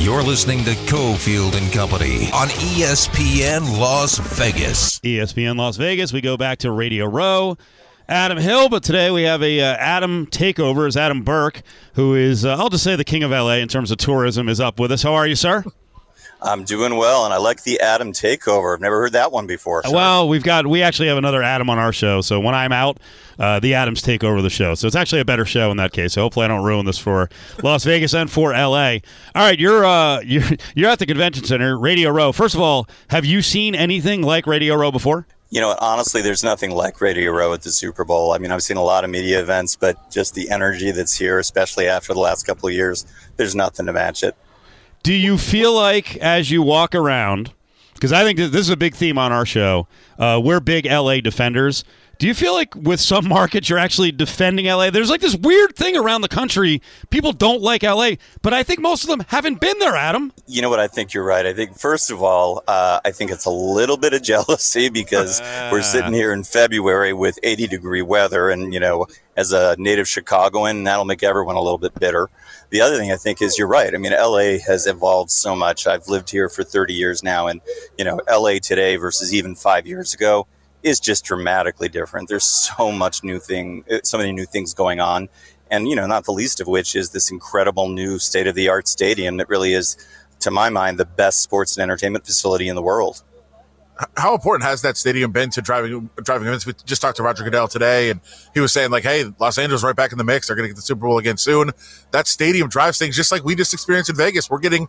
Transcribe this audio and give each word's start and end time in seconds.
You're 0.00 0.22
listening 0.22 0.64
to 0.64 0.70
Cofield 0.86 1.60
and 1.60 1.70
Company 1.74 2.32
on 2.32 2.48
ESPN 2.48 3.78
Las 3.78 4.16
Vegas. 4.16 4.98
ESPN 5.00 5.58
Las 5.58 5.76
Vegas. 5.76 6.10
We 6.10 6.22
go 6.22 6.38
back 6.38 6.60
to 6.60 6.70
Radio 6.70 7.04
Row. 7.04 7.58
Adam 8.08 8.38
Hill, 8.38 8.70
but 8.70 8.82
today 8.82 9.10
we 9.10 9.24
have 9.24 9.42
a 9.42 9.60
uh, 9.60 9.76
Adam 9.76 10.24
takeover. 10.26 10.88
Is 10.88 10.96
Adam 10.96 11.22
Burke, 11.22 11.60
who 11.96 12.14
is 12.14 12.46
uh, 12.46 12.56
I'll 12.56 12.70
just 12.70 12.82
say 12.82 12.96
the 12.96 13.04
king 13.04 13.22
of 13.22 13.30
LA 13.30 13.56
in 13.56 13.68
terms 13.68 13.90
of 13.90 13.98
tourism, 13.98 14.48
is 14.48 14.58
up 14.58 14.80
with 14.80 14.90
us. 14.90 15.02
How 15.02 15.12
are 15.12 15.26
you, 15.26 15.36
sir? 15.36 15.64
I'm 16.42 16.64
doing 16.64 16.96
well, 16.96 17.24
and 17.24 17.34
I 17.34 17.38
like 17.38 17.62
the 17.62 17.80
Adam 17.80 18.12
takeover. 18.12 18.74
I've 18.74 18.80
never 18.80 19.00
heard 19.00 19.12
that 19.12 19.32
one 19.32 19.46
before. 19.46 19.82
sir. 19.84 19.92
Well, 19.92 20.28
we've 20.28 20.42
got 20.42 20.66
we 20.66 20.82
actually 20.82 21.08
have 21.08 21.18
another 21.18 21.42
Adam 21.42 21.68
on 21.68 21.78
our 21.78 21.92
show. 21.92 22.20
So 22.20 22.40
when 22.40 22.54
I'm 22.54 22.72
out, 22.72 22.98
uh, 23.38 23.60
the 23.60 23.74
Adams 23.74 24.02
take 24.02 24.24
over 24.24 24.42
the 24.42 24.50
show. 24.50 24.74
So 24.74 24.86
it's 24.86 24.96
actually 24.96 25.20
a 25.20 25.24
better 25.24 25.44
show 25.44 25.70
in 25.70 25.76
that 25.76 25.92
case. 25.92 26.14
So 26.14 26.22
hopefully 26.22 26.44
I 26.44 26.48
don't 26.48 26.64
ruin 26.64 26.86
this 26.86 26.98
for 26.98 27.28
Las 27.62 27.84
Vegas 27.84 28.14
and 28.14 28.30
for 28.30 28.52
LA. 28.52 28.98
All 29.34 29.42
right, 29.42 29.58
you're 29.58 29.84
uh, 29.84 30.20
you're 30.24 30.44
you're 30.74 30.90
at 30.90 30.98
the 30.98 31.06
convention 31.06 31.44
center, 31.44 31.78
Radio 31.78 32.10
Row. 32.10 32.32
First 32.32 32.54
of 32.54 32.60
all, 32.60 32.88
have 33.08 33.24
you 33.24 33.42
seen 33.42 33.74
anything 33.74 34.22
like 34.22 34.46
Radio 34.46 34.74
Row 34.76 34.90
before? 34.90 35.26
you 35.50 35.60
know, 35.60 35.74
honestly, 35.80 36.22
there's 36.22 36.44
nothing 36.44 36.70
like 36.70 37.00
Radio 37.00 37.32
Row 37.32 37.52
at 37.52 37.62
the 37.62 37.72
Super 37.72 38.04
Bowl. 38.04 38.32
I 38.32 38.38
mean, 38.38 38.52
I've 38.52 38.62
seen 38.62 38.76
a 38.76 38.84
lot 38.84 39.02
of 39.02 39.10
media 39.10 39.40
events, 39.40 39.74
but 39.74 40.08
just 40.08 40.34
the 40.34 40.48
energy 40.48 40.92
that's 40.92 41.18
here, 41.18 41.40
especially 41.40 41.88
after 41.88 42.14
the 42.14 42.20
last 42.20 42.46
couple 42.46 42.68
of 42.68 42.74
years, 42.74 43.04
there's 43.36 43.56
nothing 43.56 43.86
to 43.86 43.92
match 43.92 44.22
it. 44.22 44.36
Do 45.02 45.14
you 45.14 45.38
feel 45.38 45.74
like 45.74 46.16
as 46.18 46.50
you 46.50 46.62
walk 46.62 46.94
around, 46.94 47.52
because 47.94 48.12
I 48.12 48.22
think 48.22 48.38
this 48.38 48.54
is 48.54 48.70
a 48.70 48.76
big 48.76 48.94
theme 48.94 49.16
on 49.16 49.32
our 49.32 49.46
show, 49.46 49.86
uh, 50.18 50.40
we're 50.42 50.60
big 50.60 50.84
LA 50.84 51.20
defenders. 51.20 51.84
Do 52.18 52.26
you 52.26 52.34
feel 52.34 52.52
like 52.52 52.74
with 52.74 53.00
some 53.00 53.26
markets 53.28 53.70
you're 53.70 53.78
actually 53.78 54.12
defending 54.12 54.66
LA? 54.66 54.90
There's 54.90 55.08
like 55.08 55.22
this 55.22 55.34
weird 55.34 55.74
thing 55.74 55.96
around 55.96 56.20
the 56.20 56.28
country. 56.28 56.82
People 57.08 57.32
don't 57.32 57.62
like 57.62 57.82
LA, 57.82 58.12
but 58.42 58.52
I 58.52 58.62
think 58.62 58.80
most 58.80 59.04
of 59.04 59.08
them 59.08 59.24
haven't 59.28 59.58
been 59.58 59.78
there, 59.78 59.96
Adam. 59.96 60.34
You 60.46 60.60
know 60.60 60.68
what? 60.68 60.80
I 60.80 60.86
think 60.86 61.14
you're 61.14 61.24
right. 61.24 61.46
I 61.46 61.54
think, 61.54 61.78
first 61.78 62.10
of 62.10 62.22
all, 62.22 62.62
uh, 62.68 63.00
I 63.02 63.10
think 63.10 63.30
it's 63.30 63.46
a 63.46 63.50
little 63.50 63.96
bit 63.96 64.12
of 64.12 64.22
jealousy 64.32 64.90
because 64.90 65.40
we're 65.72 65.80
sitting 65.80 66.12
here 66.12 66.34
in 66.34 66.44
February 66.44 67.14
with 67.14 67.38
80 67.42 67.66
degree 67.68 68.02
weather. 68.02 68.50
And, 68.50 68.74
you 68.74 68.80
know, 68.80 69.06
as 69.38 69.52
a 69.52 69.74
native 69.78 70.06
Chicagoan, 70.06 70.84
that'll 70.84 71.06
make 71.06 71.22
everyone 71.22 71.56
a 71.56 71.62
little 71.62 71.78
bit 71.78 71.94
bitter. 71.98 72.28
The 72.70 72.80
other 72.80 72.96
thing 72.96 73.10
I 73.10 73.16
think 73.16 73.42
is 73.42 73.58
you're 73.58 73.66
right. 73.66 73.92
I 73.92 73.98
mean, 73.98 74.12
LA 74.12 74.58
has 74.66 74.86
evolved 74.86 75.30
so 75.30 75.56
much. 75.56 75.86
I've 75.86 76.06
lived 76.08 76.30
here 76.30 76.48
for 76.48 76.62
30 76.62 76.94
years 76.94 77.22
now. 77.22 77.48
And, 77.48 77.60
you 77.98 78.04
know, 78.04 78.20
LA 78.30 78.58
today 78.62 78.96
versus 78.96 79.34
even 79.34 79.56
five 79.56 79.86
years 79.86 80.14
ago 80.14 80.46
is 80.82 81.00
just 81.00 81.24
dramatically 81.24 81.88
different. 81.88 82.28
There's 82.28 82.44
so 82.44 82.92
much 82.92 83.24
new 83.24 83.40
thing, 83.40 83.84
uh, 83.90 83.98
so 84.04 84.18
many 84.18 84.32
new 84.32 84.46
things 84.46 84.72
going 84.72 85.00
on. 85.00 85.28
And, 85.70 85.88
you 85.88 85.96
know, 85.96 86.06
not 86.06 86.24
the 86.24 86.32
least 86.32 86.60
of 86.60 86.68
which 86.68 86.96
is 86.96 87.10
this 87.10 87.30
incredible 87.30 87.88
new 87.88 88.18
state 88.18 88.46
of 88.46 88.54
the 88.54 88.68
art 88.68 88.88
stadium 88.88 89.36
that 89.36 89.48
really 89.48 89.74
is, 89.74 89.96
to 90.40 90.50
my 90.50 90.70
mind, 90.70 90.98
the 90.98 91.04
best 91.04 91.42
sports 91.42 91.76
and 91.76 91.82
entertainment 91.82 92.24
facility 92.24 92.68
in 92.68 92.76
the 92.76 92.82
world. 92.82 93.22
How 94.16 94.34
important 94.34 94.64
has 94.64 94.82
that 94.82 94.96
stadium 94.96 95.32
been 95.32 95.50
to 95.50 95.62
driving 95.62 96.08
driving 96.22 96.46
events? 96.48 96.66
We 96.66 96.72
just 96.84 97.02
talked 97.02 97.16
to 97.18 97.22
Roger 97.22 97.44
Goodell 97.44 97.68
today, 97.68 98.10
and 98.10 98.20
he 98.54 98.60
was 98.60 98.72
saying 98.72 98.90
like, 98.90 99.02
"Hey, 99.02 99.24
Los 99.38 99.58
Angeles 99.58 99.82
right 99.82 99.96
back 99.96 100.12
in 100.12 100.18
the 100.18 100.24
mix. 100.24 100.46
They're 100.46 100.56
going 100.56 100.64
to 100.64 100.68
get 100.68 100.76
the 100.76 100.82
Super 100.82 101.00
Bowl 101.06 101.18
again 101.18 101.36
soon." 101.36 101.70
That 102.12 102.26
stadium 102.26 102.68
drives 102.68 102.98
things 102.98 103.16
just 103.16 103.30
like 103.32 103.44
we 103.44 103.54
just 103.54 103.72
experienced 103.74 104.10
in 104.10 104.16
Vegas. 104.16 104.48
We're 104.50 104.58
getting, 104.58 104.88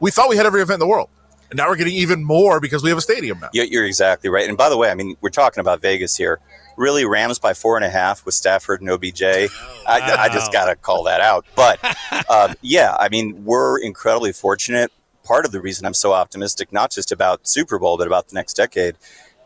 we 0.00 0.10
thought 0.10 0.28
we 0.28 0.36
had 0.36 0.46
every 0.46 0.62
event 0.62 0.74
in 0.76 0.80
the 0.80 0.86
world, 0.86 1.08
and 1.50 1.56
now 1.56 1.68
we're 1.68 1.76
getting 1.76 1.94
even 1.94 2.22
more 2.24 2.60
because 2.60 2.82
we 2.82 2.88
have 2.90 2.98
a 2.98 3.02
stadium 3.02 3.40
now. 3.40 3.48
You- 3.52 3.64
You're 3.64 3.84
exactly 3.86 4.30
right. 4.30 4.48
And 4.48 4.56
by 4.58 4.68
the 4.68 4.76
way, 4.76 4.90
I 4.90 4.94
mean, 4.94 5.16
we're 5.20 5.30
talking 5.30 5.60
about 5.60 5.80
Vegas 5.80 6.16
here. 6.16 6.38
Really, 6.78 7.04
Rams 7.04 7.38
by 7.38 7.52
four 7.52 7.76
and 7.76 7.84
a 7.84 7.90
half 7.90 8.24
with 8.24 8.34
Stafford 8.34 8.80
and 8.80 8.88
OBJ. 8.90 9.22
I, 9.22 9.48
I 9.86 10.28
just 10.30 10.52
got 10.52 10.66
to 10.66 10.76
call 10.76 11.02
that 11.04 11.20
out. 11.20 11.44
But 11.54 11.78
um, 12.30 12.54
yeah, 12.62 12.96
I 12.98 13.10
mean, 13.10 13.44
we're 13.44 13.78
incredibly 13.78 14.32
fortunate. 14.32 14.90
Part 15.24 15.44
of 15.44 15.52
the 15.52 15.60
reason 15.60 15.86
I'm 15.86 15.94
so 15.94 16.12
optimistic, 16.12 16.72
not 16.72 16.90
just 16.90 17.12
about 17.12 17.46
Super 17.46 17.78
Bowl, 17.78 17.96
but 17.96 18.06
about 18.06 18.28
the 18.28 18.34
next 18.34 18.54
decade, 18.54 18.96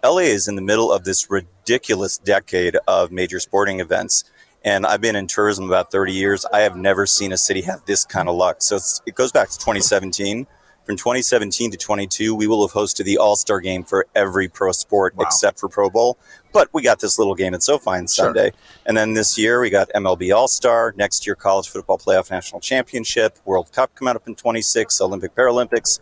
LA 0.02 0.18
is 0.18 0.48
in 0.48 0.56
the 0.56 0.62
middle 0.62 0.90
of 0.92 1.04
this 1.04 1.30
ridiculous 1.30 2.16
decade 2.18 2.76
of 2.88 3.10
major 3.10 3.40
sporting 3.40 3.80
events. 3.80 4.24
And 4.64 4.86
I've 4.86 5.00
been 5.00 5.16
in 5.16 5.26
tourism 5.26 5.66
about 5.66 5.90
30 5.92 6.12
years. 6.12 6.44
I 6.52 6.60
have 6.60 6.76
never 6.76 7.06
seen 7.06 7.32
a 7.32 7.36
city 7.36 7.60
have 7.62 7.84
this 7.84 8.04
kind 8.04 8.28
of 8.28 8.36
luck. 8.36 8.56
So 8.60 8.76
it's, 8.76 9.00
it 9.06 9.14
goes 9.14 9.32
back 9.32 9.48
to 9.50 9.58
2017. 9.58 10.46
From 10.84 10.96
2017 10.96 11.72
to 11.72 11.76
22, 11.76 12.34
we 12.34 12.46
will 12.46 12.66
have 12.66 12.72
hosted 12.74 13.04
the 13.04 13.18
All 13.18 13.34
Star 13.36 13.60
game 13.60 13.82
for 13.84 14.06
every 14.14 14.48
pro 14.48 14.72
sport 14.72 15.16
Wow. 15.16 15.24
except 15.26 15.58
for 15.58 15.68
Pro 15.68 15.90
Bowl. 15.90 16.16
But 16.56 16.70
we 16.72 16.80
got 16.80 17.00
this 17.00 17.18
little 17.18 17.34
game 17.34 17.52
at 17.52 17.62
SoFi 17.62 17.90
on 17.90 17.98
Sure. 18.06 18.08
Sunday. 18.08 18.52
And 18.86 18.96
then 18.96 19.12
this 19.12 19.36
year, 19.36 19.60
we 19.60 19.68
got 19.68 19.90
MLB 19.94 20.34
All 20.34 20.48
Star. 20.48 20.94
Next 20.96 21.26
year, 21.26 21.34
College 21.34 21.68
Football 21.68 21.98
Playoff 21.98 22.30
National 22.30 22.62
Championship, 22.62 23.36
World 23.44 23.70
Cup 23.72 23.94
coming 23.94 24.16
up 24.16 24.26
in 24.26 24.34
26, 24.34 24.98
Olympic 25.02 25.34
Paralympics. 25.34 26.00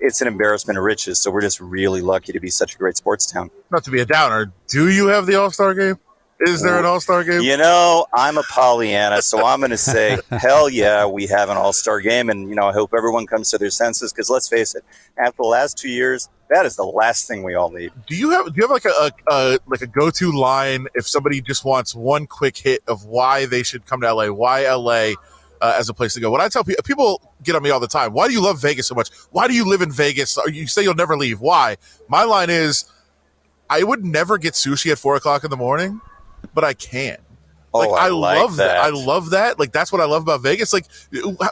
It's 0.00 0.20
an 0.20 0.26
embarrassment 0.26 0.76
of 0.76 0.82
riches. 0.82 1.20
So 1.20 1.30
we're 1.30 1.40
just 1.40 1.60
really 1.60 2.00
lucky 2.00 2.32
to 2.32 2.40
be 2.40 2.50
such 2.50 2.74
a 2.74 2.78
great 2.78 2.96
sports 2.96 3.30
town. 3.30 3.52
Not 3.70 3.84
to 3.84 3.92
be 3.92 4.00
a 4.00 4.04
downer, 4.04 4.50
do 4.66 4.88
you 4.88 5.06
have 5.06 5.26
the 5.26 5.36
All 5.36 5.52
Star 5.52 5.72
game? 5.72 6.00
Is 6.40 6.60
there 6.62 6.76
an 6.80 6.84
All 6.84 6.98
Star 6.98 7.22
game? 7.22 7.42
You 7.42 7.56
know, 7.56 8.06
I'm 8.12 8.38
a 8.38 8.42
Pollyanna, 8.50 9.22
so 9.22 9.46
I'm 9.46 9.60
going 9.60 9.70
to 9.70 9.76
say, 9.76 10.18
hell 10.30 10.68
yeah, 10.68 11.06
we 11.06 11.28
have 11.28 11.48
an 11.48 11.56
all 11.56 11.72
star 11.72 12.00
game. 12.00 12.28
And, 12.28 12.48
you 12.48 12.56
know, 12.56 12.66
I 12.66 12.72
hope 12.72 12.92
everyone 12.98 13.28
comes 13.28 13.52
to 13.52 13.58
their 13.58 13.70
senses 13.70 14.12
because 14.12 14.28
let's 14.28 14.48
face 14.48 14.74
it, 14.74 14.84
after 15.16 15.36
the 15.42 15.48
last 15.48 15.78
two 15.78 15.88
years, 15.88 16.28
that 16.52 16.66
is 16.66 16.76
the 16.76 16.84
last 16.84 17.26
thing 17.26 17.42
we 17.42 17.54
all 17.54 17.70
need. 17.70 17.92
Do 18.06 18.14
you 18.14 18.30
have 18.30 18.46
do 18.46 18.52
you 18.56 18.62
have 18.62 18.70
like 18.70 18.84
a, 18.84 18.88
a, 18.88 19.12
a 19.28 19.58
like 19.66 19.80
a 19.80 19.86
go 19.86 20.10
to 20.10 20.32
line 20.32 20.86
if 20.94 21.08
somebody 21.08 21.40
just 21.40 21.64
wants 21.64 21.94
one 21.94 22.26
quick 22.26 22.56
hit 22.56 22.82
of 22.86 23.06
why 23.06 23.46
they 23.46 23.62
should 23.62 23.86
come 23.86 24.00
to 24.02 24.12
LA? 24.12 24.26
Why 24.28 24.68
LA? 24.68 25.12
Uh, 25.60 25.76
as 25.78 25.88
a 25.88 25.94
place 25.94 26.12
to 26.12 26.18
go. 26.18 26.28
When 26.28 26.40
I 26.40 26.48
tell 26.48 26.64
people, 26.64 26.82
people 26.82 27.34
get 27.44 27.54
on 27.54 27.62
me 27.62 27.70
all 27.70 27.78
the 27.78 27.86
time. 27.86 28.12
Why 28.12 28.26
do 28.26 28.34
you 28.34 28.42
love 28.42 28.60
Vegas 28.60 28.88
so 28.88 28.96
much? 28.96 29.10
Why 29.30 29.46
do 29.46 29.54
you 29.54 29.64
live 29.64 29.80
in 29.80 29.92
Vegas? 29.92 30.36
You 30.48 30.66
say 30.66 30.82
you'll 30.82 30.96
never 30.96 31.16
leave. 31.16 31.38
Why? 31.38 31.76
My 32.08 32.24
line 32.24 32.50
is, 32.50 32.84
I 33.70 33.84
would 33.84 34.04
never 34.04 34.38
get 34.38 34.54
sushi 34.54 34.90
at 34.90 34.98
four 34.98 35.14
o'clock 35.14 35.44
in 35.44 35.50
the 35.50 35.56
morning, 35.56 36.00
but 36.52 36.64
I 36.64 36.74
can. 36.74 37.18
Like 37.74 37.88
Oh, 37.88 37.94
I 37.94 38.06
I, 38.06 38.08
like 38.10 38.38
love 38.38 38.56
that. 38.56 38.66
that. 38.66 38.84
I 38.84 38.88
love 38.90 39.30
that. 39.30 39.58
Like 39.58 39.72
that's 39.72 39.90
what 39.90 40.00
I 40.00 40.04
love 40.04 40.22
about 40.22 40.42
Vegas. 40.42 40.72
Like, 40.72 40.86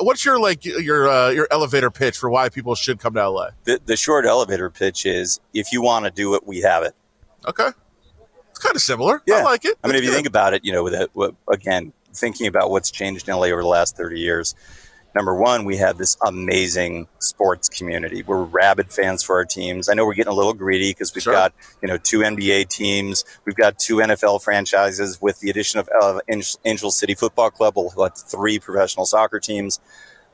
what's 0.00 0.24
your 0.24 0.38
like 0.38 0.64
your 0.64 1.08
uh, 1.08 1.30
your 1.30 1.48
elevator 1.50 1.90
pitch 1.90 2.16
for 2.18 2.28
why 2.28 2.48
people 2.50 2.74
should 2.74 2.98
come 2.98 3.14
to 3.14 3.28
LA? 3.28 3.50
The, 3.64 3.80
the 3.86 3.96
short 3.96 4.26
elevator 4.26 4.68
pitch 4.70 5.06
is 5.06 5.40
if 5.54 5.72
you 5.72 5.80
want 5.82 6.04
to 6.04 6.10
do 6.10 6.34
it, 6.34 6.46
we 6.46 6.60
have 6.60 6.82
it. 6.82 6.94
Okay, 7.48 7.68
it's 8.50 8.58
kind 8.58 8.76
of 8.76 8.82
similar. 8.82 9.22
I 9.32 9.42
like 9.42 9.64
it. 9.64 9.78
I 9.82 9.86
mean, 9.86 9.96
if 9.96 10.02
you 10.04 10.10
good. 10.10 10.16
think 10.16 10.26
about 10.26 10.52
it, 10.52 10.62
you 10.62 10.72
know, 10.72 10.82
with 10.84 10.92
it, 10.94 11.10
again, 11.50 11.92
thinking 12.12 12.46
about 12.46 12.70
what's 12.70 12.90
changed 12.90 13.26
in 13.28 13.34
LA 13.34 13.46
over 13.46 13.62
the 13.62 13.68
last 13.68 13.96
30 13.96 14.20
years, 14.20 14.54
number 15.14 15.34
one, 15.34 15.64
we 15.64 15.76
have 15.78 15.98
this 15.98 16.16
amazing 16.24 17.08
sports 17.18 17.68
community. 17.68 18.22
We're 18.22 18.42
rabid 18.42 18.92
fans 18.92 19.22
for 19.22 19.36
our 19.36 19.44
teams. 19.44 19.88
I 19.88 19.94
know 19.94 20.04
we're 20.06 20.14
getting 20.14 20.32
a 20.32 20.36
little 20.36 20.54
greedy 20.54 20.90
because 20.92 21.14
we've 21.14 21.22
Sure. 21.22 21.32
got, 21.32 21.52
you 21.82 21.88
know, 21.88 21.96
two 21.98 22.20
NBA 22.20 22.68
teams. 22.68 23.24
We've 23.44 23.56
got 23.56 23.78
two 23.78 23.96
NFL 23.96 24.42
franchises 24.42 25.20
with 25.20 25.40
the 25.40 25.50
addition 25.50 25.80
of 25.80 25.88
uh, 26.00 26.20
Angel 26.64 26.90
City 26.90 27.14
Football 27.14 27.50
Club. 27.50 27.74
We'll 27.76 27.90
have 27.90 28.16
three 28.16 28.58
professional 28.58 29.06
soccer 29.06 29.40
teams. 29.40 29.80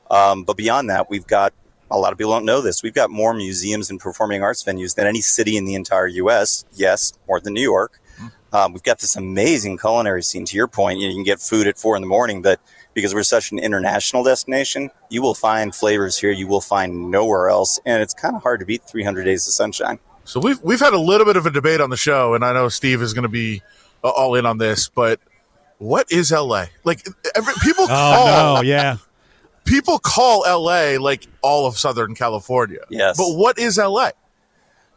Um, 0.09 0.43
but 0.43 0.57
beyond 0.57 0.89
that, 0.89 1.09
we've 1.09 1.27
got 1.27 1.53
a 1.89 1.97
lot 1.97 2.11
of 2.11 2.17
people 2.17 2.33
don't 2.33 2.45
know 2.45 2.61
this. 2.61 2.83
We've 2.83 2.93
got 2.93 3.09
more 3.09 3.33
museums 3.33 3.89
and 3.89 3.99
performing 3.99 4.43
arts 4.43 4.63
venues 4.63 4.95
than 4.95 5.07
any 5.07 5.21
city 5.21 5.57
in 5.57 5.65
the 5.65 5.75
entire 5.75 6.07
U.S. 6.07 6.65
Yes, 6.73 7.13
more 7.27 7.39
than 7.39 7.53
New 7.53 7.61
York. 7.61 7.99
Um, 8.53 8.71
we've 8.71 8.83
got 8.83 8.99
this 8.99 9.15
amazing 9.17 9.77
culinary 9.77 10.23
scene. 10.23 10.45
To 10.45 10.55
your 10.55 10.67
point, 10.69 10.99
you, 10.99 11.05
know, 11.05 11.09
you 11.11 11.17
can 11.17 11.23
get 11.25 11.41
food 11.41 11.67
at 11.67 11.77
four 11.77 11.97
in 11.97 12.01
the 12.01 12.07
morning, 12.07 12.41
but 12.41 12.61
because 12.97 13.13
we're 13.13 13.21
such 13.21 13.51
an 13.51 13.59
international 13.59 14.23
destination, 14.23 14.89
you 15.11 15.21
will 15.21 15.35
find 15.35 15.75
flavors 15.75 16.17
here 16.17 16.31
you 16.31 16.47
will 16.47 16.61
find 16.61 17.11
nowhere 17.11 17.47
else, 17.47 17.79
and 17.85 18.01
it's 18.01 18.15
kind 18.15 18.35
of 18.35 18.41
hard 18.41 18.59
to 18.59 18.65
beat 18.65 18.81
300 18.85 19.23
Days 19.23 19.45
of 19.47 19.53
Sunshine. 19.53 19.99
So 20.23 20.39
we've 20.39 20.59
we've 20.63 20.79
had 20.79 20.93
a 20.93 20.99
little 20.99 21.23
bit 21.23 21.37
of 21.37 21.45
a 21.45 21.51
debate 21.51 21.79
on 21.79 21.91
the 21.91 21.95
show, 21.95 22.33
and 22.33 22.43
I 22.43 22.53
know 22.53 22.69
Steve 22.69 23.03
is 23.03 23.13
going 23.13 23.21
to 23.21 23.29
be 23.29 23.61
uh, 24.03 24.09
all 24.09 24.33
in 24.33 24.47
on 24.47 24.57
this. 24.57 24.89
But 24.89 25.19
what 25.77 26.11
is 26.11 26.31
LA? 26.31 26.65
Like 26.83 27.05
every, 27.35 27.53
people 27.61 27.83
Oh 27.83 27.87
call 27.87 28.55
no, 28.55 28.61
yeah. 28.61 28.97
people 29.63 29.99
call 29.99 30.39
LA 30.39 30.99
like 30.99 31.27
all 31.43 31.67
of 31.67 31.77
Southern 31.77 32.15
California. 32.15 32.79
Yes. 32.89 33.15
but 33.15 33.35
what 33.37 33.59
is 33.59 33.77
LA? 33.77 34.09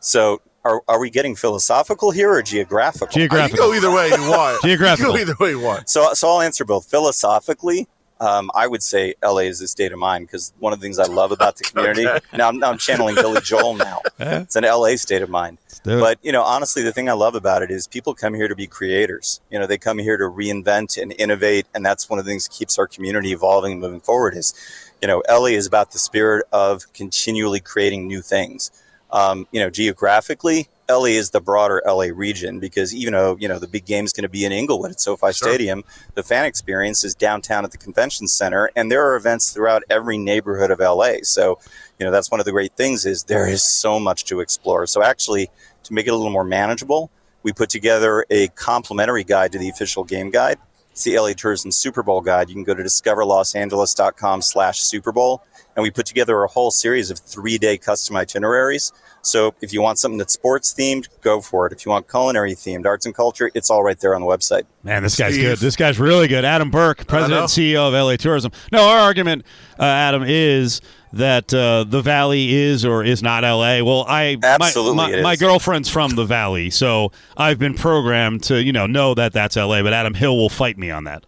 So, 0.00 0.40
are, 0.64 0.82
are 0.88 1.00
we 1.00 1.10
getting 1.10 1.34
philosophical 1.36 2.10
here 2.10 2.30
or 2.32 2.42
geographical? 2.42 3.06
Uh, 3.08 3.22
You 3.22 3.28
can 3.28 3.38
Geographical. 3.48 3.66
go 3.68 3.74
either 3.74 3.90
way 3.90 4.08
you 4.08 4.30
want. 4.30 4.62
Geographical. 4.64 5.12
You 5.18 5.24
can 5.26 5.26
go 5.26 5.32
either 5.32 5.44
way 5.44 5.50
you 5.50 5.60
want. 5.60 5.88
So, 5.88 6.12
so 6.14 6.28
I'll 6.28 6.40
answer 6.42 6.64
both. 6.64 6.86
Philosophically, 6.90 7.88
um, 8.20 8.50
I 8.54 8.66
would 8.66 8.82
say 8.82 9.14
LA 9.24 9.38
is 9.48 9.62
a 9.62 9.68
state 9.68 9.92
of 9.92 9.98
mind 9.98 10.26
because 10.26 10.52
one 10.58 10.74
of 10.74 10.78
the 10.80 10.84
things 10.84 10.98
I 10.98 11.06
love 11.06 11.32
about 11.32 11.56
the 11.56 11.64
community. 11.70 12.04
now, 12.36 12.48
I'm, 12.48 12.58
now 12.58 12.70
I'm 12.70 12.76
channeling 12.76 13.14
Billy 13.14 13.40
Joel 13.40 13.74
now. 13.74 14.00
It's 14.18 14.54
an 14.56 14.64
LA 14.64 14.96
state 14.96 15.22
of 15.22 15.30
mind. 15.30 15.56
But 15.82 16.18
you 16.22 16.30
know, 16.30 16.42
honestly, 16.42 16.82
the 16.82 16.92
thing 16.92 17.08
I 17.08 17.14
love 17.14 17.34
about 17.34 17.62
it 17.62 17.70
is 17.70 17.86
people 17.86 18.12
come 18.14 18.34
here 18.34 18.48
to 18.48 18.54
be 18.54 18.66
creators. 18.66 19.40
You 19.50 19.58
know, 19.58 19.66
they 19.66 19.78
come 19.78 19.96
here 19.96 20.18
to 20.18 20.24
reinvent 20.24 21.00
and 21.00 21.14
innovate, 21.18 21.64
and 21.74 21.86
that's 21.86 22.10
one 22.10 22.18
of 22.18 22.26
the 22.26 22.30
things 22.30 22.46
that 22.46 22.52
keeps 22.54 22.78
our 22.78 22.86
community 22.86 23.32
evolving 23.32 23.72
and 23.72 23.80
moving 23.80 24.00
forward. 24.00 24.36
Is 24.36 24.52
you 25.00 25.08
know, 25.08 25.22
LA 25.26 25.46
is 25.56 25.66
about 25.66 25.92
the 25.92 25.98
spirit 25.98 26.44
of 26.52 26.92
continually 26.92 27.60
creating 27.60 28.06
new 28.06 28.20
things. 28.20 28.70
Um, 29.12 29.46
you 29.50 29.60
know, 29.60 29.70
geographically, 29.70 30.68
LA 30.88 31.06
is 31.06 31.30
the 31.30 31.40
broader 31.40 31.82
LA 31.86 32.06
region 32.12 32.58
because 32.58 32.94
even 32.94 33.12
though 33.12 33.36
you 33.38 33.48
know 33.48 33.58
the 33.58 33.68
big 33.68 33.86
game 33.86 34.04
is 34.04 34.12
going 34.12 34.22
to 34.22 34.28
be 34.28 34.44
in 34.44 34.52
Inglewood 34.52 34.90
at 34.90 35.00
SoFi 35.00 35.26
Sure. 35.26 35.48
Stadium, 35.48 35.84
the 36.14 36.22
fan 36.22 36.44
experience 36.44 37.04
is 37.04 37.14
downtown 37.14 37.64
at 37.64 37.70
the 37.70 37.78
convention 37.78 38.26
center, 38.26 38.70
and 38.74 38.90
there 38.90 39.06
are 39.06 39.16
events 39.16 39.52
throughout 39.52 39.82
every 39.88 40.18
neighborhood 40.18 40.70
of 40.70 40.80
LA. 40.80 41.22
So, 41.22 41.58
you 41.98 42.06
know 42.06 42.12
that's 42.12 42.30
one 42.30 42.40
of 42.40 42.46
the 42.46 42.52
great 42.52 42.72
things 42.72 43.06
is 43.06 43.24
there 43.24 43.48
is 43.48 43.62
so 43.62 44.00
much 44.00 44.24
to 44.26 44.40
explore. 44.40 44.86
So 44.86 45.02
actually, 45.02 45.50
to 45.84 45.92
make 45.92 46.06
it 46.06 46.10
a 46.10 46.16
little 46.16 46.32
more 46.32 46.44
manageable, 46.44 47.10
we 47.42 47.52
put 47.52 47.70
together 47.70 48.26
a 48.30 48.48
complimentary 48.48 49.24
guide 49.24 49.52
to 49.52 49.58
the 49.58 49.68
official 49.68 50.04
game 50.04 50.30
guide. 50.30 50.58
It's 50.92 51.04
the 51.04 51.18
LA 51.18 51.32
Tourism 51.32 51.70
Super 51.70 52.02
Bowl 52.02 52.20
guide. 52.20 52.48
You 52.48 52.54
can 52.54 52.64
go 52.64 52.74
to 52.74 52.82
discoverlosangeles.com 52.82 54.42
slash 54.42 54.80
Super 54.80 55.12
Bowl. 55.12 55.42
And 55.76 55.82
we 55.82 55.90
put 55.90 56.06
together 56.06 56.42
a 56.42 56.48
whole 56.48 56.70
series 56.70 57.10
of 57.10 57.18
three 57.18 57.58
day 57.58 57.78
custom 57.78 58.16
itineraries. 58.16 58.92
So 59.22 59.54
if 59.60 59.72
you 59.72 59.82
want 59.82 59.98
something 59.98 60.18
that's 60.18 60.32
sports 60.32 60.74
themed, 60.74 61.08
go 61.20 61.40
for 61.40 61.66
it. 61.66 61.72
If 61.72 61.84
you 61.84 61.90
want 61.90 62.08
culinary 62.08 62.54
themed, 62.54 62.86
arts 62.86 63.06
and 63.06 63.14
culture, 63.14 63.50
it's 63.54 63.70
all 63.70 63.82
right 63.82 63.98
there 64.00 64.14
on 64.14 64.20
the 64.20 64.26
website. 64.26 64.64
Man, 64.82 65.02
this 65.02 65.16
guy's 65.16 65.34
Steve. 65.34 65.44
good. 65.44 65.58
This 65.58 65.76
guy's 65.76 65.98
really 65.98 66.26
good. 66.26 66.44
Adam 66.44 66.70
Burke, 66.70 67.06
president 67.06 67.40
and 67.40 67.48
CEO 67.48 67.88
of 67.88 67.92
LA 67.92 68.16
Tourism. 68.16 68.50
No, 68.72 68.82
our 68.88 68.98
argument, 68.98 69.44
uh, 69.78 69.84
Adam, 69.84 70.24
is 70.26 70.80
that 71.12 71.52
uh, 71.52 71.84
the 71.84 72.00
Valley 72.00 72.54
is 72.54 72.84
or 72.84 73.04
is 73.04 73.22
not 73.22 73.42
LA. 73.42 73.82
Well, 73.82 74.04
I 74.08 74.38
Absolutely 74.42 74.96
my, 74.96 75.10
my, 75.10 75.18
it 75.18 75.22
my 75.22 75.36
girlfriend's 75.36 75.88
from 75.88 76.14
the 76.14 76.24
Valley, 76.24 76.70
so 76.70 77.12
I've 77.36 77.58
been 77.58 77.74
programmed 77.74 78.44
to 78.44 78.62
you 78.62 78.72
know 78.72 78.86
know 78.86 79.14
that 79.14 79.32
that's 79.32 79.56
LA. 79.56 79.82
But 79.82 79.92
Adam 79.92 80.14
Hill 80.14 80.36
will 80.36 80.48
fight 80.48 80.78
me 80.78 80.90
on 80.90 81.04
that. 81.04 81.24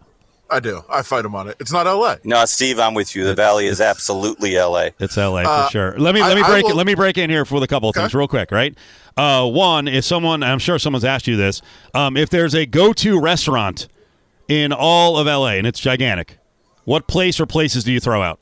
I 0.53 0.59
do. 0.59 0.83
I 0.89 1.01
fight 1.01 1.25
him 1.25 1.35
on 1.35 1.47
it. 1.47 1.55
It's 1.59 1.71
not 1.71 1.85
LA. 1.87 2.15
No, 2.23 2.45
Steve, 2.45 2.79
I'm 2.79 2.93
with 2.93 3.15
you. 3.15 3.23
The 3.23 3.33
Valley 3.33 3.65
is 3.65 3.81
absolutely 3.81 4.55
LA. 4.57 4.89
It's 4.99 5.17
LA 5.17 5.41
Uh, 5.41 5.65
for 5.65 5.71
sure. 5.71 5.95
Let 5.97 6.13
me 6.13 6.21
let 6.21 6.35
me 6.35 6.43
I 6.43 6.47
break 6.47 6.65
it. 6.65 6.67
will- 6.69 6.75
Let 6.75 6.85
me 6.85 6.95
break 6.95 7.17
in 7.17 7.29
here 7.29 7.43
with 7.49 7.63
a 7.63 7.67
couple 7.67 7.89
of 7.89 7.93
Okay. 7.95 8.03
things 8.03 8.13
real 8.13 8.27
quick, 8.27 8.51
right? 8.51 8.75
Uh, 9.17 9.45
one, 9.47 9.87
if 9.87 10.03
someone, 10.05 10.43
I'm 10.43 10.59
sure 10.59 10.77
someone's 10.79 11.05
asked 11.05 11.27
you 11.27 11.35
this, 11.35 11.61
um, 11.93 12.15
if 12.17 12.29
there's 12.29 12.53
a 12.55 12.65
go-to 12.65 13.19
restaurant 13.19 13.87
in 14.47 14.71
all 14.71 15.17
of 15.17 15.27
LA 15.27 15.57
and 15.57 15.65
it's 15.67 15.79
gigantic, 15.79 16.37
what 16.85 17.07
place 17.07 17.39
or 17.39 17.45
places 17.45 17.83
do 17.83 17.91
you 17.91 17.99
throw 17.99 18.21
out? 18.21 18.39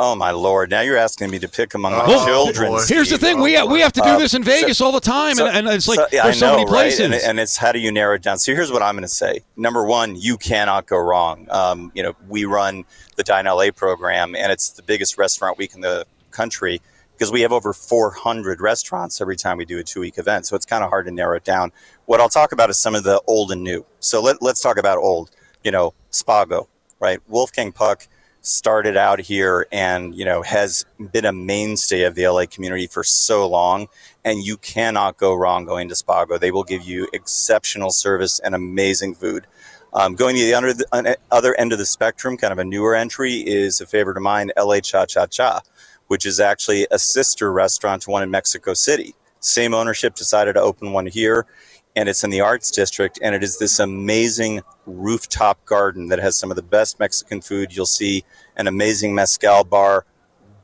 Oh 0.00 0.14
my 0.14 0.30
lord! 0.30 0.70
Now 0.70 0.80
you're 0.82 0.96
asking 0.96 1.28
me 1.28 1.40
to 1.40 1.48
pick 1.48 1.74
among 1.74 1.90
my 1.90 2.04
Oh, 2.06 2.24
children. 2.24 2.72
Here's 2.86 3.10
the 3.10 3.18
thing: 3.18 3.40
we 3.40 3.60
we 3.64 3.80
have 3.80 3.92
to 3.94 4.00
do 4.00 4.10
Uh, 4.10 4.18
this 4.18 4.32
in 4.32 4.44
Vegas 4.44 4.80
all 4.80 4.92
the 4.92 5.00
time, 5.00 5.34
So- 5.34 5.46
and, 5.48 5.66
and 5.66 5.68
it's 5.76 5.88
like 5.88 5.98
so- 5.98 6.06
yeah, 6.12 6.22
there's 6.22 6.36
I 6.36 6.38
so 6.38 6.46
know, 6.46 6.52
many 6.58 6.64
right? 6.66 6.70
places. 6.70 7.00
And, 7.00 7.14
and 7.14 7.40
it's 7.40 7.56
how 7.56 7.72
do 7.72 7.80
you 7.80 7.90
narrow 7.90 8.14
it 8.14 8.22
down? 8.22 8.38
So 8.38 8.54
here's 8.54 8.70
what 8.70 8.80
I'm 8.80 8.94
going 8.94 9.02
to 9.02 9.08
say. 9.08 9.40
Number 9.56 9.84
one, 9.84 10.14
you 10.14 10.36
cannot 10.36 10.86
go 10.86 10.98
wrong. 10.98 11.48
Um, 11.50 11.90
you 11.96 12.04
know, 12.04 12.14
we 12.28 12.44
run 12.44 12.84
the 13.16 13.24
Dine 13.24 13.46
LA 13.46 13.72
program, 13.74 14.36
and 14.36 14.52
it's 14.52 14.70
the 14.70 14.82
biggest 14.84 15.18
restaurant 15.18 15.58
week 15.58 15.74
in 15.74 15.80
the 15.80 16.06
country 16.30 16.80
because 17.14 17.32
we 17.32 17.40
have 17.40 17.50
over 17.50 17.72
400 17.72 18.60
restaurants 18.60 19.20
every 19.20 19.34
time 19.34 19.56
we 19.56 19.64
do 19.64 19.80
a 19.80 19.82
two 19.82 19.98
week 19.98 20.16
event. 20.16 20.46
So 20.46 20.54
it's 20.54 20.64
kind 20.64 20.84
of 20.84 20.90
hard 20.90 21.06
to 21.06 21.10
narrow 21.10 21.36
it 21.36 21.42
down. 21.44 21.72
What 22.06 22.20
I'll 22.20 22.28
talk 22.28 22.52
about 22.52 22.70
is 22.70 22.76
some 22.78 22.94
of 22.94 23.02
the 23.02 23.20
old 23.26 23.50
and 23.50 23.64
new. 23.64 23.84
So 23.98 24.22
let, 24.22 24.40
let's 24.42 24.60
talk 24.60 24.78
about 24.78 24.98
old. 24.98 25.30
You 25.64 25.72
know, 25.72 25.92
Spago, 26.12 26.68
right? 27.00 27.18
Wolfgang 27.26 27.72
Puck 27.72 28.06
started 28.48 28.96
out 28.96 29.20
here 29.20 29.66
and 29.70 30.14
you 30.14 30.24
know 30.24 30.42
has 30.42 30.84
been 31.12 31.24
a 31.24 31.32
mainstay 31.32 32.02
of 32.02 32.14
the 32.14 32.26
LA 32.26 32.46
community 32.46 32.86
for 32.86 33.04
so 33.04 33.46
long 33.46 33.88
and 34.24 34.44
you 34.44 34.56
cannot 34.56 35.16
go 35.16 35.34
wrong 35.34 35.64
going 35.64 35.88
to 35.88 35.94
Spago. 35.94 36.38
They 36.38 36.50
will 36.50 36.64
give 36.64 36.82
you 36.82 37.08
exceptional 37.12 37.90
service 37.90 38.38
and 38.40 38.54
amazing 38.54 39.14
food. 39.14 39.46
Um, 39.92 40.14
going 40.14 40.36
to 40.36 40.42
the 40.42 40.84
the 40.90 41.16
other 41.30 41.54
end 41.54 41.72
of 41.72 41.78
the 41.78 41.86
spectrum, 41.86 42.36
kind 42.36 42.52
of 42.52 42.58
a 42.58 42.64
newer 42.64 42.94
entry, 42.94 43.36
is 43.36 43.80
a 43.80 43.86
favorite 43.86 44.16
of 44.16 44.22
mine, 44.22 44.50
LA 44.56 44.80
Cha 44.80 45.06
Cha 45.06 45.26
Cha, 45.26 45.60
which 46.08 46.26
is 46.26 46.40
actually 46.40 46.86
a 46.90 46.98
sister 46.98 47.50
restaurant 47.52 48.02
to 48.02 48.10
one 48.10 48.22
in 48.22 48.30
Mexico 48.30 48.74
City. 48.74 49.14
Same 49.40 49.72
ownership 49.72 50.14
decided 50.14 50.54
to 50.54 50.60
open 50.60 50.92
one 50.92 51.06
here, 51.06 51.46
and 51.96 52.08
it's 52.08 52.22
in 52.22 52.30
the 52.30 52.40
Arts 52.40 52.70
District, 52.70 53.18
and 53.22 53.34
it 53.34 53.42
is 53.42 53.58
this 53.58 53.78
amazing 53.78 54.62
rooftop 54.86 55.64
garden 55.64 56.08
that 56.08 56.18
has 56.18 56.36
some 56.36 56.50
of 56.50 56.56
the 56.56 56.62
best 56.62 56.98
Mexican 56.98 57.40
food 57.40 57.74
you'll 57.74 57.86
see, 57.86 58.24
an 58.56 58.66
amazing 58.66 59.14
mezcal 59.14 59.64
bar, 59.64 60.04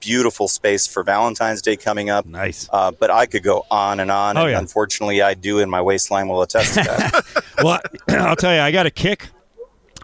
beautiful 0.01 0.49
space 0.49 0.87
for 0.87 1.03
Valentine's 1.03 1.63
Day 1.63 1.77
coming 1.77 2.11
up. 2.11 2.27
nice. 2.27 2.69
Uh, 2.73 2.91
but 2.91 3.11
I 3.11 3.27
could 3.27 3.43
go 3.43 3.65
on 3.71 4.01
and 4.01 4.11
on. 4.11 4.37
Oh, 4.37 4.43
and 4.43 4.51
yeah. 4.51 4.59
Unfortunately, 4.59 5.23
I 5.23 5.35
do, 5.35 5.61
and 5.61 5.71
my 5.71 5.81
waistline 5.81 6.29
will 6.29 6.43
attest 6.43 6.75
to 6.75 6.83
that. 6.83 7.45
well, 7.63 7.81
I'll 8.09 8.37
tell 8.37 8.55
you, 8.55 8.61
I 8.61 8.71
got 8.71 8.87
a 8.87 8.91
kick 8.91 9.29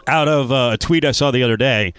out 0.07 0.27
of 0.27 0.51
uh, 0.51 0.71
a 0.73 0.77
tweet 0.77 1.05
I 1.05 1.11
saw 1.11 1.31
the 1.31 1.43
other 1.43 1.57
day. 1.57 1.93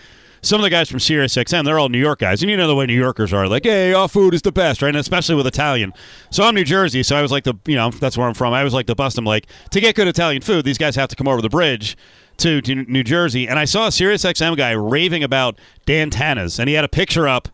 Some 0.44 0.59
of 0.59 0.65
the 0.65 0.71
guys 0.71 0.89
from 0.91 0.99
SiriusXM, 0.99 1.65
they're 1.65 1.79
all 1.79 1.89
New 1.89 2.00
York 2.00 2.19
guys, 2.19 2.43
and 2.43 2.50
you 2.50 2.56
know 2.56 2.67
the 2.67 2.75
way 2.75 2.85
New 2.85 2.99
Yorkers 2.99 3.33
are, 3.33 3.47
like, 3.47 3.62
"Hey, 3.65 3.93
our 3.93 4.09
food 4.09 4.35
is 4.35 4.43
the 4.43 4.50
best," 4.50 4.83
right? 4.83 4.89
And 4.89 4.97
especially 4.97 5.37
with 5.37 5.47
Italian. 5.47 5.93
So 6.31 6.43
I'm 6.43 6.55
New 6.56 6.65
Jersey, 6.65 7.05
so 7.05 7.15
I 7.17 7.23
was 7.23 7.31
like 7.31 7.44
the, 7.44 7.55
you 7.67 7.77
know, 7.77 7.91
that's 7.91 8.19
where 8.19 8.27
I'm 8.27 8.35
from. 8.35 8.53
I 8.53 8.65
was 8.65 8.75
like 8.75 8.87
the 8.87 8.97
bust 8.97 9.15
them, 9.17 9.25
like, 9.25 9.47
to 9.71 9.81
get 9.81 9.94
good 9.94 10.09
Italian 10.09 10.43
food, 10.43 10.65
these 10.65 10.79
guys 10.79 10.97
have 10.97 11.09
to 11.11 11.17
come 11.17 11.29
over 11.29 11.41
the 11.41 11.49
bridge 11.49 11.97
to, 12.39 12.61
to 12.62 12.75
New 12.75 13.05
Jersey. 13.05 13.47
And 13.47 13.56
I 13.59 13.65
saw 13.67 13.87
a 13.87 13.91
SiriusXM 13.91 14.56
guy 14.56 14.73
raving 14.73 15.23
about 15.23 15.59
Dan 15.87 16.11
Tana's, 16.11 16.59
and 16.59 16.69
he 16.69 16.75
had 16.75 16.85
a 16.85 16.89
picture 16.89 17.29
up 17.29 17.47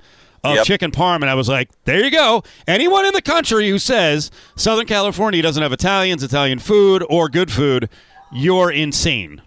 of 0.43 0.55
Yep. 0.57 0.65
chicken 0.67 0.91
parm, 0.91 1.17
and 1.17 1.29
I 1.29 1.35
was 1.35 1.49
like, 1.49 1.69
there 1.85 2.03
you 2.03 2.11
go. 2.11 2.43
Anyone 2.67 3.05
in 3.05 3.13
the 3.13 3.21
country 3.21 3.69
who 3.69 3.79
says 3.79 4.31
Southern 4.57 4.87
California 4.87 5.43
doesn't 5.43 5.63
have 5.63 5.73
Italians, 5.73 6.23
Italian 6.23 6.59
food, 6.59 7.05
or 7.11 7.29
good 7.29 7.51
food, 7.51 7.91
you're 8.33 8.71
insane. 8.71 9.43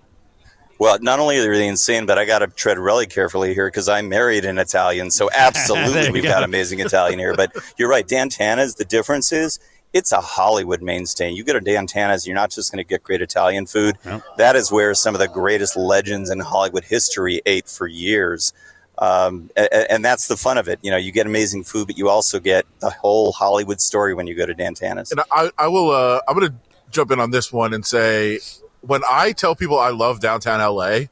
Well, 0.82 0.98
not 1.00 1.20
only 1.20 1.38
are 1.38 1.56
they 1.56 1.68
insane, 1.68 2.08
but 2.08 2.18
I 2.18 2.26
got 2.26 2.40
to 2.40 2.48
tread 2.48 2.80
really 2.80 3.06
carefully 3.06 3.54
here 3.54 3.68
because 3.68 3.88
I 3.88 4.02
married 4.02 4.46
an 4.46 4.58
Italian. 4.58 5.12
So 5.12 5.30
absolutely, 5.36 6.10
we've 6.10 6.24
go. 6.24 6.30
got 6.30 6.44
amazing 6.44 6.80
Italian 6.80 7.20
here. 7.20 7.36
But 7.36 7.56
you're 7.78 7.88
right, 7.88 8.08
Dan 8.08 8.30
Tana's. 8.30 8.74
The 8.74 8.86
difference 8.86 9.32
is 9.32 9.60
it's 9.94 10.12
a 10.12 10.20
Hollywood 10.22 10.82
mainstay. 10.82 11.30
You 11.30 11.44
go 11.44 11.54
to 11.54 11.60
Dan 11.60 11.86
Tana's, 11.86 12.26
you're 12.26 12.34
not 12.36 12.50
just 12.50 12.72
going 12.72 12.84
to 12.84 12.88
get 12.88 13.04
great 13.04 13.22
Italian 13.22 13.68
food. 13.68 13.96
Yep. 14.04 14.24
That 14.38 14.56
is 14.56 14.72
where 14.72 14.96
some 14.96 15.14
of 15.14 15.20
the 15.20 15.28
greatest 15.28 15.78
legends 15.78 16.32
in 16.32 16.40
Hollywood 16.40 16.84
history 16.86 17.44
ate 17.46 17.70
for 17.70 17.86
years. 17.86 18.52
Um, 18.98 19.52
a- 19.56 19.70
a- 19.72 19.92
and 19.92 20.04
that's 20.04 20.28
the 20.30 20.36
fun 20.36 20.58
of 20.58 20.68
it. 20.68 20.80
You 20.82 20.90
know, 20.90 20.98
you 20.98 21.12
get 21.12 21.28
amazing 21.28 21.64
food, 21.66 21.86
but 21.86 21.98
you 22.00 22.10
also 22.10 22.40
get 22.40 22.66
the 22.80 22.90
whole 22.90 23.34
Hollywood 23.34 23.82
story 23.82 24.16
when 24.16 24.26
you 24.26 24.34
go 24.34 24.48
to 24.48 24.56
Dan 24.56 24.74
Tana's. 24.74 25.12
And 25.12 25.22
I, 25.32 25.52
I 25.60 25.68
will. 25.68 25.92
Uh, 25.92 26.22
I'm 26.28 26.36
going 26.36 26.50
to 26.50 26.56
jump 26.90 27.12
in 27.12 27.20
on 27.20 27.30
this 27.30 27.54
one 27.54 27.72
and 27.76 27.86
say, 27.86 28.40
when 28.82 29.02
I 29.10 29.32
tell 29.32 29.56
people 29.56 29.80
I 29.80 29.90
love 29.90 30.20
downtown 30.20 30.60
LA, 30.60 31.06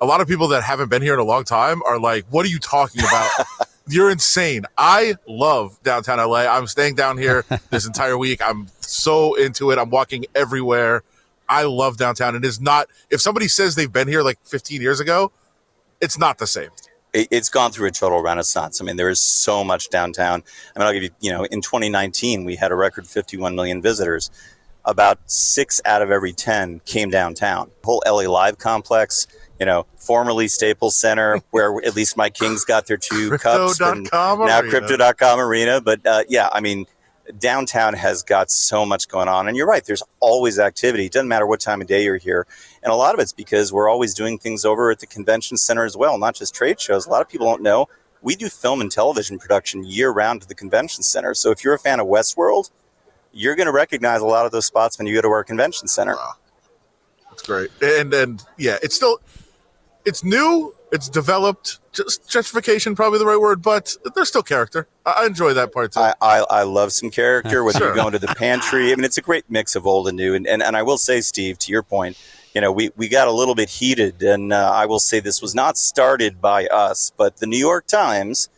a 0.00 0.06
lot 0.06 0.20
of 0.20 0.28
people 0.28 0.48
that 0.48 0.62
haven't 0.62 0.88
been 0.88 1.02
here 1.02 1.14
in 1.14 1.20
a 1.20 1.24
long 1.24 1.44
time 1.44 1.82
are 1.84 1.98
like, 1.98 2.24
"What 2.30 2.44
are 2.46 2.48
you 2.48 2.58
talking 2.58 3.02
about? 3.02 3.30
You're 3.88 4.10
insane." 4.10 4.64
I 4.76 5.14
love 5.28 5.80
downtown 5.82 6.18
LA. 6.18 6.40
I'm 6.46 6.66
staying 6.66 6.94
down 6.96 7.18
here 7.18 7.44
this 7.70 7.86
entire 7.86 8.16
week. 8.18 8.40
I'm 8.42 8.68
so 8.80 9.34
into 9.34 9.70
it. 9.70 9.78
I'm 9.78 9.90
walking 9.90 10.26
everywhere. 10.34 11.02
I 11.48 11.64
love 11.64 11.98
downtown. 11.98 12.34
It 12.34 12.44
is 12.44 12.60
not. 12.60 12.88
If 13.10 13.20
somebody 13.20 13.46
says 13.48 13.74
they've 13.74 13.92
been 13.92 14.08
here 14.08 14.22
like 14.22 14.38
15 14.44 14.80
years 14.80 15.00
ago, 15.00 15.32
it's 16.00 16.18
not 16.18 16.38
the 16.38 16.46
same. 16.46 16.70
it, 17.12 17.28
it's 17.30 17.48
gone 17.48 17.70
through 17.72 17.88
a 17.88 17.90
total 17.90 18.22
renaissance. 18.22 18.80
I 18.80 18.84
mean, 18.84 18.96
there 18.96 19.10
is 19.10 19.20
so 19.20 19.62
much 19.64 19.90
downtown. 19.90 20.42
I 20.74 20.78
mean, 20.78 20.86
I'll 20.86 20.92
give 20.94 21.02
you, 21.02 21.10
you 21.20 21.30
know, 21.30 21.44
in 21.44 21.60
2019, 21.60 22.44
we 22.44 22.56
had 22.56 22.72
a 22.72 22.74
record 22.74 23.06
51 23.06 23.54
million 23.54 23.82
visitors. 23.82 24.30
About 24.84 25.18
six 25.30 25.80
out 25.84 26.02
of 26.02 26.10
every 26.10 26.32
10 26.32 26.80
came 26.84 27.10
downtown. 27.10 27.70
Whole 27.84 28.02
LA 28.06 28.30
Live 28.30 28.58
complex, 28.58 29.26
you 29.60 29.66
know, 29.66 29.86
formerly 29.96 30.48
Staples 30.48 30.98
Center, 30.98 31.40
where 31.50 31.76
at 31.84 31.94
least 31.94 32.16
my 32.16 32.30
Kings 32.30 32.64
got 32.64 32.86
their 32.86 32.96
two 32.96 33.38
cups. 33.38 33.80
and 33.80 34.08
now 34.12 34.40
arena. 34.40 34.70
Crypto.com 34.70 35.38
Arena. 35.38 35.80
But 35.80 36.04
uh, 36.04 36.24
yeah, 36.28 36.48
I 36.52 36.60
mean, 36.60 36.86
downtown 37.38 37.94
has 37.94 38.24
got 38.24 38.50
so 38.50 38.84
much 38.84 39.06
going 39.08 39.28
on. 39.28 39.46
And 39.46 39.56
you're 39.56 39.68
right, 39.68 39.84
there's 39.84 40.02
always 40.18 40.58
activity. 40.58 41.06
It 41.06 41.12
doesn't 41.12 41.28
matter 41.28 41.46
what 41.46 41.60
time 41.60 41.80
of 41.80 41.86
day 41.86 42.02
you're 42.02 42.16
here. 42.16 42.46
And 42.82 42.92
a 42.92 42.96
lot 42.96 43.14
of 43.14 43.20
it's 43.20 43.32
because 43.32 43.72
we're 43.72 43.88
always 43.88 44.14
doing 44.14 44.38
things 44.38 44.64
over 44.64 44.90
at 44.90 44.98
the 44.98 45.06
convention 45.06 45.56
center 45.56 45.84
as 45.84 45.96
well, 45.96 46.18
not 46.18 46.34
just 46.34 46.54
trade 46.54 46.80
shows. 46.80 47.06
A 47.06 47.10
lot 47.10 47.20
of 47.20 47.28
people 47.28 47.46
don't 47.46 47.62
know 47.62 47.88
we 48.22 48.36
do 48.36 48.48
film 48.48 48.80
and 48.80 48.90
television 48.90 49.38
production 49.38 49.84
year 49.84 50.10
round 50.10 50.42
at 50.42 50.48
the 50.48 50.54
convention 50.54 51.02
center. 51.02 51.34
So 51.34 51.50
if 51.50 51.62
you're 51.64 51.74
a 51.74 51.78
fan 51.78 52.00
of 52.00 52.06
Westworld, 52.06 52.70
you're 53.32 53.54
going 53.56 53.66
to 53.66 53.72
recognize 53.72 54.20
a 54.20 54.26
lot 54.26 54.46
of 54.46 54.52
those 54.52 54.66
spots 54.66 54.98
when 54.98 55.06
you 55.06 55.14
go 55.14 55.22
to 55.22 55.28
our 55.28 55.44
convention 55.44 55.88
center. 55.88 56.14
Wow. 56.14 56.34
That's 57.30 57.42
great. 57.42 57.70
And 57.82 58.12
and 58.12 58.42
yeah, 58.58 58.76
it's 58.82 58.94
still 58.94 59.18
it's 60.04 60.22
new, 60.24 60.74
it's 60.90 61.08
developed. 61.08 61.78
Just 61.92 62.26
gentrification 62.28 62.96
probably 62.96 63.18
the 63.18 63.26
right 63.26 63.40
word, 63.40 63.60
but 63.62 63.94
there's 64.14 64.28
still 64.28 64.42
character. 64.42 64.88
I, 65.04 65.12
I 65.18 65.26
enjoy 65.26 65.52
that 65.54 65.72
part 65.72 65.92
too. 65.92 66.00
I, 66.00 66.14
I, 66.22 66.44
I 66.50 66.62
love 66.62 66.92
some 66.92 67.10
character, 67.10 67.62
whether 67.64 67.78
Sure. 67.78 67.88
you're 67.88 67.96
going 67.96 68.12
to 68.12 68.18
the 68.18 68.28
pantry. 68.28 68.92
I 68.92 68.96
mean, 68.96 69.04
it's 69.04 69.18
a 69.18 69.22
great 69.22 69.44
mix 69.50 69.76
of 69.76 69.86
old 69.86 70.08
and 70.08 70.16
new. 70.16 70.34
And, 70.34 70.46
and, 70.46 70.62
and 70.62 70.76
I 70.76 70.82
will 70.82 70.96
say, 70.98 71.20
Steve, 71.20 71.58
to 71.60 71.70
your 71.72 71.82
point, 71.82 72.16
you 72.54 72.60
know, 72.62 72.72
we, 72.72 72.90
we 72.96 73.08
got 73.08 73.28
a 73.28 73.32
little 73.32 73.54
bit 73.54 73.68
heated. 73.68 74.22
And 74.22 74.52
uh, 74.54 74.70
I 74.74 74.86
will 74.86 75.00
say 75.00 75.20
this 75.20 75.42
was 75.42 75.54
not 75.54 75.76
started 75.76 76.40
by 76.40 76.66
us, 76.66 77.12
but 77.16 77.36
the 77.38 77.46
New 77.46 77.58
York 77.58 77.86
Times, 77.86 78.48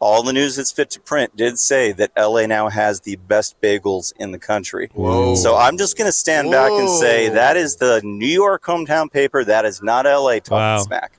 all 0.00 0.22
the 0.22 0.32
news 0.32 0.56
that's 0.56 0.70
fit 0.72 0.90
to 0.90 1.00
print, 1.00 1.34
did 1.36 1.58
say 1.58 1.92
that 1.92 2.12
LA 2.16 2.46
now 2.46 2.68
has 2.68 3.00
the 3.00 3.16
best 3.16 3.60
bagels 3.60 4.12
in 4.18 4.30
the 4.32 4.38
country. 4.38 4.90
Whoa. 4.94 5.34
So 5.34 5.56
I'm 5.56 5.76
just 5.78 5.96
going 5.98 6.06
to 6.08 6.12
stand 6.12 6.50
back 6.50 6.70
and 6.70 6.88
say 6.88 7.28
that 7.30 7.56
is 7.56 7.76
the 7.76 8.00
New 8.04 8.26
York 8.26 8.62
hometown 8.64 9.10
paper. 9.10 9.44
That 9.44 9.64
is 9.64 9.82
not 9.82 10.04
LA 10.04 10.34
talking 10.38 10.52
Wow. 10.52 10.78
smack. 10.78 11.12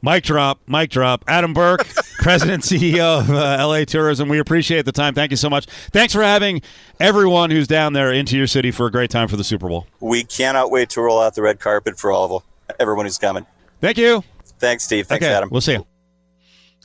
Mic 0.00 0.22
drop, 0.22 0.60
mic 0.68 0.90
drop. 0.90 1.24
Adam 1.26 1.52
Burke, 1.52 1.84
President 2.18 2.62
CEO 2.62 3.18
of 3.18 3.30
uh, 3.30 3.66
LA 3.66 3.84
Tourism. 3.84 4.28
We 4.28 4.38
appreciate 4.38 4.84
the 4.84 4.92
time. 4.92 5.12
Thank 5.12 5.32
you 5.32 5.36
so 5.36 5.50
much. 5.50 5.66
Thanks 5.90 6.12
for 6.12 6.22
having 6.22 6.62
everyone 7.00 7.50
who's 7.50 7.66
down 7.66 7.94
there 7.94 8.12
into 8.12 8.36
your 8.36 8.46
city 8.46 8.70
for 8.70 8.86
a 8.86 8.92
great 8.92 9.10
time 9.10 9.26
for 9.26 9.36
the 9.36 9.42
Super 9.42 9.68
Bowl. 9.68 9.88
We 9.98 10.22
cannot 10.22 10.70
wait 10.70 10.90
to 10.90 11.00
roll 11.00 11.20
out 11.20 11.34
the 11.34 11.42
red 11.42 11.58
carpet 11.58 11.98
for 11.98 12.12
all 12.12 12.24
of 12.26 12.30
them, 12.30 12.76
everyone 12.78 13.06
who's 13.06 13.18
coming. 13.18 13.44
Thank 13.80 13.98
you. 13.98 14.22
Thanks, 14.60 14.84
Steve. 14.84 15.08
Thanks, 15.08 15.24
okay, 15.24 15.34
Adam. 15.34 15.48
We'll 15.50 15.60
see 15.62 15.72
you. 15.72 15.86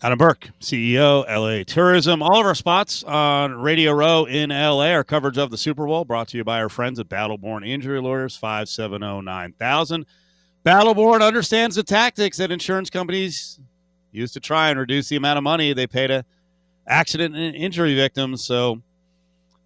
Adam 0.03 0.17
Burke, 0.17 0.49
CEO, 0.59 1.25
LA 1.29 1.63
Tourism. 1.63 2.21
All 2.21 2.41
of 2.41 2.45
our 2.45 2.55
spots 2.55 3.05
on 3.05 3.53
Radio 3.53 3.93
Row 3.93 4.25
in 4.25 4.49
LA 4.49 4.89
are 4.89 5.03
coverage 5.05 5.37
of 5.37 5.49
the 5.49 5.57
Super 5.57 5.85
Bowl 5.85 6.03
brought 6.03 6.27
to 6.27 6.37
you 6.37 6.43
by 6.43 6.61
our 6.61 6.67
friends 6.67 6.99
at 6.99 7.07
Battleborn 7.07 7.65
Injury 7.65 8.01
Lawyers, 8.01 8.35
570 8.35 9.21
9000. 9.21 10.05
Battleborn 10.65 11.25
understands 11.25 11.77
the 11.77 11.83
tactics 11.83 12.35
that 12.35 12.51
insurance 12.51 12.89
companies 12.89 13.61
use 14.11 14.33
to 14.33 14.41
try 14.41 14.71
and 14.71 14.77
reduce 14.77 15.07
the 15.07 15.15
amount 15.15 15.37
of 15.37 15.43
money 15.45 15.71
they 15.71 15.87
pay 15.87 16.07
to 16.07 16.25
accident 16.85 17.33
and 17.33 17.55
injury 17.55 17.95
victims. 17.95 18.43
So 18.43 18.81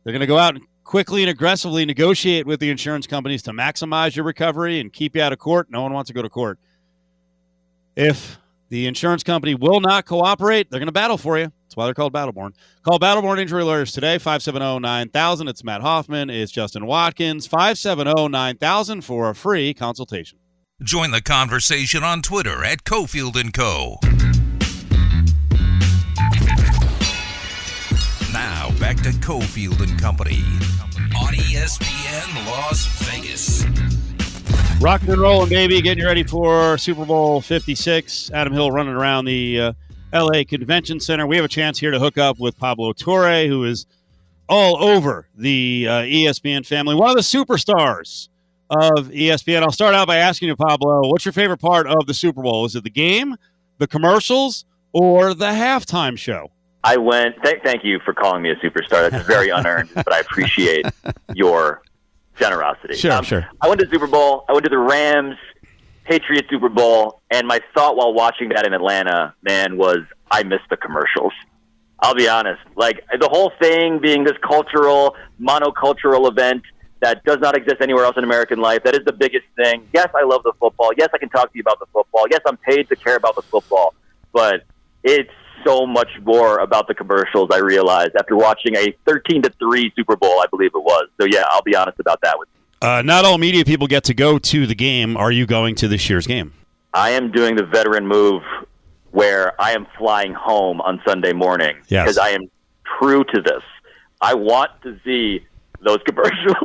they're 0.03 0.13
going 0.13 0.19
to 0.19 0.27
go 0.27 0.37
out 0.37 0.53
and 0.53 0.63
quickly 0.83 1.23
and 1.23 1.31
aggressively 1.31 1.83
negotiate 1.83 2.45
with 2.45 2.59
the 2.59 2.69
insurance 2.69 3.07
companies 3.07 3.41
to 3.41 3.53
maximize 3.53 4.15
your 4.15 4.23
recovery 4.23 4.81
and 4.81 4.93
keep 4.93 5.15
you 5.15 5.21
out 5.23 5.33
of 5.33 5.39
court. 5.39 5.71
No 5.71 5.81
one 5.81 5.93
wants 5.93 6.09
to 6.09 6.13
go 6.13 6.21
to 6.21 6.29
court. 6.29 6.59
If 7.95 8.37
the 8.69 8.87
insurance 8.87 9.23
company 9.23 9.55
will 9.55 9.79
not 9.79 10.05
cooperate, 10.05 10.69
they're 10.69 10.79
going 10.79 10.87
to 10.87 10.91
battle 10.93 11.17
for 11.17 11.37
you. 11.37 11.51
That's 11.63 11.75
why 11.75 11.85
they're 11.85 11.93
called 11.93 12.13
Battleborn. 12.13 12.53
Call 12.83 12.99
Battleborn 12.99 13.39
Injury 13.39 13.63
Lawyers 13.63 13.91
today, 13.91 14.17
570 14.17 14.79
9000. 14.79 15.47
It's 15.47 15.63
Matt 15.63 15.81
Hoffman. 15.81 16.29
It's 16.29 16.51
Justin 16.51 16.85
Watkins, 16.85 17.47
570 17.47 18.29
9000 18.29 19.01
for 19.01 19.29
a 19.29 19.35
free 19.35 19.73
consultation. 19.73 20.39
Join 20.81 21.11
the 21.11 21.21
conversation 21.21 22.03
on 22.03 22.21
Twitter 22.21 22.63
at 22.63 22.83
Cofield 22.83 23.35
and 23.35 23.53
Co. 23.53 23.97
Now 28.31 28.69
back 28.79 28.97
to 28.97 29.09
Cofield 29.19 29.81
and 29.81 29.99
Company 29.99 30.43
on 31.19 31.33
ESPN 31.33 32.45
Las 32.45 32.85
Vegas. 33.05 34.06
Rocking 34.79 35.09
and 35.09 35.19
rolling, 35.19 35.49
baby. 35.49 35.81
Getting 35.81 36.05
ready 36.05 36.23
for 36.23 36.77
Super 36.77 37.03
Bowl 37.03 37.41
56. 37.41 38.31
Adam 38.31 38.53
Hill 38.53 38.71
running 38.71 38.93
around 38.93 39.25
the 39.25 39.59
uh, 39.59 39.73
LA 40.13 40.43
Convention 40.47 40.99
Center. 40.99 41.25
We 41.25 41.35
have 41.35 41.43
a 41.43 41.49
chance 41.49 41.79
here 41.79 41.89
to 41.91 41.99
hook 41.99 42.17
up 42.17 42.39
with 42.39 42.57
Pablo 42.57 42.93
Torre, 42.93 43.47
who 43.47 43.63
is 43.65 43.87
all 44.47 44.81
over 44.81 45.27
the 45.35 45.87
uh, 45.89 45.91
ESPN 46.01 46.65
family, 46.65 46.93
one 46.95 47.09
of 47.09 47.15
the 47.15 47.21
superstars 47.21 48.29
of 48.69 49.07
ESPN. 49.09 49.63
I'll 49.63 49.71
start 49.71 49.95
out 49.95 50.07
by 50.07 50.17
asking 50.17 50.49
you, 50.49 50.55
Pablo, 50.55 51.09
what's 51.09 51.25
your 51.25 51.33
favorite 51.33 51.59
part 51.59 51.87
of 51.87 52.05
the 52.05 52.13
Super 52.13 52.43
Bowl? 52.43 52.63
Is 52.65 52.75
it 52.75 52.83
the 52.83 52.89
game, 52.91 53.35
the 53.79 53.87
commercials, 53.87 54.63
or 54.93 55.33
the 55.33 55.47
halftime 55.47 56.17
show? 56.17 56.51
I 56.83 56.97
went. 56.97 57.35
Th- 57.43 57.61
thank 57.63 57.83
you 57.83 57.99
for 58.05 58.13
calling 58.13 58.43
me 58.43 58.51
a 58.51 58.55
superstar. 58.57 59.09
That's 59.09 59.25
very 59.25 59.49
unearned, 59.53 59.89
but 59.95 60.13
I 60.13 60.19
appreciate 60.19 60.85
your 61.33 61.81
generosity. 62.37 62.95
Sure, 62.95 63.11
Um, 63.13 63.23
sure. 63.23 63.47
I 63.61 63.67
went 63.67 63.81
to 63.81 63.89
Super 63.89 64.07
Bowl. 64.07 64.45
I 64.49 64.53
went 64.53 64.63
to 64.65 64.69
the 64.69 64.77
Rams 64.77 65.35
Patriots 66.05 66.47
Super 66.49 66.69
Bowl, 66.69 67.21
and 67.31 67.47
my 67.47 67.59
thought 67.73 67.97
while 67.97 68.13
watching 68.13 68.49
that 68.49 68.65
in 68.65 68.73
Atlanta, 68.73 69.33
man, 69.41 69.77
was 69.77 69.99
I 70.31 70.43
missed 70.43 70.69
the 70.69 70.77
commercials. 70.77 71.33
I'll 71.99 72.15
be 72.15 72.29
honest. 72.29 72.61
Like 72.75 73.03
the 73.19 73.27
whole 73.27 73.51
thing 73.59 73.99
being 73.99 74.23
this 74.23 74.37
cultural, 74.41 75.15
monocultural 75.41 76.29
event 76.29 76.61
that 77.01 77.23
does 77.25 77.39
not 77.39 77.55
exist 77.57 77.77
anywhere 77.81 78.05
else 78.05 78.17
in 78.17 78.23
American 78.23 78.59
life. 78.59 78.83
That 78.83 78.95
is 78.95 79.03
the 79.05 79.13
biggest 79.13 79.45
thing. 79.55 79.87
Yes, 79.93 80.07
I 80.15 80.23
love 80.23 80.43
the 80.43 80.53
football. 80.59 80.91
Yes, 80.97 81.09
I 81.13 81.17
can 81.17 81.29
talk 81.29 81.51
to 81.51 81.57
you 81.57 81.61
about 81.61 81.79
the 81.79 81.85
football. 81.93 82.25
Yes, 82.29 82.41
I'm 82.47 82.57
paid 82.57 82.87
to 82.89 82.95
care 82.95 83.15
about 83.15 83.35
the 83.35 83.41
football. 83.43 83.93
But 84.31 84.63
it's 85.03 85.29
so 85.65 85.85
much 85.85 86.09
more 86.23 86.59
about 86.59 86.87
the 86.87 86.93
commercials. 86.93 87.49
I 87.51 87.57
realized 87.59 88.11
after 88.17 88.35
watching 88.35 88.75
a 88.75 88.95
13 89.05 89.41
to 89.43 89.49
three 89.59 89.91
Super 89.95 90.15
Bowl, 90.15 90.39
I 90.41 90.45
believe 90.49 90.71
it 90.73 90.83
was. 90.83 91.07
So 91.19 91.27
yeah, 91.29 91.43
I'll 91.49 91.61
be 91.61 91.75
honest 91.75 91.99
about 91.99 92.19
that. 92.23 92.37
With 92.39 92.47
Uh, 92.81 93.01
not 93.03 93.25
all 93.25 93.37
media 93.37 93.65
people 93.65 93.87
get 93.87 94.03
to 94.05 94.13
go 94.13 94.37
to 94.39 94.67
the 94.67 94.75
game. 94.75 95.17
Are 95.17 95.31
you 95.31 95.45
going 95.45 95.75
to 95.75 95.87
this 95.87 96.09
year's 96.09 96.27
game? 96.27 96.53
I 96.93 97.11
am 97.11 97.31
doing 97.31 97.55
the 97.55 97.63
veteran 97.65 98.07
move 98.07 98.41
where 99.11 99.59
I 99.61 99.71
am 99.71 99.87
flying 99.97 100.33
home 100.33 100.81
on 100.81 101.01
Sunday 101.07 101.33
morning 101.33 101.75
Yes. 101.87 102.03
because 102.05 102.17
I 102.17 102.29
am 102.29 102.49
true 102.99 103.23
to 103.23 103.41
this. 103.41 103.63
I 104.21 104.33
want 104.33 104.71
to 104.83 104.99
see 105.03 105.45
those 105.81 105.99
commercials. 106.05 106.55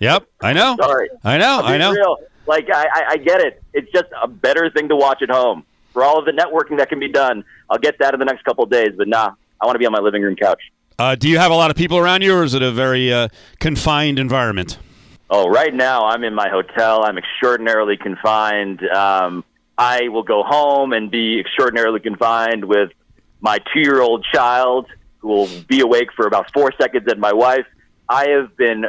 Yep, 0.00 0.26
I 0.40 0.52
know. 0.52 0.76
Sorry. 0.80 1.08
I 1.24 1.38
know. 1.38 1.60
I 1.62 1.76
know. 1.76 1.92
Real. 1.92 2.16
Like 2.46 2.68
I, 2.72 2.86
I, 2.92 3.04
I 3.10 3.16
get 3.16 3.40
it. 3.40 3.62
It's 3.74 3.90
just 3.92 4.06
a 4.22 4.28
better 4.28 4.70
thing 4.70 4.88
to 4.88 4.96
watch 4.96 5.22
at 5.22 5.30
home. 5.30 5.64
For 5.98 6.04
all 6.04 6.16
of 6.16 6.26
the 6.26 6.30
networking 6.30 6.78
that 6.78 6.88
can 6.88 7.00
be 7.00 7.08
done, 7.08 7.42
I'll 7.68 7.80
get 7.80 7.98
that 7.98 8.14
in 8.14 8.20
the 8.20 8.24
next 8.24 8.44
couple 8.44 8.62
of 8.62 8.70
days. 8.70 8.90
But 8.96 9.08
nah, 9.08 9.32
I 9.60 9.66
want 9.66 9.74
to 9.74 9.80
be 9.80 9.86
on 9.86 9.90
my 9.90 9.98
living 9.98 10.22
room 10.22 10.36
couch. 10.36 10.60
Uh, 10.96 11.16
do 11.16 11.28
you 11.28 11.38
have 11.38 11.50
a 11.50 11.56
lot 11.56 11.72
of 11.72 11.76
people 11.76 11.98
around 11.98 12.22
you, 12.22 12.36
or 12.36 12.44
is 12.44 12.54
it 12.54 12.62
a 12.62 12.70
very 12.70 13.12
uh, 13.12 13.26
confined 13.58 14.20
environment? 14.20 14.78
Oh, 15.28 15.48
right 15.48 15.74
now 15.74 16.04
I'm 16.04 16.22
in 16.22 16.36
my 16.36 16.48
hotel. 16.50 17.02
I'm 17.02 17.18
extraordinarily 17.18 17.96
confined. 17.96 18.80
Um, 18.88 19.42
I 19.76 20.06
will 20.06 20.22
go 20.22 20.44
home 20.44 20.92
and 20.92 21.10
be 21.10 21.40
extraordinarily 21.40 21.98
confined 21.98 22.64
with 22.64 22.92
my 23.40 23.58
two-year-old 23.74 24.24
child, 24.32 24.86
who 25.18 25.26
will 25.26 25.48
be 25.66 25.80
awake 25.80 26.12
for 26.14 26.28
about 26.28 26.52
four 26.52 26.70
seconds, 26.80 27.06
and 27.10 27.20
my 27.20 27.32
wife. 27.32 27.66
I 28.08 28.28
have 28.28 28.56
been 28.56 28.86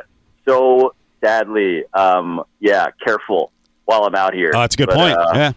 so 0.47 0.93
sadly, 1.23 1.85
um, 1.91 2.43
yeah, 2.59 2.89
careful 3.03 3.51
while 3.85 4.03
I'm 4.03 4.13
out 4.13 4.35
here. 4.35 4.51
Oh, 4.53 4.59
that's 4.59 4.75
a 4.75 4.77
good 4.77 4.89
But, 4.89 4.95
point. 4.95 5.17
uh, 5.17 5.31
yeah. 5.33 5.51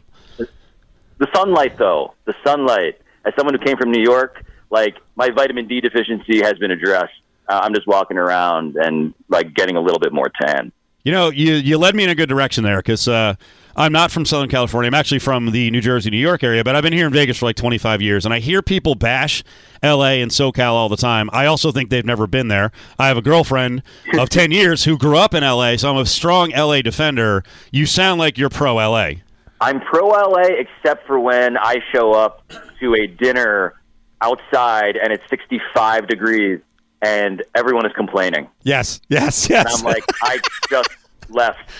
The 1.23 1.29
sunlight 1.35 1.75
though 1.79 2.14
the 2.25 2.35
sunlight 2.45 2.95
as 3.25 3.33
someone 3.37 3.55
who 3.55 3.64
came 3.64 3.76
from 3.76 3.91
new 3.91 4.02
york 4.02 4.45
like 4.71 4.95
my 5.17 5.29
vitamin 5.31 5.67
d 5.67 5.81
deficiency 5.81 6.41
has 6.43 6.55
been 6.62 6.71
addressed 6.71 7.14
uh, 7.49 7.61
i'm 7.62 7.73
just 7.75 7.87
walking 7.87 8.19
around 8.19 8.76
and 8.76 9.14
like 9.29 9.55
getting 9.55 9.76
a 9.76 9.81
little 9.81 10.00
bit 10.07 10.12
more 10.12 10.31
tan 10.43 10.73
You 11.05 11.12
know, 11.17 11.31
you 11.43 11.55
you 11.69 11.79
led 11.79 11.95
me 11.97 12.05
in 12.05 12.11
a 12.11 12.14
good 12.14 12.29
direction 12.29 12.62
there 12.62 12.79
because 12.79 13.09
uh, 13.09 13.35
I'm 13.75 13.91
not 13.93 14.12
from 14.12 14.25
Southern 14.25 14.49
California. 14.49 14.87
I'm 14.87 14.95
actually 15.02 15.19
from 15.19 15.50
the 15.50 15.69
New 15.71 15.81
Jersey, 15.81 16.11
New 16.11 16.25
York 16.31 16.45
area, 16.45 16.62
but 16.62 16.76
I've 16.76 16.85
been 16.87 16.93
here 16.93 17.09
in 17.09 17.12
Vegas 17.12 17.38
for 17.38 17.47
like 17.47 17.57
25 17.57 18.00
years, 18.00 18.25
and 18.25 18.33
I 18.33 18.38
hear 18.38 18.62
people 18.62 18.95
bash 18.95 19.43
L.A. 19.83 20.23
and 20.23 20.31
SoCal 20.31 20.75
all 20.79 20.88
the 20.88 21.02
time. 21.11 21.29
I 21.33 21.47
also 21.47 21.73
think 21.73 21.91
they've 21.91 22.05
never 22.14 22.29
been 22.29 22.47
there. 22.49 22.71
I 23.00 23.09
have 23.09 23.17
a 23.17 23.23
girlfriend 23.23 23.83
of 24.17 24.29
10 24.41 24.52
years 24.52 24.85
who 24.85 24.97
grew 24.97 25.17
up 25.17 25.35
in 25.35 25.43
L.A., 25.43 25.76
so 25.76 25.91
I'm 25.91 25.97
a 25.97 26.07
strong 26.07 26.52
L.A. 26.52 26.83
defender. 26.83 27.43
You 27.73 27.85
sound 27.87 28.21
like 28.21 28.38
you're 28.38 28.50
pro 28.50 28.79
L.A. 28.79 29.23
i'm 29.62 29.81
pro 29.81 30.07
la 30.09 30.40
except 30.40 31.07
for 31.07 31.19
when 31.19 31.57
i 31.57 31.76
show 31.92 32.12
up 32.12 32.42
to 32.81 32.95
a 32.95 33.07
dinner 33.07 33.75
outside 34.21 34.97
and 34.97 35.12
it's 35.12 35.23
65 35.31 36.07
degrees 36.09 36.61
and 37.00 37.42
everyone 37.54 37.87
is 37.87 37.92
complaining 37.95 38.49
Yes, 38.62 39.00
yes, 39.09 39.45
and 39.47 39.52
yes. 39.52 39.78
i'm 39.78 39.85
like 39.85 40.04
i 40.23 40.38
just 40.69 40.90
left 41.28 41.71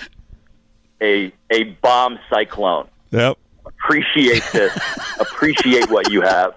a 1.01 1.31
a 1.51 1.63
bomb 1.81 2.17
cyclone 2.29 2.87
yep. 3.11 3.37
appreciate 3.65 4.43
this 4.53 4.75
appreciate 5.19 5.89
what 5.89 6.09
you 6.11 6.21
have 6.21 6.55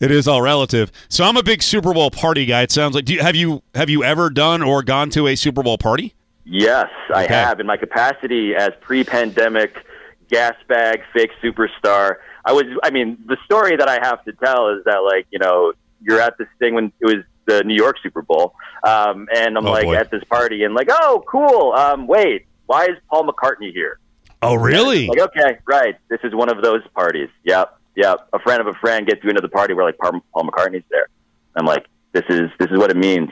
It 0.00 0.10
is 0.10 0.26
all 0.26 0.40
relative. 0.40 0.90
So 1.10 1.24
I'm 1.24 1.36
a 1.36 1.42
big 1.42 1.62
Super 1.62 1.92
Bowl 1.92 2.10
party 2.10 2.46
guy. 2.46 2.62
It 2.62 2.72
sounds 2.72 2.94
like. 2.94 3.04
Do 3.04 3.12
you, 3.12 3.20
have 3.20 3.36
you 3.36 3.62
have 3.74 3.90
you 3.90 4.02
ever 4.02 4.30
done 4.30 4.62
or 4.62 4.82
gone 4.82 5.10
to 5.10 5.26
a 5.28 5.36
Super 5.36 5.62
Bowl 5.62 5.76
party? 5.76 6.14
Yes, 6.46 6.88
I 7.14 7.26
have. 7.26 7.60
In 7.60 7.66
my 7.66 7.76
capacity 7.76 8.54
as 8.54 8.70
pre-pandemic 8.80 9.84
gas 10.30 10.54
bag 10.68 11.00
fake 11.12 11.30
superstar, 11.42 12.16
I 12.44 12.52
was. 12.52 12.64
I 12.82 12.90
mean, 12.90 13.18
the 13.26 13.36
story 13.44 13.76
that 13.76 13.88
I 13.88 13.98
have 14.02 14.24
to 14.24 14.32
tell 14.32 14.68
is 14.70 14.84
that, 14.84 14.98
like, 14.98 15.26
you 15.30 15.38
know, 15.38 15.72
you're 16.02 16.20
at 16.20 16.38
this 16.38 16.48
thing 16.58 16.74
when 16.74 16.92
it 17.00 17.06
was 17.06 17.24
the 17.46 17.62
New 17.64 17.74
York 17.74 17.96
Super 18.02 18.22
Bowl, 18.22 18.54
um, 18.86 19.28
and 19.34 19.56
I'm 19.58 19.66
Oh, 19.66 19.70
like 19.72 19.84
boy. 19.84 19.96
at 19.96 20.10
this 20.10 20.22
party, 20.24 20.64
and 20.64 20.74
like, 20.74 20.88
oh, 20.90 21.22
cool. 21.28 21.72
Um, 21.72 22.06
wait, 22.06 22.46
why 22.66 22.84
is 22.84 22.96
Paul 23.10 23.26
McCartney 23.26 23.72
here? 23.72 23.98
Oh, 24.42 24.54
really? 24.54 25.06
Like, 25.08 25.20
okay, 25.20 25.58
right. 25.66 25.96
This 26.08 26.20
is 26.24 26.34
one 26.34 26.48
of 26.50 26.62
those 26.62 26.80
parties. 26.94 27.28
Yep, 27.44 27.78
yep. 27.96 28.26
A 28.32 28.38
friend 28.38 28.60
of 28.60 28.66
a 28.68 28.74
friend 28.74 29.06
gets 29.06 29.22
you 29.22 29.28
into 29.30 29.42
the 29.42 29.48
party 29.50 29.74
where 29.74 29.84
like 29.84 29.98
Paul 29.98 30.22
McCartney's 30.34 30.84
there. 30.90 31.08
I'm 31.56 31.66
like, 31.66 31.86
this 32.12 32.24
is 32.30 32.50
this 32.58 32.68
is 32.70 32.78
what 32.78 32.90
it 32.90 32.96
means 32.96 33.28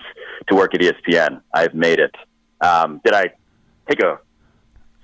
to 0.49 0.55
work 0.55 0.75
at 0.75 0.81
ESPN. 0.81 1.41
I've 1.55 1.73
made 1.75 1.99
it. 1.99 2.15
Um, 2.61 3.01
did 3.05 3.15
I 3.15 3.31
take 3.89 4.03
a 4.03 4.19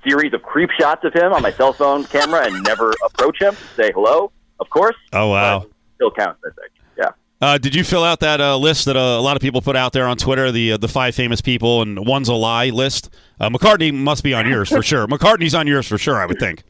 series 0.06 0.32
of 0.32 0.42
creep 0.42 0.70
shots 0.78 1.04
of 1.04 1.12
him 1.12 1.32
on 1.32 1.42
my 1.42 1.52
cell 1.52 1.72
phone 1.72 2.04
camera 2.04 2.46
and 2.46 2.62
never 2.64 2.92
approach 3.04 3.40
him, 3.40 3.56
say 3.76 3.92
hello? 3.92 4.32
Of 4.60 4.70
course. 4.70 4.96
Oh, 5.12 5.28
wow. 5.30 5.66
Still 5.96 6.10
counts, 6.10 6.40
I 6.44 6.50
think. 6.60 6.72
Yeah. 6.96 7.10
Uh, 7.40 7.58
did 7.58 7.74
you 7.74 7.84
fill 7.84 8.04
out 8.04 8.20
that 8.20 8.40
uh, 8.40 8.56
list 8.56 8.84
that 8.86 8.96
uh, 8.96 9.00
a 9.00 9.20
lot 9.20 9.36
of 9.36 9.42
people 9.42 9.60
put 9.60 9.76
out 9.76 9.92
there 9.92 10.06
on 10.06 10.16
Twitter, 10.16 10.52
the 10.52 10.72
uh, 10.72 10.76
the 10.76 10.88
five 10.88 11.14
famous 11.14 11.40
people 11.40 11.82
and 11.82 12.06
one's 12.06 12.28
a 12.28 12.34
lie 12.34 12.70
list? 12.70 13.10
Uh, 13.40 13.50
McCartney 13.50 13.92
must 13.92 14.22
be 14.22 14.32
on 14.34 14.48
yours 14.48 14.68
for 14.68 14.82
sure. 14.90 15.06
McCartney's 15.06 15.54
on 15.54 15.66
yours 15.66 15.86
for 15.86 15.98
sure, 15.98 16.16
I 16.16 16.26
would 16.26 16.38
think. 16.38 16.62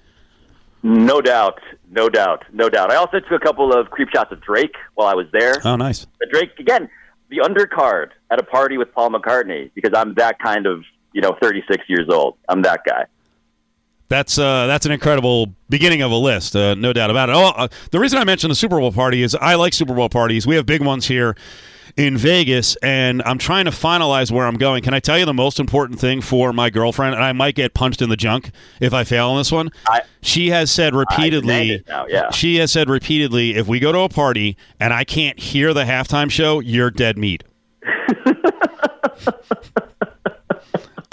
No 0.83 1.21
doubt, 1.21 1.61
no 1.91 2.09
doubt, 2.09 2.45
no 2.53 2.69
doubt. 2.69 2.91
I 2.91 2.97
also 2.97 3.21
took 3.21 3.33
a 3.33 3.39
couple 3.39 3.73
of 3.73 3.91
creep 3.91 4.11
shots 4.11 4.33
of 4.33 4.41
Drake 4.43 4.75
while 4.95 5.09
I 5.09 5.15
was 5.15 5.27
there. 5.33 5.57
Oh, 5.65 5.77
nice. 5.77 6.07
But 6.19 6.29
Drake 6.31 6.59
again, 6.59 6.91
the 7.31 7.39
undercard 7.39 8.11
at 8.31 8.39
a 8.39 8.43
party 8.43 8.77
with 8.77 8.93
Paul 8.93 9.11
McCartney 9.11 9.71
because 9.75 9.93
I'm 9.95 10.15
that 10.15 10.39
kind 10.39 10.67
of 10.67 10.85
you 11.13 11.21
know 11.23 11.37
36 11.41 11.85
years 11.89 12.09
old. 12.11 12.37
I'm 12.49 12.63
that 12.63 12.81
guy. 12.87 13.07
That's 14.15 14.39
uh, 14.39 14.69
that's 14.69 14.87
an 14.87 14.93
incredible 14.93 15.57
beginning 15.69 16.03
of 16.03 16.13
a 16.13 16.17
list, 16.17 16.55
uh, 16.55 16.77
no 16.77 16.93
doubt 16.93 17.11
about 17.11 17.31
it. 17.31 17.35
Oh, 17.35 17.47
uh, 17.49 17.67
the 17.91 17.99
reason 17.99 18.17
I 18.21 18.23
mentioned 18.23 18.53
the 18.53 18.55
Super 18.55 18.79
Bowl 18.79 18.93
party 18.93 19.25
is 19.25 19.35
I 19.35 19.57
like 19.57 19.75
Super 19.75 19.93
Bowl 19.93 20.09
parties. 20.09 20.47
We 20.47 20.55
have 20.55 20.67
big 20.67 20.85
ones 20.85 21.09
here 21.09 21.35
in 21.97 22.17
Vegas, 22.17 22.77
and 22.77 23.25
I'm 23.25 23.39
trying 23.39 23.65
to 23.65 23.73
finalize 23.73 24.31
where 24.31 24.47
I'm 24.47 24.57
going. 24.57 24.85
Can 24.85 24.95
I 24.95 25.01
tell 25.01 25.19
you 25.19 25.25
the 25.25 25.35
most 25.35 25.59
important 25.59 25.99
thing 25.99 26.21
for 26.21 26.53
my 26.53 26.71
girlfriend? 26.71 27.17
And 27.17 27.25
I 27.25 27.33
might 27.33 27.57
get 27.57 27.75
punched 27.75 28.03
in 28.03 28.09
the 28.09 28.17
junk 28.17 28.53
if 28.79 28.95
I 28.95 29.03
fail 29.03 29.31
on 29.31 29.39
this 29.39 29.51
one. 29.51 29.71
I- 29.89 30.03
she 30.23 30.51
has 30.51 30.71
said 30.71 30.95
repeatedly. 30.95 31.83
now, 31.89 32.07
yeah. 32.07 32.31
She 32.31 32.59
has 32.59 32.71
said 32.71 32.89
repeatedly, 32.89 33.57
if 33.57 33.67
we 33.67 33.81
go 33.81 33.91
to 33.91 33.99
a 33.99 34.09
party 34.09 34.57
and 34.79 34.95
I 34.95 35.03
can't 35.03 35.41
hear 35.41 35.75
the 35.75 35.83
halftime 35.83 36.31
show, 36.31 36.61
you're 36.61 36.93
dead 36.93 37.19
meat. 37.19 37.43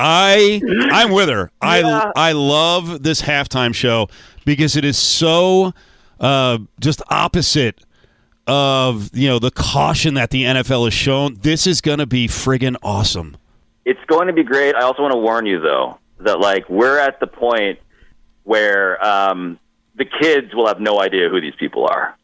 I 0.01 0.61
I'm 0.91 1.11
with 1.11 1.29
her. 1.29 1.51
Yeah. 1.61 2.11
I 2.15 2.29
I 2.29 2.31
love 2.31 3.03
this 3.03 3.21
halftime 3.21 3.73
show 3.73 4.09
because 4.45 4.75
it 4.75 4.83
is 4.83 4.97
so 4.97 5.73
uh, 6.19 6.57
just 6.79 7.01
opposite 7.09 7.83
of 8.47 9.15
you 9.15 9.27
know 9.27 9.37
the 9.37 9.51
caution 9.51 10.15
that 10.15 10.31
the 10.31 10.43
NFL 10.43 10.85
has 10.85 10.93
shown. 10.93 11.35
This 11.41 11.67
is 11.67 11.81
going 11.81 11.99
to 11.99 12.07
be 12.07 12.27
friggin' 12.27 12.75
awesome. 12.81 13.37
It's 13.85 14.03
going 14.07 14.27
to 14.27 14.33
be 14.33 14.43
great. 14.43 14.75
I 14.75 14.81
also 14.81 15.03
want 15.03 15.13
to 15.13 15.19
warn 15.19 15.45
you 15.45 15.59
though 15.59 15.99
that 16.19 16.39
like 16.39 16.67
we're 16.69 16.97
at 16.97 17.19
the 17.19 17.27
point 17.27 17.79
where 18.43 19.03
um, 19.05 19.59
the 19.95 20.05
kids 20.05 20.53
will 20.55 20.67
have 20.67 20.79
no 20.79 20.99
idea 20.99 21.29
who 21.29 21.39
these 21.39 21.55
people 21.59 21.85
are. 21.85 22.17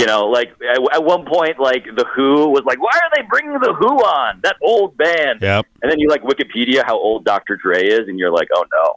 You 0.00 0.06
know, 0.06 0.26
like 0.26 0.50
at, 0.62 0.94
at 0.94 1.04
one 1.04 1.24
point, 1.26 1.58
like 1.60 1.84
the 1.84 2.04
Who 2.16 2.48
was 2.48 2.62
like, 2.64 2.80
"Why 2.82 2.90
are 2.94 3.10
they 3.16 3.22
bringing 3.28 3.52
the 3.60 3.74
Who 3.74 3.86
on? 3.98 4.40
That 4.42 4.56
old 4.62 4.96
band." 4.96 5.42
Yep. 5.42 5.66
And 5.82 5.90
then 5.92 5.98
you 5.98 6.08
like 6.08 6.22
Wikipedia 6.22 6.84
how 6.84 6.98
old 6.98 7.24
Dr. 7.24 7.56
Dre 7.56 7.84
is, 7.86 8.08
and 8.08 8.18
you're 8.18 8.32
like, 8.32 8.48
"Oh 8.54 8.64
no." 8.72 8.94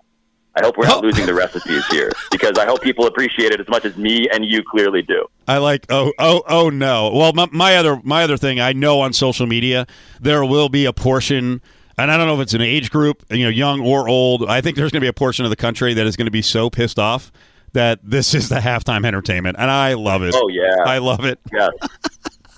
I 0.55 0.63
hope 0.63 0.77
we're 0.77 0.86
not 0.86 0.98
Oh. 0.98 1.07
losing 1.07 1.25
the 1.25 1.33
recipes 1.33 1.83
here 1.88 2.12
because 2.31 2.60
I 2.60 2.65
hope 2.65 2.83
people 2.83 3.07
appreciate 3.07 3.51
it 3.53 3.60
as 3.60 3.67
much 3.67 3.86
as 3.86 3.98
me 3.98 4.27
and 4.31 4.45
you 4.45 4.62
clearly 4.62 5.01
do. 5.01 5.25
I 5.48 5.57
like 5.57 5.88
oh 5.89 6.13
oh 6.19 6.43
oh 6.48 6.69
no. 6.69 7.10
Well, 7.12 7.33
my, 7.33 7.48
my 7.51 7.75
other 7.75 8.00
my 8.03 8.24
other 8.24 8.38
thing 8.38 8.60
I 8.60 8.72
know 8.72 9.01
on 9.01 9.13
social 9.13 9.48
media 9.48 9.88
there 10.22 10.45
will 10.45 10.69
be 10.69 10.86
a 10.86 10.93
portion, 10.93 11.60
and 11.98 12.12
I 12.12 12.17
don't 12.17 12.27
know 12.27 12.36
if 12.36 12.41
it's 12.41 12.53
an 12.53 12.62
age 12.62 12.91
group, 12.91 13.24
you 13.31 13.45
know, 13.45 13.50
young 13.50 13.79
or 13.81 14.07
old. 14.07 14.48
I 14.48 14.62
think 14.62 14.75
there's 14.77 14.91
going 14.91 15.01
to 15.01 15.05
be 15.05 15.10
a 15.10 15.13
portion 15.13 15.43
of 15.43 15.50
the 15.50 15.55
country 15.55 15.95
that 15.95 16.05
is 16.05 16.15
going 16.15 16.27
to 16.27 16.31
be 16.31 16.43
so 16.43 16.69
pissed 16.69 17.00
off 17.00 17.31
that 17.74 18.00
this 18.03 18.34
is 18.34 18.50
the 18.50 18.56
halftime 18.60 19.06
entertainment, 19.06 19.58
and 19.60 19.70
I 19.70 19.94
love 19.94 20.24
it. 20.24 20.34
Oh 20.38 20.48
yeah. 20.48 20.75
I 20.86 21.00
love 21.00 21.25
it. 21.25 21.39
Yes. 21.51 21.72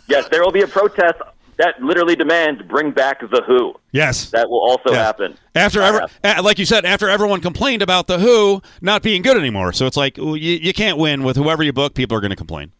yes, 0.08 0.28
there 0.30 0.42
will 0.44 0.52
be 0.52 0.62
a 0.62 0.68
protest 0.68 1.20
that 1.58 1.82
literally 1.82 2.16
demands 2.18 2.62
bring 2.64 2.92
back 2.92 3.22
the 3.22 3.42
Who. 3.48 3.74
Yes. 3.92 4.30
That 4.32 4.50
will 4.50 4.60
also 4.62 4.92
Yeah. 4.92 5.04
happen. 5.04 5.38
After 5.56 5.82
Uh, 5.82 5.88
ever, 5.88 6.08
uh, 6.24 6.44
like 6.44 6.60
you 6.60 6.66
said, 6.66 6.84
after 6.86 7.08
everyone 7.10 7.40
complained 7.42 7.82
about 7.82 8.08
the 8.08 8.20
Who 8.20 8.62
not 8.82 9.02
being 9.02 9.22
good 9.22 9.38
anymore, 9.38 9.72
so 9.74 9.86
it's 9.86 9.98
like 9.98 10.18
well, 10.18 10.36
you, 10.36 10.58
you 10.62 10.74
can't 10.74 10.98
win 10.98 11.24
with 11.24 11.38
whoever 11.38 11.64
you 11.64 11.72
book. 11.74 11.94
People 11.94 12.18
are 12.18 12.22
going 12.22 12.32
to 12.32 12.36
complain. 12.36 12.72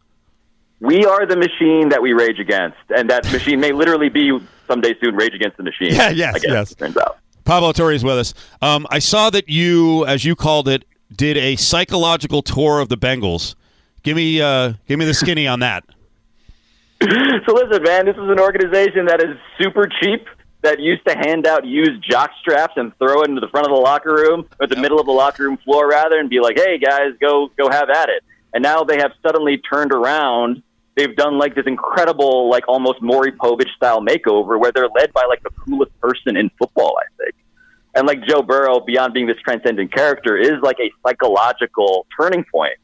We 0.80 1.06
are 1.06 1.24
the 1.24 1.36
machine 1.36 1.88
that 1.88 2.02
we 2.02 2.12
rage 2.12 2.38
against, 2.38 2.76
and 2.94 3.08
that 3.08 3.24
machine 3.32 3.60
may 3.60 3.72
literally 3.72 4.10
be 4.10 4.38
someday 4.66 4.94
soon 5.02 5.16
Rage 5.16 5.32
Against 5.32 5.56
the 5.56 5.62
Machine. 5.62 5.94
Yeah, 5.94 6.10
yes, 6.10 6.34
guess, 6.34 6.44
yes. 6.44 6.72
it 6.72 6.78
Turns 6.78 6.96
out. 6.98 7.16
Pablo 7.46 7.72
Torre 7.72 7.92
is 7.92 8.04
with 8.04 8.18
us. 8.18 8.34
Um, 8.60 8.86
I 8.90 8.98
saw 8.98 9.30
that 9.30 9.48
you, 9.48 10.04
as 10.04 10.24
you 10.26 10.36
called 10.36 10.68
it, 10.68 10.84
did 11.14 11.36
a 11.36 11.56
psychological 11.56 12.42
tour 12.42 12.80
of 12.80 12.88
the 12.88 12.96
Bengals. 12.96 13.54
Give 14.02 14.16
me, 14.16 14.40
uh, 14.40 14.74
give 14.86 14.98
me 14.98 15.04
the 15.04 15.14
skinny 15.14 15.46
on 15.46 15.60
that. 15.60 15.84
So 17.46 17.54
listen, 17.54 17.82
man, 17.84 18.06
this 18.06 18.16
is 18.16 18.28
an 18.28 18.40
organization 18.40 19.06
that 19.06 19.22
is 19.22 19.36
super 19.60 19.86
cheap. 20.00 20.26
That 20.62 20.80
used 20.80 21.06
to 21.06 21.14
hand 21.14 21.46
out 21.46 21.64
used 21.64 22.02
jock 22.02 22.32
straps 22.40 22.72
and 22.76 22.96
throw 22.98 23.22
it 23.22 23.28
into 23.28 23.40
the 23.40 23.46
front 23.48 23.66
of 23.66 23.72
the 23.72 23.80
locker 23.80 24.12
room, 24.12 24.48
or 24.58 24.66
the 24.66 24.74
middle 24.74 24.98
of 24.98 25.06
the 25.06 25.12
locker 25.12 25.44
room 25.44 25.58
floor, 25.58 25.88
rather, 25.88 26.18
and 26.18 26.28
be 26.28 26.40
like, 26.40 26.58
"Hey 26.58 26.78
guys, 26.78 27.12
go 27.20 27.52
go 27.56 27.70
have 27.70 27.88
at 27.88 28.08
it." 28.08 28.24
And 28.52 28.64
now 28.64 28.82
they 28.82 28.96
have 28.96 29.12
suddenly 29.22 29.58
turned 29.58 29.92
around. 29.92 30.62
They've 30.96 31.14
done 31.14 31.38
like 31.38 31.54
this 31.54 31.66
incredible, 31.66 32.50
like 32.50 32.66
almost 32.66 33.00
Maury 33.00 33.30
Povich 33.30 33.72
style 33.76 34.00
makeover, 34.00 34.58
where 34.58 34.72
they're 34.72 34.88
led 34.88 35.12
by 35.12 35.26
like 35.28 35.42
the 35.44 35.50
coolest 35.50 35.92
person 36.00 36.36
in 36.36 36.50
football, 36.58 36.98
I 36.98 37.22
think. 37.22 37.35
And 37.96 38.06
like 38.06 38.22
Joe 38.26 38.42
Burrow, 38.42 38.80
beyond 38.80 39.14
being 39.14 39.26
this 39.26 39.38
transcendent 39.42 39.90
character, 39.92 40.36
is 40.36 40.60
like 40.62 40.76
a 40.78 40.92
psychological 41.02 42.06
turning 42.20 42.44
point 42.44 42.74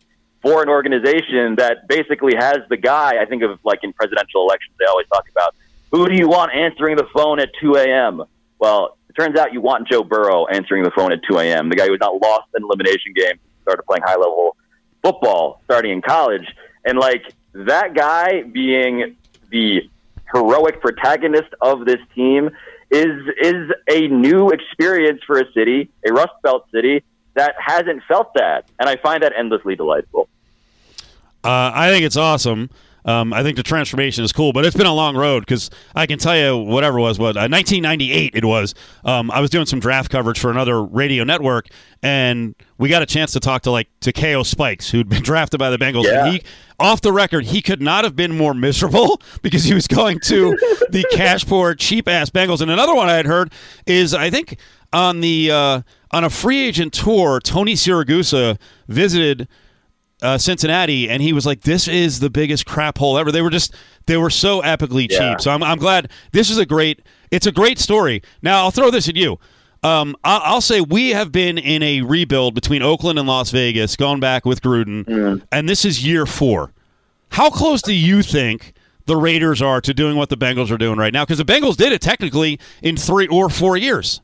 for 0.40 0.62
an 0.62 0.70
organization 0.70 1.54
that 1.56 1.86
basically 1.86 2.34
has 2.34 2.60
the 2.70 2.78
guy. 2.78 3.20
I 3.20 3.26
think 3.26 3.42
of 3.42 3.60
like 3.62 3.80
in 3.82 3.92
presidential 3.92 4.42
elections, 4.42 4.74
they 4.78 4.86
always 4.86 5.06
talk 5.08 5.28
about 5.30 5.54
who 5.90 6.08
do 6.08 6.16
you 6.16 6.28
want 6.28 6.54
answering 6.54 6.96
the 6.96 7.06
phone 7.14 7.38
at 7.40 7.50
2 7.60 7.76
a.m. 7.76 8.24
Well, 8.58 8.96
it 9.10 9.12
turns 9.12 9.38
out 9.38 9.52
you 9.52 9.60
want 9.60 9.86
Joe 9.86 10.02
Burrow 10.02 10.46
answering 10.46 10.82
the 10.82 10.90
phone 10.92 11.12
at 11.12 11.20
2 11.28 11.38
a.m. 11.40 11.68
The 11.68 11.76
guy 11.76 11.84
who 11.84 11.92
has 11.92 12.00
not 12.00 12.20
lost 12.22 12.48
an 12.54 12.62
elimination 12.62 13.12
game, 13.14 13.38
started 13.60 13.82
playing 13.82 14.02
high 14.04 14.16
level 14.16 14.56
football 15.02 15.60
starting 15.64 15.92
in 15.92 16.00
college, 16.00 16.46
and 16.86 16.98
like 16.98 17.34
that 17.52 17.94
guy 17.94 18.44
being 18.44 19.16
the 19.50 19.82
heroic 20.32 20.80
protagonist 20.80 21.50
of 21.60 21.84
this 21.84 21.98
team 22.14 22.48
is 22.92 23.26
is 23.40 23.70
a 23.90 24.06
new 24.08 24.50
experience 24.50 25.22
for 25.26 25.40
a 25.40 25.50
city, 25.52 25.88
a 26.06 26.12
Rust 26.12 26.34
Belt 26.42 26.66
city 26.70 27.02
that 27.34 27.54
hasn't 27.58 28.02
felt 28.06 28.34
that, 28.34 28.68
and 28.78 28.88
I 28.88 28.96
find 28.96 29.22
that 29.22 29.32
endlessly 29.36 29.74
delightful. 29.74 30.28
Uh, 31.42 31.72
I 31.74 31.90
think 31.90 32.04
it's 32.04 32.16
awesome. 32.16 32.70
Um, 33.04 33.32
I 33.32 33.42
think 33.42 33.56
the 33.56 33.62
transformation 33.62 34.24
is 34.24 34.32
cool, 34.32 34.52
but 34.52 34.64
it's 34.64 34.76
been 34.76 34.86
a 34.86 34.94
long 34.94 35.16
road 35.16 35.40
because 35.40 35.70
I 35.94 36.06
can 36.06 36.18
tell 36.18 36.36
you 36.36 36.56
whatever 36.56 36.98
it 36.98 37.02
was, 37.02 37.18
what 37.18 37.36
uh, 37.36 37.48
1998 37.48 38.34
it 38.34 38.44
was. 38.44 38.74
Um, 39.04 39.30
I 39.30 39.40
was 39.40 39.50
doing 39.50 39.66
some 39.66 39.80
draft 39.80 40.10
coverage 40.10 40.38
for 40.38 40.50
another 40.50 40.82
radio 40.82 41.24
network, 41.24 41.66
and 42.02 42.54
we 42.78 42.88
got 42.88 43.02
a 43.02 43.06
chance 43.06 43.32
to 43.32 43.40
talk 43.40 43.62
to 43.62 43.70
like 43.70 43.88
to 44.00 44.12
Takeo 44.12 44.42
Spikes, 44.42 44.90
who'd 44.90 45.08
been 45.08 45.22
drafted 45.24 45.58
by 45.58 45.70
the 45.70 45.78
Bengals. 45.78 46.04
Yeah. 46.04 46.24
And 46.24 46.34
he, 46.34 46.42
off 46.78 47.00
the 47.00 47.12
record, 47.12 47.46
he 47.46 47.62
could 47.62 47.80
not 47.80 48.04
have 48.04 48.16
been 48.16 48.36
more 48.36 48.54
miserable 48.54 49.20
because 49.42 49.64
he 49.64 49.74
was 49.74 49.86
going 49.86 50.20
to 50.20 50.56
the 50.90 51.04
cash 51.12 51.46
poor, 51.46 51.74
cheap 51.74 52.08
ass 52.08 52.30
Bengals. 52.30 52.60
And 52.60 52.70
another 52.70 52.94
one 52.94 53.08
I 53.08 53.14
had 53.14 53.26
heard 53.26 53.52
is 53.86 54.14
I 54.14 54.30
think 54.30 54.58
on 54.92 55.20
the 55.20 55.50
uh, 55.50 55.82
on 56.12 56.24
a 56.24 56.30
free 56.30 56.60
agent 56.60 56.92
tour, 56.92 57.40
Tony 57.40 57.74
Siragusa 57.74 58.58
visited 58.88 59.48
uh, 60.22 60.38
Cincinnati, 60.38 61.10
and 61.10 61.20
he 61.22 61.32
was 61.32 61.44
like, 61.44 61.62
"This 61.62 61.88
is 61.88 62.20
the 62.20 62.30
biggest 62.30 62.64
crap 62.66 62.98
hole 62.98 63.18
ever." 63.18 63.30
They 63.32 63.42
were 63.42 63.50
just 63.50 63.74
they 64.06 64.16
were 64.16 64.30
so 64.30 64.62
epically 64.62 65.10
Yeah. 65.10 65.32
cheap. 65.32 65.40
So 65.40 65.50
I'm 65.50 65.62
I'm 65.62 65.78
glad 65.78 66.10
this 66.32 66.48
is 66.50 66.58
a 66.58 66.64
great. 66.66 67.00
It's 67.30 67.46
a 67.46 67.52
great 67.52 67.78
story. 67.78 68.22
Now 68.42 68.58
I'll 68.58 68.70
throw 68.70 68.90
this 68.90 69.08
at 69.08 69.16
you. 69.16 69.38
Um, 69.82 70.14
I'll, 70.22 70.40
I'll 70.44 70.60
say 70.60 70.80
we 70.80 71.10
have 71.10 71.32
been 71.32 71.58
in 71.58 71.82
a 71.82 72.02
rebuild 72.02 72.54
between 72.54 72.82
Oakland 72.82 73.18
and 73.18 73.26
Las 73.26 73.50
Vegas, 73.50 73.96
going 73.96 74.20
back 74.20 74.44
with 74.44 74.62
Gruden, 74.62 75.42
and 75.50 75.68
this 75.68 75.84
is 75.84 76.06
year 76.06 76.24
four. 76.24 76.72
How 77.30 77.50
close 77.50 77.82
do 77.82 77.92
you 77.92 78.22
think 78.22 78.74
the 79.06 79.16
Raiders 79.16 79.60
are 79.60 79.80
to 79.80 79.92
doing 79.92 80.16
what 80.16 80.28
the 80.28 80.36
Bengals 80.36 80.70
are 80.70 80.78
doing 80.78 80.98
right 80.98 81.12
now? 81.12 81.24
Because 81.24 81.38
the 81.38 81.44
Bengals 81.44 81.76
did 81.76 81.90
it 81.92 82.00
technically 82.00 82.60
in 82.82 82.96
three 82.96 83.26
or 83.26 83.48
four 83.48 83.76
years. 83.76 84.20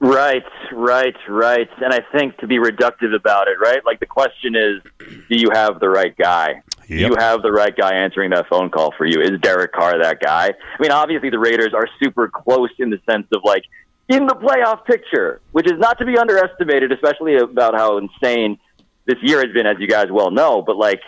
Right, 0.00 0.44
right, 0.72 1.16
right. 1.28 1.68
And 1.82 1.92
I 1.92 2.00
think 2.12 2.36
to 2.38 2.46
be 2.46 2.58
reductive 2.58 3.14
about 3.14 3.48
it, 3.48 3.58
right? 3.60 3.84
Like 3.84 3.98
the 3.98 4.06
question 4.06 4.54
is, 4.54 4.82
do 5.28 5.36
you 5.36 5.50
have 5.52 5.80
the 5.80 5.88
right 5.88 6.16
guy? 6.16 6.62
Do 6.86 6.96
you 6.96 7.16
have 7.18 7.42
the 7.42 7.52
right 7.52 7.76
guy 7.76 7.94
answering 7.94 8.30
that 8.30 8.48
phone 8.48 8.70
call 8.70 8.94
for 8.96 9.04
you? 9.04 9.20
Is 9.20 9.38
Derek 9.40 9.72
Carr 9.72 10.00
that 10.00 10.20
guy? 10.20 10.46
I 10.46 10.82
mean, 10.82 10.90
obviously 10.90 11.30
the 11.30 11.38
Raiders 11.38 11.74
are 11.74 11.86
super 12.02 12.28
close 12.28 12.70
in 12.78 12.90
the 12.90 13.00
sense 13.10 13.26
of 13.32 13.42
like 13.44 13.64
in 14.08 14.26
the 14.26 14.34
playoff 14.34 14.86
picture, 14.86 15.40
which 15.52 15.66
is 15.66 15.78
not 15.78 15.98
to 15.98 16.06
be 16.06 16.16
underestimated, 16.16 16.92
especially 16.92 17.36
about 17.36 17.74
how 17.74 17.98
insane 17.98 18.58
this 19.04 19.18
year 19.20 19.44
has 19.44 19.52
been, 19.52 19.66
as 19.66 19.76
you 19.80 19.88
guys 19.88 20.06
well 20.10 20.30
know. 20.30 20.62
But 20.62 20.76
like, 20.76 21.02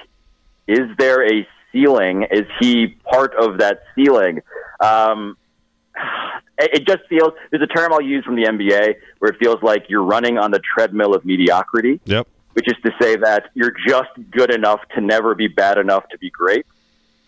is 0.67 0.89
there 0.99 1.27
a 1.27 1.47
ceiling? 1.73 2.27
Is 2.31 2.47
he 2.59 2.89
part 2.89 3.35
of 3.37 3.59
that 3.59 3.85
ceiling? 3.95 4.43
Um, 4.81 5.37
it 6.59 6.87
just 6.87 7.01
feels 7.09 7.33
there's 7.51 7.63
a 7.63 7.67
term 7.67 7.93
I'll 7.93 8.01
use 8.03 8.25
from 8.25 8.37
the 8.37 8.45
NBA 8.45 8.95
where 9.19 9.31
it 9.31 9.39
feels 9.39 9.63
like 9.63 9.87
you're 9.89 10.03
running 10.05 10.39
on 10.39 10.51
the 10.51 10.61
treadmill 10.75 11.15
of 11.15 11.25
mediocrity, 11.25 12.01
Yep. 12.05 12.27
which 12.55 12.69
is 12.69 12.75
to 12.85 12.93
say 13.01 13.17
that 13.17 13.51
you're 13.55 13.75
just 13.87 14.11
good 14.31 14.53
enough 14.53 14.81
to 14.95 15.01
never 15.01 15.35
be 15.35 15.49
bad 15.49 15.79
enough 15.79 16.09
to 16.11 16.19
be 16.19 16.31
great. 16.31 16.67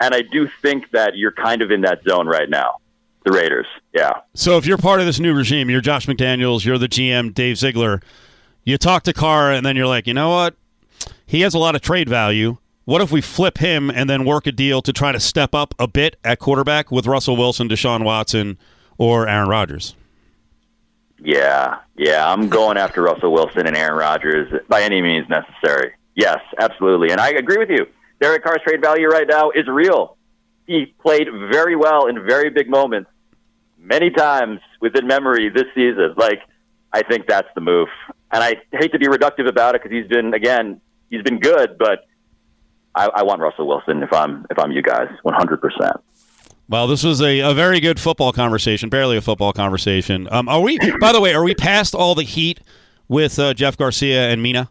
And 0.01 0.15
I 0.15 0.23
do 0.23 0.49
think 0.61 0.91
that 0.91 1.17
you're 1.17 1.33
kind 1.33 1.63
of 1.63 1.71
in 1.71 1.83
that 1.83 2.03
zone 2.09 2.27
right 2.27 2.49
now. 2.51 2.77
The 3.25 3.31
Raiders, 3.31 3.67
yeah. 3.95 4.11
So 4.35 4.57
if 4.59 4.67
you're 4.67 4.77
part 4.79 4.99
of 4.99 5.07
this 5.07 5.21
new 5.21 5.33
regime, 5.33 5.71
you're 5.71 5.81
Josh 5.81 6.07
McDaniels, 6.07 6.65
you're 6.65 6.77
the 6.79 6.89
GM, 6.89 7.33
Dave 7.33 7.57
Ziegler. 7.57 8.01
You 8.65 8.77
talk 8.79 9.05
to 9.05 9.13
Carr, 9.13 9.53
and 9.53 9.65
then 9.65 9.77
you're 9.77 9.87
like, 9.87 10.09
you 10.09 10.15
know 10.15 10.31
what? 10.31 10.57
He 11.25 11.43
has 11.43 11.55
a 11.55 11.59
lot 11.59 11.77
of 11.77 11.83
trade 11.83 12.09
value. 12.09 12.57
What 12.85 13.01
if 13.01 13.13
we 13.13 13.21
flip 13.21 13.59
him 13.59 13.91
and 13.91 14.11
then 14.11 14.25
work 14.25 14.47
a 14.47 14.53
deal 14.53 14.83
to 14.83 14.93
try 14.93 15.13
to 15.13 15.21
step 15.21 15.55
up 15.55 15.75
a 15.79 15.87
bit 15.87 16.17
at 16.25 16.41
quarterback 16.41 16.91
with 16.91 17.07
Russell 17.07 17.37
Wilson, 17.37 17.69
Deshaun 17.69 18.05
Watson, 18.05 18.59
or 18.99 19.29
Aaron 19.29 19.49
Rodgers? 19.49 19.95
Yeah, 21.21 21.79
yeah, 21.97 22.29
I'm 22.29 22.49
going 22.49 22.77
after 22.77 23.03
Russell 23.03 23.33
Wilson 23.33 23.69
and 23.69 23.77
Aaron 23.77 23.97
Rodgers 23.97 24.53
by 24.69 24.83
any 24.83 25.01
means 25.01 25.29
necessary. 25.29 25.93
Yes, 26.17 26.41
absolutely. 26.59 27.13
And 27.13 27.21
I 27.21 27.31
agree 27.31 27.59
with 27.59 27.71
you. 27.71 27.87
Derek 28.21 28.43
Carr's 28.43 28.61
trade 28.67 28.81
value 28.81 29.07
right 29.07 29.29
now 29.29 29.51
is 29.51 29.69
real. 29.69 30.17
He 30.67 30.87
played 31.01 31.29
very 31.31 31.77
well 31.77 32.07
in 32.07 32.27
very 32.27 32.51
big 32.51 32.69
moments, 32.69 33.11
many 33.79 34.11
times 34.11 34.61
within 34.81 35.07
memory 35.07 35.49
this 35.49 35.67
season. 35.75 36.15
Like, 36.17 36.41
I 36.93 37.03
think 37.03 37.29
that's 37.29 37.49
the 37.55 37.61
move. 37.61 37.89
And 38.33 38.43
I 38.43 38.57
hate 38.73 38.93
to 38.93 38.99
be 38.99 39.07
reductive 39.07 39.49
about 39.49 39.77
it 39.77 39.83
because 39.83 39.97
he's 39.97 40.09
been 40.09 40.35
again 40.35 40.81
he's 41.11 41.23
been 41.23 41.39
good, 41.39 41.79
but 41.79 42.07
I, 42.95 43.09
I 43.15 43.23
want 43.23 43.41
Russell 43.41 43.67
Wilson 43.67 44.03
if 44.03 44.13
I'm 44.13 44.47
if 44.51 44.59
I'm 44.59 44.73
you 44.73 44.83
guys, 44.83 45.09
100. 45.23 45.61
percent 45.61 45.97
Well, 46.69 46.87
this 46.87 47.03
was 47.03 47.21
a, 47.21 47.41
a 47.41 47.55
very 47.55 47.81
good 47.81 47.99
football 48.01 48.33
conversation, 48.33 48.89
barely 48.89 49.17
a 49.17 49.21
football 49.21 49.53
conversation. 49.53 50.29
Um, 50.31 50.49
are 50.49 50.61
we? 50.61 50.79
By 51.01 51.13
the 51.13 51.21
way, 51.21 51.35
are 51.35 51.45
we 51.45 51.55
past 51.55 51.95
all 51.95 52.15
the 52.15 52.25
heat 52.25 52.61
with 53.09 53.39
uh, 53.39 53.55
Jeff 53.55 53.77
Garcia 53.77 54.31
and 54.31 54.43
Mina? 54.43 54.71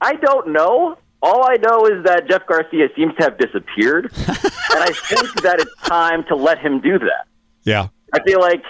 I 0.00 0.14
don't 0.14 0.48
know. 0.48 0.96
All 1.22 1.44
I 1.48 1.56
know 1.56 1.86
is 1.86 2.04
that 2.04 2.28
Jeff 2.28 2.46
Garcia 2.46 2.88
seems 2.94 3.14
to 3.16 3.24
have 3.24 3.38
disappeared, 3.38 4.12
and 4.14 4.82
I 4.82 4.90
think 5.08 5.32
that 5.42 5.56
it's 5.58 5.88
time 5.88 6.24
to 6.24 6.36
let 6.36 6.58
him 6.58 6.80
do 6.80 6.98
that. 6.98 7.26
Yeah. 7.62 7.88
I 8.12 8.22
feel 8.22 8.40
like 8.40 8.62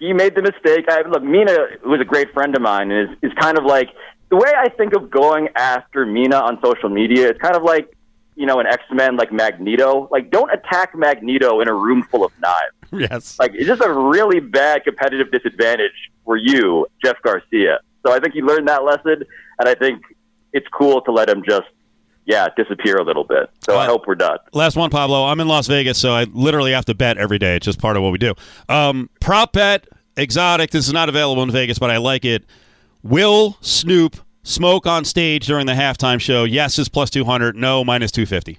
he 0.00 0.12
made 0.12 0.34
the 0.34 0.42
mistake. 0.42 0.86
I, 0.88 1.02
look, 1.08 1.22
Mina 1.22 1.56
was 1.84 2.00
a 2.00 2.04
great 2.04 2.32
friend 2.32 2.54
of 2.56 2.62
mine, 2.62 2.90
and 2.90 3.10
is 3.10 3.30
is 3.30 3.32
kind 3.38 3.56
of 3.56 3.64
like 3.64 3.88
the 4.28 4.36
way 4.36 4.52
I 4.56 4.68
think 4.68 4.94
of 4.94 5.10
going 5.10 5.48
after 5.56 6.04
Mina 6.06 6.36
on 6.36 6.58
social 6.62 6.88
media. 6.88 7.28
It's 7.28 7.40
kind 7.40 7.56
of 7.56 7.62
like 7.62 7.96
you 8.34 8.46
know 8.46 8.60
an 8.60 8.66
X 8.66 8.82
Men 8.92 9.16
like 9.16 9.32
Magneto. 9.32 10.08
Like, 10.10 10.30
don't 10.30 10.50
attack 10.52 10.94
Magneto 10.94 11.60
in 11.60 11.68
a 11.68 11.74
room 11.74 12.02
full 12.10 12.24
of 12.24 12.32
knives. 12.40 12.72
Yes. 12.92 13.36
Like, 13.38 13.50
it's 13.52 13.66
just 13.66 13.82
a 13.82 13.92
really 13.92 14.38
bad 14.38 14.84
competitive 14.84 15.30
disadvantage 15.32 15.90
for 16.24 16.36
you, 16.36 16.86
Jeff 17.04 17.16
Garcia. 17.20 17.80
So 18.06 18.12
I 18.12 18.20
think 18.20 18.32
he 18.32 18.40
learned 18.40 18.68
that 18.68 18.84
lesson, 18.84 19.24
and 19.58 19.68
I 19.68 19.74
think 19.74 20.02
it's 20.52 20.68
cool 20.68 21.00
to 21.02 21.12
let 21.12 21.28
him 21.28 21.42
just, 21.46 21.66
yeah, 22.26 22.46
disappear 22.56 22.96
a 22.96 23.04
little 23.04 23.24
bit. 23.24 23.50
So 23.66 23.76
I 23.76 23.86
hope 23.86 24.06
we're 24.06 24.14
done. 24.14 24.38
Last 24.52 24.76
one, 24.76 24.88
Pablo. 24.88 25.24
I'm 25.24 25.40
in 25.40 25.48
Las 25.48 25.66
Vegas, 25.66 25.98
so 25.98 26.12
I 26.12 26.24
literally 26.32 26.72
have 26.72 26.84
to 26.86 26.94
bet 26.94 27.18
every 27.18 27.38
day. 27.40 27.56
It's 27.56 27.66
just 27.66 27.80
part 27.80 27.96
of 27.96 28.04
what 28.04 28.12
we 28.12 28.18
do. 28.18 28.34
Um, 28.68 29.10
prop 29.20 29.52
bet, 29.52 29.88
exotic. 30.16 30.70
This 30.70 30.86
is 30.86 30.92
not 30.92 31.08
available 31.08 31.42
in 31.42 31.50
Vegas, 31.50 31.80
but 31.80 31.90
I 31.90 31.96
like 31.96 32.24
it. 32.24 32.44
Will 33.08 33.56
Snoop 33.60 34.16
smoke 34.42 34.84
on 34.84 35.04
stage 35.04 35.46
during 35.46 35.66
the 35.66 35.74
halftime 35.74 36.20
show? 36.20 36.42
Yes 36.42 36.76
is 36.76 36.88
plus 36.88 37.08
200. 37.10 37.54
No, 37.54 37.84
minus 37.84 38.10
250. 38.10 38.58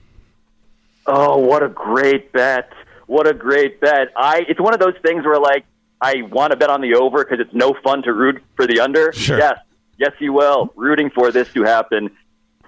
Oh, 1.06 1.38
what 1.38 1.64
a 1.64 1.68
great 1.68 2.32
bet! 2.32 2.72
What 3.08 3.28
a 3.28 3.34
great 3.34 3.82
bet! 3.82 4.10
I 4.16 4.46
it's 4.48 4.60
one 4.60 4.74
of 4.74 4.80
those 4.80 4.96
things 5.02 5.26
where 5.26 5.40
like 5.40 5.66
I 6.02 6.22
want 6.32 6.52
to 6.52 6.58
bet 6.58 6.70
on 6.70 6.80
the 6.82 6.96
over 6.96 7.24
because 7.24 7.40
it's 7.42 7.54
no 7.54 7.76
fun 7.84 8.04
to 8.04 8.14
root 8.14 8.42
for 8.56 8.66
the 8.66 8.80
under. 8.80 9.12
Sure. 9.12 9.38
Yes, 9.38 9.60
yes, 9.98 10.12
you 10.20 10.32
will. 10.32 10.72
Rooting 10.76 11.10
for 11.10 11.32
this 11.32 11.52
to 11.54 11.64
happen, 11.64 12.10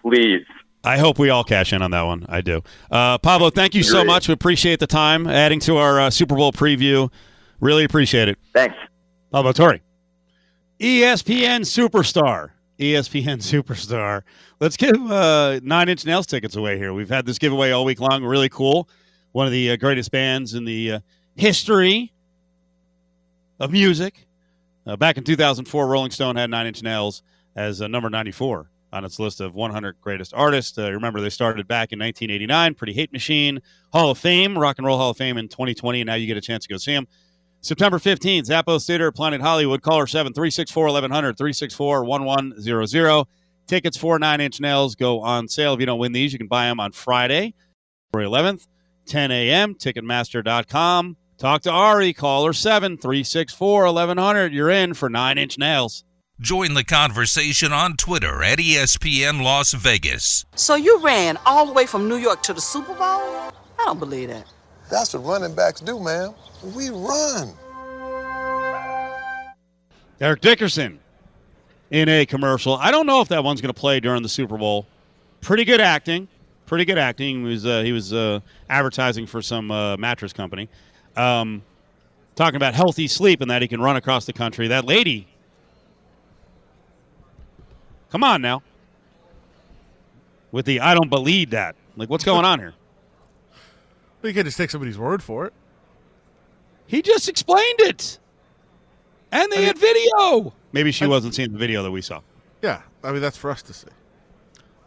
please. 0.01 0.45
I 0.83 0.97
hope 0.97 1.17
we 1.17 1.29
all 1.29 1.43
cash 1.43 1.71
in 1.71 1.81
on 1.81 1.91
that 1.91 2.03
one. 2.03 2.25
I 2.29 2.41
do. 2.41 2.61
Uh, 2.89 3.17
Pablo, 3.17 3.49
thank 3.49 3.75
you 3.75 3.83
so 3.83 4.03
much. 4.03 4.27
We 4.29 4.33
appreciate 4.33 4.79
the 4.79 4.87
time 4.87 5.27
adding 5.27 5.59
to 5.61 5.77
our 5.77 5.99
uh, 5.99 6.09
Super 6.09 6.35
Bowl 6.35 6.53
preview. 6.53 7.11
Really 7.59 7.83
appreciate 7.83 8.29
it. 8.29 8.37
Thanks. 8.53 8.75
Pablo 9.31 9.51
Torre. 9.51 9.79
ESPN 10.79 11.61
Superstar. 11.61 12.51
ESPN 12.79 13.37
Superstar. 13.63 14.23
Let's 14.61 14.77
give 14.77 14.95
uh, 15.11 15.59
Nine 15.61 15.89
Inch 15.89 16.05
Nails 16.05 16.25
tickets 16.25 16.55
away 16.55 16.77
here. 16.77 16.93
We've 16.93 17.09
had 17.09 17.25
this 17.25 17.37
giveaway 17.37 17.71
all 17.71 17.83
week 17.83 17.99
long. 17.99 18.23
Really 18.23 18.49
cool. 18.49 18.87
One 19.33 19.45
of 19.45 19.51
the 19.51 19.71
uh, 19.71 19.75
greatest 19.75 20.11
bands 20.11 20.53
in 20.53 20.63
the 20.63 20.93
uh, 20.93 20.99
history 21.35 22.13
of 23.59 23.71
music. 23.71 24.27
Uh, 24.87 24.95
back 24.95 25.17
in 25.17 25.23
2004, 25.23 25.87
Rolling 25.87 26.11
Stone 26.11 26.37
had 26.37 26.49
Nine 26.49 26.67
Inch 26.67 26.81
Nails 26.81 27.23
as 27.55 27.81
uh, 27.81 27.87
number 27.87 28.09
94 28.09 28.69
on 28.91 29.05
its 29.05 29.19
list 29.19 29.41
of 29.41 29.53
100 29.53 29.99
greatest 29.99 30.33
artists. 30.33 30.77
Uh, 30.77 30.91
remember, 30.91 31.19
they 31.19 31.29
started 31.29 31.67
back 31.67 31.91
in 31.91 31.99
1989. 31.99 32.73
Pretty 32.75 32.93
Hate 32.93 33.11
Machine, 33.11 33.61
Hall 33.91 34.11
of 34.11 34.17
Fame, 34.17 34.57
Rock 34.57 34.77
and 34.77 34.87
Roll 34.87 34.97
Hall 34.97 35.11
of 35.11 35.17
Fame 35.17 35.37
in 35.37 35.49
2020, 35.49 36.01
and 36.01 36.07
now 36.07 36.15
you 36.15 36.25
get 36.25 36.37
a 36.37 36.41
chance 36.41 36.65
to 36.65 36.73
go 36.73 36.77
see 36.77 36.93
them. 36.93 37.05
September 37.61 37.99
15th, 37.99 38.47
Zappos 38.47 38.87
Theater, 38.87 39.11
Planet 39.11 39.41
Hollywood. 39.41 39.81
Caller 39.81 40.07
7 40.07 40.33
364 40.33 40.85
1100 40.85 41.37
364 41.37 42.03
1100. 42.05 43.25
Tickets 43.67 43.97
for 43.97 44.17
Nine 44.17 44.41
Inch 44.41 44.59
Nails 44.59 44.95
go 44.95 45.21
on 45.21 45.47
sale. 45.47 45.73
If 45.73 45.79
you 45.79 45.85
don't 45.85 45.99
win 45.99 46.11
these, 46.11 46.33
you 46.33 46.39
can 46.39 46.47
buy 46.47 46.65
them 46.65 46.79
on 46.79 46.91
Friday, 46.91 47.53
February 48.11 48.31
11th, 48.31 48.67
10 49.05 49.31
a.m. 49.31 49.75
Ticketmaster.com. 49.75 51.17
Talk 51.37 51.61
to 51.61 51.71
Ari, 51.71 52.13
caller 52.13 52.53
7 52.53 52.97
364 52.97 53.85
1100. 53.85 54.53
You're 54.53 54.69
in 54.71 54.93
for 54.93 55.09
Nine 55.09 55.37
Inch 55.37 55.57
Nails. 55.57 56.03
Join 56.41 56.73
the 56.73 56.85
conversation 56.85 57.73
on 57.73 57.97
Twitter 57.97 58.41
at 58.41 58.59
ESPN 58.59 59.43
Las 59.43 59.73
Vegas. 59.73 60.45
So 60.55 60.75
you 60.75 60.99
ran 61.03 61.37
all 61.45 61.65
the 61.65 61.73
way 61.73 61.85
from 61.85 62.07
New 62.07 62.15
York 62.15 62.41
to 62.43 62.53
the 62.53 62.61
Super 62.61 62.93
Bowl? 62.93 62.99
I 63.01 63.51
don't 63.85 63.99
believe 63.99 64.29
that. 64.29 64.47
That's 64.89 65.13
what 65.13 65.25
running 65.25 65.55
backs 65.55 65.81
do, 65.81 65.99
man. 65.99 66.33
We 66.75 66.89
run. 66.89 67.53
Eric 70.19 70.41
Dickerson 70.41 70.99
in 71.91 72.09
a 72.09 72.25
commercial. 72.25 72.75
I 72.75 72.91
don't 72.91 73.05
know 73.05 73.21
if 73.21 73.29
that 73.29 73.43
one's 73.43 73.61
going 73.61 73.73
to 73.73 73.79
play 73.79 73.99
during 73.99 74.23
the 74.23 74.29
Super 74.29 74.57
Bowl. 74.57 74.85
Pretty 75.41 75.63
good 75.63 75.79
acting. 75.79 76.27
Pretty 76.65 76.85
good 76.85 76.97
acting. 76.97 77.43
He 77.45 77.51
was 77.51 77.65
uh, 77.65 77.81
he 77.81 77.91
was 77.91 78.13
uh, 78.13 78.41
advertising 78.69 79.25
for 79.25 79.41
some 79.41 79.71
uh, 79.71 79.97
mattress 79.97 80.33
company, 80.33 80.69
um, 81.15 81.63
talking 82.35 82.57
about 82.57 82.75
healthy 82.75 83.07
sleep 83.07 83.41
and 83.41 83.49
that 83.49 83.61
he 83.61 83.67
can 83.67 83.81
run 83.81 83.95
across 83.95 84.25
the 84.25 84.33
country. 84.33 84.67
That 84.67 84.85
lady. 84.85 85.27
Come 88.11 88.23
on 88.23 88.41
now. 88.41 88.61
With 90.51 90.65
the 90.65 90.79
I 90.79 90.93
don't 90.93 91.09
believe 91.09 91.51
that. 91.51 91.75
Like 91.95 92.09
what's 92.09 92.23
going 92.23 92.45
on 92.45 92.59
here? 92.59 92.73
You 94.23 94.33
can 94.33 94.45
just 94.45 94.57
take 94.57 94.69
somebody's 94.69 94.97
word 94.97 95.23
for 95.23 95.45
it. 95.45 95.53
He 96.87 97.01
just 97.01 97.29
explained 97.29 97.79
it. 97.79 98.19
And 99.31 99.51
they 99.51 99.57
I 99.57 99.59
mean- 99.59 99.67
had 99.67 99.77
video. 99.77 100.53
Maybe 100.71 100.91
she 100.91 101.05
I- 101.05 101.07
wasn't 101.07 101.35
seeing 101.35 101.51
the 101.51 101.57
video 101.57 101.83
that 101.83 101.91
we 101.91 102.01
saw. 102.01 102.21
Yeah, 102.61 102.81
I 103.03 103.11
mean 103.11 103.21
that's 103.21 103.37
for 103.37 103.49
us 103.51 103.61
to 103.63 103.73
see. 103.73 103.87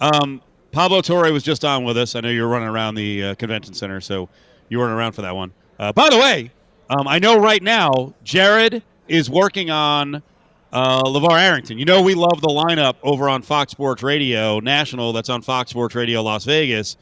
Um, 0.01 0.43
Pablo 0.73 1.01
Torre 1.01 1.33
was 1.33 1.43
just 1.43 1.65
on 1.65 1.85
with 1.85 1.97
us. 1.97 2.15
I 2.17 2.21
know 2.21 2.29
you 2.29 2.43
were 2.43 2.49
running 2.49 2.69
around 2.69 2.95
the 2.97 3.25
uh, 3.25 3.35
convention 3.37 3.73
center, 3.75 4.01
so 4.01 4.29
you 4.69 4.79
weren't 4.79 4.93
around 4.93 5.13
for 5.13 5.23
that 5.23 5.35
one. 5.35 5.53
Uh, 5.79 5.93
by 5.93 6.09
the 6.11 6.19
way, 6.19 6.51
um, 6.91 7.07
I 7.09 7.19
know 7.19 7.39
right 7.39 7.63
now 7.63 8.15
Jared 8.25 8.83
is 9.09 9.31
working 9.31 9.71
on 9.71 10.23
uh, 10.73 11.03
LeVar 11.05 11.39
Arrington. 11.41 11.79
You 11.79 11.85
know 11.85 12.03
we 12.03 12.15
love 12.15 12.41
the 12.41 12.49
lineup 12.49 12.95
over 13.03 13.29
on 13.29 13.43
Fox 13.43 13.73
Sports 13.73 14.03
Radio 14.03 14.61
National. 14.61 15.13
That's 15.13 15.29
on 15.29 15.41
Fox 15.43 15.71
Sports 15.71 15.95
Radio 15.95 16.23
Las 16.23 16.45
Vegas. 16.45 16.97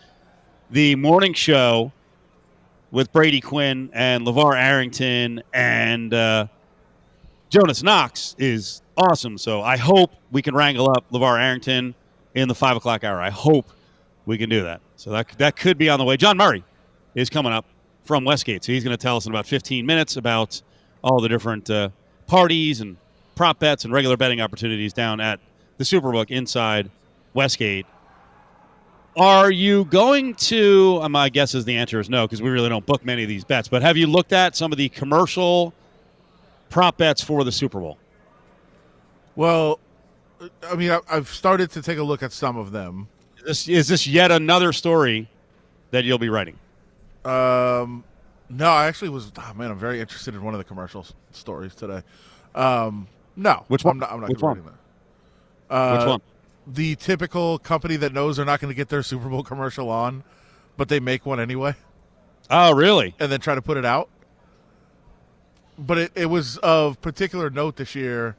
The 0.70 0.94
morning 0.96 1.32
show 1.34 1.92
with 2.90 3.12
Brady 3.12 3.40
Quinn 3.40 3.90
and 3.92 4.26
LeVar 4.26 4.56
Arrington 4.56 5.42
and 5.52 6.12
uh, 6.12 6.46
Jonas 7.48 7.82
Knox 7.82 8.34
is 8.38 8.82
awesome. 8.96 9.38
So 9.38 9.62
I 9.62 9.76
hope 9.76 10.12
we 10.30 10.42
can 10.42 10.54
wrangle 10.54 10.90
up 10.90 11.04
LeVar 11.10 11.40
Arrington 11.40 11.94
in 12.34 12.48
the 12.48 12.54
five 12.54 12.76
o'clock 12.76 13.04
hour. 13.04 13.20
I 13.20 13.30
hope 13.30 13.70
we 14.26 14.38
can 14.38 14.48
do 14.48 14.62
that. 14.62 14.80
So 14.96 15.10
that 15.10 15.28
that 15.38 15.56
could 15.56 15.78
be 15.78 15.88
on 15.88 15.98
the 15.98 16.04
way. 16.04 16.16
John 16.16 16.36
Murray 16.36 16.64
is 17.14 17.30
coming 17.30 17.52
up 17.52 17.64
from 18.04 18.24
Westgate, 18.24 18.64
so 18.64 18.72
he's 18.72 18.84
going 18.84 18.96
to 18.96 19.02
tell 19.02 19.16
us 19.16 19.26
in 19.26 19.32
about 19.32 19.46
15 19.46 19.84
minutes 19.84 20.16
about 20.16 20.62
all 21.02 21.20
the 21.20 21.28
different 21.28 21.68
uh, 21.70 21.90
parties 22.26 22.80
and 22.80 22.96
prop 23.34 23.58
bets 23.58 23.84
and 23.84 23.92
regular 23.92 24.16
betting 24.16 24.40
opportunities 24.40 24.92
down 24.92 25.20
at 25.20 25.40
the 25.78 25.84
Superbook 25.84 26.30
inside 26.30 26.90
Westgate. 27.34 27.86
Are 29.20 29.50
you 29.50 29.84
going 29.84 30.34
to? 30.36 30.98
Uh, 31.02 31.08
my 31.10 31.28
guess 31.28 31.54
is 31.54 31.66
the 31.66 31.76
answer 31.76 32.00
is 32.00 32.08
no, 32.08 32.26
because 32.26 32.40
we 32.40 32.48
really 32.48 32.70
don't 32.70 32.86
book 32.86 33.04
many 33.04 33.22
of 33.22 33.28
these 33.28 33.44
bets. 33.44 33.68
But 33.68 33.82
have 33.82 33.98
you 33.98 34.06
looked 34.06 34.32
at 34.32 34.56
some 34.56 34.72
of 34.72 34.78
the 34.78 34.88
commercial 34.88 35.74
prop 36.70 36.96
bets 36.96 37.22
for 37.22 37.44
the 37.44 37.52
Super 37.52 37.80
Bowl? 37.80 37.98
Well, 39.36 39.78
I 40.66 40.74
mean, 40.74 40.98
I've 41.10 41.28
started 41.28 41.70
to 41.72 41.82
take 41.82 41.98
a 41.98 42.02
look 42.02 42.22
at 42.22 42.32
some 42.32 42.56
of 42.56 42.72
them. 42.72 43.08
Is 43.36 43.44
this, 43.44 43.68
is 43.68 43.88
this 43.88 44.06
yet 44.06 44.30
another 44.30 44.72
story 44.72 45.28
that 45.90 46.04
you'll 46.04 46.16
be 46.16 46.30
writing? 46.30 46.58
Um, 47.22 48.04
no, 48.48 48.70
I 48.70 48.86
actually 48.86 49.10
was. 49.10 49.32
Oh, 49.36 49.52
man, 49.54 49.70
I'm 49.70 49.78
very 49.78 50.00
interested 50.00 50.34
in 50.34 50.42
one 50.42 50.54
of 50.54 50.58
the 50.58 50.64
commercial 50.64 51.02
s- 51.02 51.12
stories 51.32 51.74
today. 51.74 52.02
Um, 52.54 53.06
no, 53.36 53.66
Which 53.68 53.84
one? 53.84 53.96
I'm 53.96 53.98
not. 53.98 54.12
I'm 54.12 54.20
not 54.20 54.30
Which 54.30 54.40
one? 54.40 54.62
that. 55.68 55.74
Uh, 55.74 55.98
Which 55.98 56.08
one? 56.08 56.20
The 56.66 56.94
typical 56.96 57.58
company 57.58 57.96
that 57.96 58.12
knows 58.12 58.36
they're 58.36 58.44
not 58.44 58.60
going 58.60 58.70
to 58.70 58.76
get 58.76 58.88
their 58.88 59.02
Super 59.02 59.28
Bowl 59.28 59.42
commercial 59.42 59.88
on, 59.90 60.22
but 60.76 60.88
they 60.88 61.00
make 61.00 61.26
one 61.26 61.40
anyway, 61.40 61.74
Oh, 62.50 62.72
really? 62.72 63.14
and 63.18 63.30
then 63.32 63.40
try 63.40 63.54
to 63.54 63.62
put 63.62 63.76
it 63.76 63.84
out. 63.84 64.08
But 65.78 65.98
it, 65.98 66.12
it 66.14 66.26
was 66.26 66.58
of 66.58 67.00
particular 67.00 67.48
note 67.48 67.76
this 67.76 67.94
year 67.94 68.36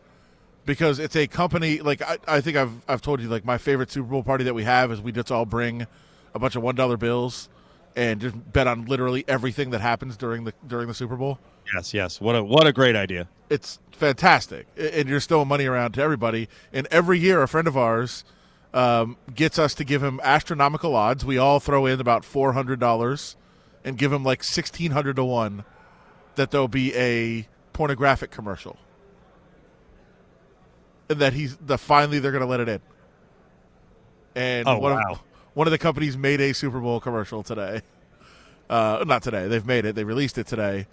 because 0.65 0.99
it's 0.99 1.15
a 1.15 1.25
company 1.25 1.79
like 1.79 2.01
I, 2.03 2.17
I 2.27 2.39
think 2.41 2.55
I've 2.55 2.85
I've 2.87 3.01
told 3.01 3.19
you 3.19 3.27
like 3.27 3.43
my 3.43 3.57
favorite 3.57 3.89
Super 3.91 4.07
Bowl 4.09 4.21
party 4.23 4.43
that 4.43 4.53
we 4.53 4.63
have 4.63 4.91
is 4.91 5.01
we 5.01 5.11
just 5.11 5.31
all 5.31 5.45
bring 5.45 5.87
a 6.35 6.39
bunch 6.39 6.55
of 6.55 6.61
one 6.61 6.75
dollar 6.75 6.97
bills 6.97 7.49
and 7.95 8.21
just 8.21 8.53
bet 8.53 8.67
on 8.67 8.85
literally 8.85 9.25
everything 9.27 9.71
that 9.71 9.81
happens 9.81 10.15
during 10.17 10.43
the 10.43 10.53
during 10.67 10.87
the 10.87 10.93
Super 10.93 11.15
Bowl. 11.15 11.39
Yes, 11.73 11.93
yes. 11.93 12.19
What 12.21 12.35
a 12.35 12.43
what 12.43 12.67
a 12.67 12.73
great 12.73 12.95
idea. 12.95 13.27
It's 13.49 13.79
fantastic, 13.91 14.67
and 14.77 15.07
you're 15.09 15.19
throwing 15.19 15.47
money 15.47 15.65
around 15.65 15.93
to 15.93 16.01
everybody. 16.01 16.47
And 16.73 16.87
every 16.91 17.19
year, 17.19 17.41
a 17.41 17.47
friend 17.47 17.67
of 17.67 17.77
ours 17.77 18.23
um, 18.73 19.17
gets 19.35 19.57
us 19.59 19.73
to 19.75 19.83
give 19.83 20.03
him 20.03 20.19
astronomical 20.23 20.95
odds. 20.95 21.23
We 21.25 21.37
all 21.37 21.59
throw 21.59 21.85
in 21.85 21.99
about 21.99 22.25
four 22.25 22.53
hundred 22.53 22.79
dollars 22.79 23.35
and 23.83 23.97
give 23.97 24.11
him 24.11 24.23
like 24.23 24.43
sixteen 24.43 24.91
hundred 24.91 25.15
to 25.17 25.23
one 25.23 25.63
that 26.35 26.51
there'll 26.51 26.67
be 26.67 26.93
a 26.95 27.47
pornographic 27.73 28.31
commercial. 28.31 28.77
and 31.09 31.19
that 31.19 31.33
he's 31.33 31.57
the 31.57 31.77
finally 31.77 32.19
they're 32.19 32.31
going 32.31 32.41
to 32.41 32.47
let 32.47 32.59
it 32.61 32.69
in. 32.69 32.81
And 34.35 34.67
Oh, 34.67 34.77
one 34.77 34.93
wow. 34.93 35.01
of 35.11 35.19
one 35.53 35.67
of 35.67 35.71
the 35.71 35.77
companies 35.77 36.17
made 36.17 36.39
a 36.39 36.53
Super 36.53 36.79
Bowl 36.79 36.99
commercial 36.99 37.43
today. 37.43 37.81
Uh, 38.69 39.03
not 39.05 39.21
today. 39.21 39.49
They've 39.49 39.65
made 39.65 39.83
it. 39.83 39.95
They 39.95 40.05
released 40.05 40.37
it 40.37 40.47
today, 40.47 40.87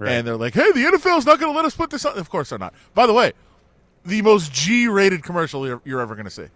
Right. 0.00 0.12
and 0.12 0.26
they're 0.26 0.36
like, 0.36 0.54
"Hey, 0.54 0.72
the 0.72 0.80
NFL's 0.80 1.26
not 1.26 1.38
going 1.38 1.52
to 1.52 1.56
let 1.56 1.66
us 1.66 1.76
put 1.76 1.90
this 1.90 2.06
on." 2.06 2.18
Of 2.18 2.30
course 2.30 2.48
they're 2.48 2.58
not. 2.58 2.72
By 2.94 3.06
the 3.06 3.12
way, 3.12 3.32
the 4.06 4.22
most 4.22 4.50
G-rated 4.50 5.22
commercial 5.22 5.66
you're, 5.66 5.82
you're 5.84 6.00
ever 6.00 6.14
going 6.14 6.24
to 6.24 6.30
see. 6.30 6.46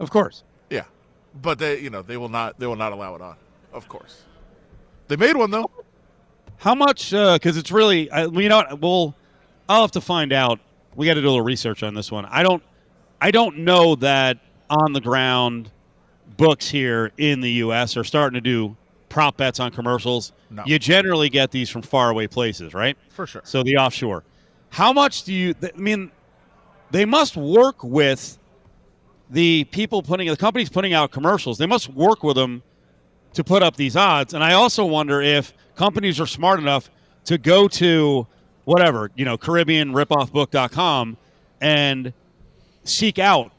Of 0.00 0.10
course. 0.10 0.42
Yeah, 0.70 0.84
but 1.42 1.58
they, 1.58 1.78
you 1.80 1.90
know, 1.90 2.00
they 2.00 2.16
will 2.16 2.30
not. 2.30 2.58
They 2.58 2.66
will 2.66 2.74
not 2.74 2.92
allow 2.92 3.14
it 3.16 3.20
on. 3.20 3.36
Of 3.70 3.86
course, 3.86 4.22
they 5.08 5.16
made 5.16 5.36
one 5.36 5.50
though. 5.50 5.70
How 6.56 6.74
much? 6.74 7.12
Uh, 7.12 7.34
because 7.34 7.58
it's 7.58 7.70
really, 7.70 8.10
I, 8.10 8.24
you 8.24 8.48
know, 8.48 8.56
what, 8.56 8.80
we'll. 8.80 9.14
I'll 9.68 9.82
have 9.82 9.92
to 9.92 10.00
find 10.00 10.32
out. 10.32 10.58
We 10.94 11.04
got 11.04 11.14
to 11.14 11.20
do 11.20 11.26
a 11.26 11.28
little 11.28 11.44
research 11.44 11.82
on 11.82 11.92
this 11.92 12.10
one. 12.10 12.24
I 12.24 12.42
don't. 12.42 12.62
I 13.20 13.30
don't 13.30 13.58
know 13.58 13.94
that 13.96 14.38
on 14.70 14.94
the 14.94 15.02
ground 15.02 15.70
books 16.38 16.68
here 16.68 17.12
in 17.18 17.42
the 17.42 17.50
U.S. 17.52 17.96
are 17.96 18.04
starting 18.04 18.34
to 18.34 18.40
do 18.40 18.76
prop 19.16 19.38
bets 19.38 19.60
on 19.60 19.70
commercials. 19.70 20.34
No. 20.50 20.62
You 20.66 20.78
generally 20.78 21.30
get 21.30 21.50
these 21.50 21.70
from 21.70 21.80
faraway 21.80 22.26
places, 22.26 22.74
right? 22.74 22.98
For 23.08 23.26
sure. 23.26 23.40
So 23.46 23.62
the 23.62 23.78
offshore. 23.78 24.24
How 24.68 24.92
much 24.92 25.22
do 25.22 25.32
you? 25.32 25.54
I 25.62 25.70
mean, 25.74 26.12
they 26.90 27.06
must 27.06 27.34
work 27.34 27.82
with 27.82 28.38
the 29.30 29.64
people 29.70 30.02
putting 30.02 30.28
the 30.28 30.36
companies 30.36 30.68
putting 30.68 30.92
out 30.92 31.12
commercials. 31.12 31.56
They 31.56 31.64
must 31.64 31.88
work 31.88 32.22
with 32.22 32.36
them 32.36 32.62
to 33.32 33.42
put 33.42 33.62
up 33.62 33.76
these 33.76 33.96
odds. 33.96 34.34
And 34.34 34.44
I 34.44 34.52
also 34.52 34.84
wonder 34.84 35.22
if 35.22 35.54
companies 35.76 36.20
are 36.20 36.26
smart 36.26 36.60
enough 36.60 36.90
to 37.24 37.38
go 37.38 37.68
to 37.68 38.26
whatever 38.66 39.10
you 39.16 39.24
know 39.24 39.38
Caribbean 39.38 39.94
ripoffbook.com 39.94 41.16
and 41.62 42.12
seek 42.84 43.18
out 43.18 43.50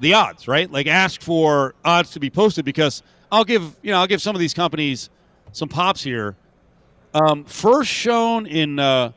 the 0.00 0.12
odds, 0.12 0.46
right? 0.46 0.70
Like 0.70 0.86
ask 0.86 1.22
for 1.22 1.74
odds 1.82 2.10
to 2.10 2.20
be 2.20 2.28
posted 2.28 2.66
because 2.66 3.02
I'll 3.32 3.44
give 3.44 3.76
you 3.82 3.92
know 3.92 3.98
I'll 4.00 4.06
give 4.06 4.22
some 4.22 4.34
of 4.34 4.40
these 4.40 4.54
companies 4.54 5.10
some 5.52 5.68
pops 5.68 6.02
here. 6.02 6.36
Um, 7.12 7.44
first 7.44 7.90
shown 7.90 8.46
in 8.46 8.78
uh, 8.78 9.12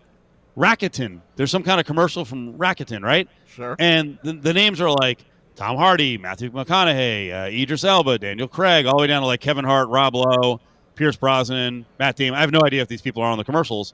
Rakuten. 0.58 1.21
There's 1.36 1.52
some 1.52 1.63
kind 1.63 1.80
of 1.80 1.86
commercial 1.86 2.26
from 2.26 2.58
Rakuten, 2.58 3.04
right? 3.04 3.28
Sure. 3.45 3.76
And 3.80 4.17
the, 4.23 4.34
the 4.34 4.54
names 4.54 4.82
are 4.82 4.89
like 4.89 5.23
Tom 5.56 5.78
Hardy, 5.78 6.17
Matthew 6.17 6.49
McConaughey, 6.52 7.32
uh, 7.32 7.49
Idris 7.52 7.84
Elba, 7.84 8.17
Daniel 8.17 8.47
Craig, 8.47 8.86
all 8.86 8.97
the 8.97 9.02
way 9.02 9.08
down 9.08 9.21
to 9.21 9.28
like 9.28 9.41
Kevin 9.41 9.65
Hart, 9.65 9.89
Rob 9.89 10.15
Lowe, 10.15 10.60
Pierce 10.95 11.15
Brosnan, 11.15 11.86
Matt 11.99 12.15
Damon. 12.15 12.38
I 12.38 12.41
have 12.41 12.52
no 12.52 12.62
idea 12.63 12.82
if 12.82 12.88
these 12.88 13.02
people 13.02 13.21
are 13.21 13.32
on 13.32 13.38
the 13.38 13.43
commercials. 13.43 13.93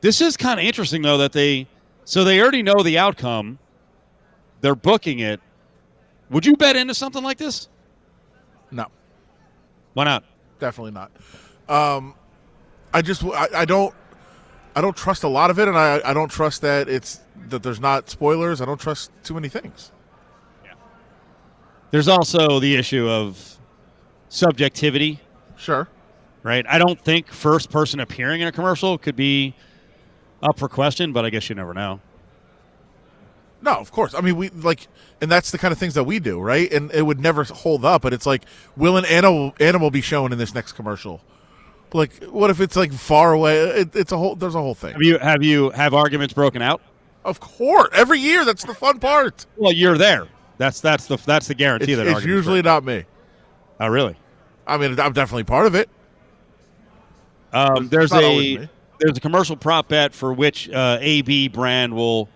This 0.00 0.20
is 0.20 0.36
kind 0.36 0.58
of 0.58 0.66
interesting 0.66 1.02
though 1.02 1.18
that 1.18 1.32
they 1.32 1.66
so 2.04 2.24
they 2.24 2.40
already 2.40 2.62
know 2.62 2.82
the 2.82 2.98
outcome. 2.98 3.58
They're 4.60 4.74
booking 4.74 5.20
it. 5.20 5.40
Would 6.30 6.44
you 6.44 6.56
bet 6.56 6.76
into 6.76 6.94
something 6.94 7.22
like 7.22 7.38
this? 7.38 7.68
No. 8.70 8.86
Why 9.94 10.04
not? 10.04 10.24
definitely 10.58 10.92
not. 10.92 11.10
Um, 11.68 12.14
I 12.92 13.00
just 13.02 13.24
I, 13.24 13.48
I 13.54 13.64
don't 13.64 13.94
I 14.76 14.80
don't 14.82 14.96
trust 14.96 15.22
a 15.24 15.28
lot 15.28 15.48
of 15.50 15.58
it, 15.58 15.68
and 15.68 15.76
I 15.78 16.00
I 16.04 16.12
don't 16.12 16.30
trust 16.30 16.60
that 16.62 16.88
it's 16.88 17.20
that 17.48 17.62
there's 17.62 17.80
not 17.80 18.10
spoilers. 18.10 18.60
I 18.60 18.66
don't 18.66 18.80
trust 18.80 19.10
too 19.24 19.34
many 19.34 19.48
things. 19.48 19.90
There's 21.90 22.06
also 22.08 22.60
the 22.60 22.76
issue 22.76 23.08
of 23.08 23.58
subjectivity, 24.28 25.18
Sure. 25.56 25.88
right? 26.44 26.64
I 26.68 26.78
don't 26.78 27.00
think 27.00 27.26
first 27.32 27.68
person 27.70 27.98
appearing 27.98 28.42
in 28.42 28.46
a 28.46 28.52
commercial 28.52 28.96
could 28.96 29.16
be 29.16 29.54
up 30.40 30.56
for 30.58 30.68
question, 30.68 31.12
but 31.12 31.24
I 31.24 31.30
guess 31.30 31.48
you 31.48 31.56
never 31.56 31.74
know. 31.74 32.00
No, 33.62 33.72
of 33.72 33.92
course. 33.92 34.14
I 34.14 34.20
mean, 34.20 34.36
we 34.36 34.48
like, 34.50 34.88
and 35.20 35.30
that's 35.30 35.50
the 35.50 35.58
kind 35.58 35.72
of 35.72 35.78
things 35.78 35.94
that 35.94 36.04
we 36.04 36.18
do, 36.18 36.40
right? 36.40 36.72
And 36.72 36.90
it 36.92 37.02
would 37.02 37.20
never 37.20 37.44
hold 37.44 37.84
up. 37.84 38.02
But 38.02 38.12
it's 38.12 38.26
like, 38.26 38.44
will 38.76 38.96
an 38.96 39.04
animal 39.04 39.54
animal 39.60 39.90
be 39.90 40.00
shown 40.00 40.32
in 40.32 40.38
this 40.38 40.54
next 40.54 40.72
commercial? 40.72 41.20
Like, 41.92 42.24
what 42.24 42.50
if 42.50 42.60
it's 42.60 42.76
like 42.76 42.92
far 42.92 43.32
away? 43.32 43.58
It, 43.58 43.96
it's 43.96 44.12
a 44.12 44.16
whole. 44.16 44.34
There's 44.36 44.54
a 44.54 44.60
whole 44.60 44.74
thing. 44.74 44.92
Have 44.92 45.02
you 45.02 45.18
have 45.18 45.42
you 45.42 45.70
have 45.70 45.92
arguments 45.92 46.32
broken 46.32 46.62
out? 46.62 46.80
Of 47.24 47.40
course, 47.40 47.90
every 47.92 48.18
year. 48.18 48.44
That's 48.44 48.64
the 48.64 48.74
fun 48.74 48.98
part. 48.98 49.44
Well, 49.56 49.72
you're 49.72 49.98
there. 49.98 50.26
That's 50.56 50.80
that's 50.80 51.06
the 51.06 51.16
that's 51.16 51.48
the 51.48 51.54
guarantee 51.54 51.92
It's, 51.92 52.02
that 52.02 52.06
it's 52.06 52.24
usually 52.24 52.62
not 52.62 52.84
me. 52.84 53.04
Oh, 53.78 53.88
really? 53.88 54.16
I 54.66 54.76
mean, 54.76 54.98
I'm 55.00 55.12
definitely 55.12 55.44
part 55.44 55.66
of 55.66 55.74
it. 55.74 55.88
Um, 57.52 57.88
there's 57.88 58.12
a 58.12 58.68
there's 58.98 59.16
a 59.16 59.20
commercial 59.20 59.56
prop 59.56 59.88
bet 59.88 60.14
for 60.14 60.32
which 60.32 60.68
uh, 60.70 60.98
AB 61.00 61.48
brand 61.48 61.94
will 61.94 62.28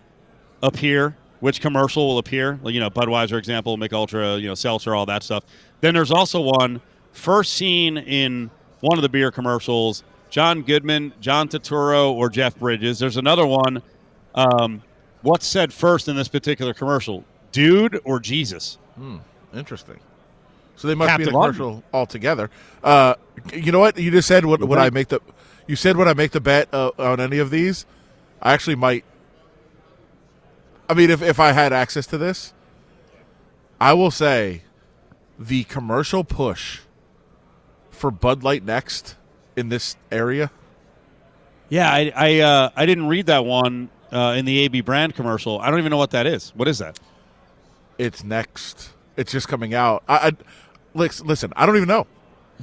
appear, 0.64 1.16
which 1.40 1.60
commercial 1.60 2.08
will 2.08 2.18
appear. 2.18 2.58
You 2.64 2.80
know, 2.80 2.90
Budweiser 2.90 3.38
example, 3.38 3.76
Mich 3.76 3.92
Ultra, 3.92 4.38
you 4.38 4.48
know, 4.48 4.54
Seltzer, 4.54 4.94
all 4.94 5.06
that 5.06 5.22
stuff. 5.22 5.44
Then 5.80 5.94
there's 5.94 6.10
also 6.10 6.40
one 6.40 6.80
first 7.12 7.52
seen 7.52 7.98
in 7.98 8.50
one 8.80 8.98
of 8.98 9.02
the 9.02 9.08
beer 9.08 9.30
commercials. 9.30 10.02
John 10.30 10.62
Goodman, 10.62 11.12
John 11.20 11.48
Turturro, 11.48 12.10
or 12.12 12.28
Jeff 12.28 12.56
Bridges. 12.58 12.98
There's 12.98 13.16
another 13.16 13.46
one. 13.46 13.82
Um, 14.34 14.82
what's 15.22 15.46
said 15.46 15.72
first 15.72 16.08
in 16.08 16.16
this 16.16 16.28
particular 16.28 16.74
commercial? 16.74 17.24
Dude 17.52 18.00
or 18.04 18.18
Jesus? 18.18 18.78
Interesting. 19.54 20.00
So 20.76 20.88
they 20.88 20.96
must 20.96 21.16
be 21.16 21.22
in 21.22 21.28
a 21.28 21.32
Captain 21.32 21.32
Martin. 21.32 21.54
commercial 21.56 21.84
altogether. 21.92 22.50
Uh, 22.82 23.14
you 23.52 23.70
know 23.70 23.78
what? 23.78 23.96
You 23.96 24.10
just 24.10 24.26
said 24.26 24.44
what 24.44 24.60
would 24.60 24.78
I 24.78 24.90
make 24.90 25.08
the? 25.08 25.20
You 25.68 25.76
said 25.76 25.96
would 25.96 26.08
I 26.08 26.14
make 26.14 26.32
the 26.32 26.40
bet 26.40 26.68
uh, 26.74 26.90
on 26.98 27.20
any 27.20 27.38
of 27.38 27.50
these? 27.50 27.86
I 28.42 28.52
actually 28.54 28.74
might. 28.74 29.04
I 30.88 30.94
mean, 30.94 31.10
if 31.10 31.22
if 31.22 31.40
I 31.40 31.52
had 31.52 31.72
access 31.72 32.06
to 32.08 32.18
this, 32.18 32.52
I 33.80 33.92
will 33.94 34.10
say, 34.10 34.62
the 35.38 35.64
commercial 35.64 36.24
push 36.24 36.80
for 37.90 38.10
Bud 38.10 38.42
Light 38.42 38.64
Next 38.64 39.16
in 39.56 39.68
this 39.68 39.96
area. 40.12 40.50
Yeah, 41.68 41.90
I 41.90 42.12
I, 42.14 42.40
uh, 42.40 42.70
I 42.76 42.86
didn't 42.86 43.08
read 43.08 43.26
that 43.26 43.44
one 43.44 43.88
uh, 44.12 44.34
in 44.36 44.44
the 44.44 44.60
AB 44.60 44.82
brand 44.82 45.14
commercial. 45.14 45.58
I 45.60 45.70
don't 45.70 45.78
even 45.78 45.90
know 45.90 45.96
what 45.96 46.10
that 46.10 46.26
is. 46.26 46.52
What 46.54 46.68
is 46.68 46.78
that? 46.78 47.00
It's 47.98 48.22
next. 48.22 48.90
It's 49.16 49.32
just 49.32 49.48
coming 49.48 49.74
out. 49.74 50.02
I, 50.08 50.28
I 50.28 50.32
listen. 50.94 51.52
I 51.56 51.66
don't 51.66 51.76
even 51.76 51.88
know, 51.88 52.06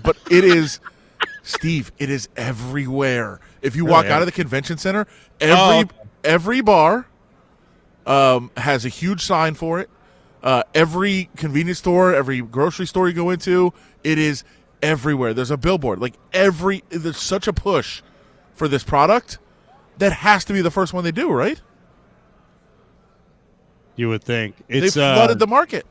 but 0.01 0.17
it 0.29 0.43
is. 0.43 0.79
Steve, 1.43 1.91
it 1.97 2.11
is 2.11 2.29
everywhere. 2.35 3.39
If 3.63 3.75
you 3.75 3.83
walk 3.83 4.05
yeah. 4.05 4.15
out 4.15 4.21
of 4.21 4.27
the 4.27 4.31
convention 4.31 4.77
center, 4.77 5.07
every 5.39 5.89
Oh, 5.89 6.07
every 6.23 6.61
bar 6.61 7.07
um, 8.05 8.51
has 8.57 8.85
a 8.85 8.89
huge 8.89 9.21
sign 9.23 9.53
for 9.53 9.79
it. 9.79 9.89
Uh, 10.43 10.63
every 10.73 11.29
convenience 11.35 11.79
store, 11.79 12.13
every 12.15 12.41
grocery 12.41 12.87
store 12.87 13.07
you 13.07 13.13
go 13.13 13.29
into, 13.29 13.73
it 14.03 14.17
is 14.17 14.43
everywhere. 14.81 15.33
There's 15.33 15.51
a 15.51 15.57
billboard. 15.57 15.99
Like 15.99 16.15
every, 16.33 16.83
there's 16.89 17.17
such 17.17 17.47
a 17.47 17.53
push 17.53 18.01
for 18.53 18.67
this 18.67 18.83
product 18.83 19.37
that 19.99 20.11
has 20.13 20.43
to 20.45 20.53
be 20.53 20.61
the 20.61 20.71
first 20.71 20.93
one 20.93 21.03
they 21.03 21.11
do, 21.11 21.31
right? 21.31 21.61
You 23.95 24.09
would 24.09 24.23
think 24.23 24.55
it's 24.67 24.95
they 24.95 25.01
uh, 25.03 25.15
flooded 25.15 25.37
the 25.39 25.45
market. 25.47 25.85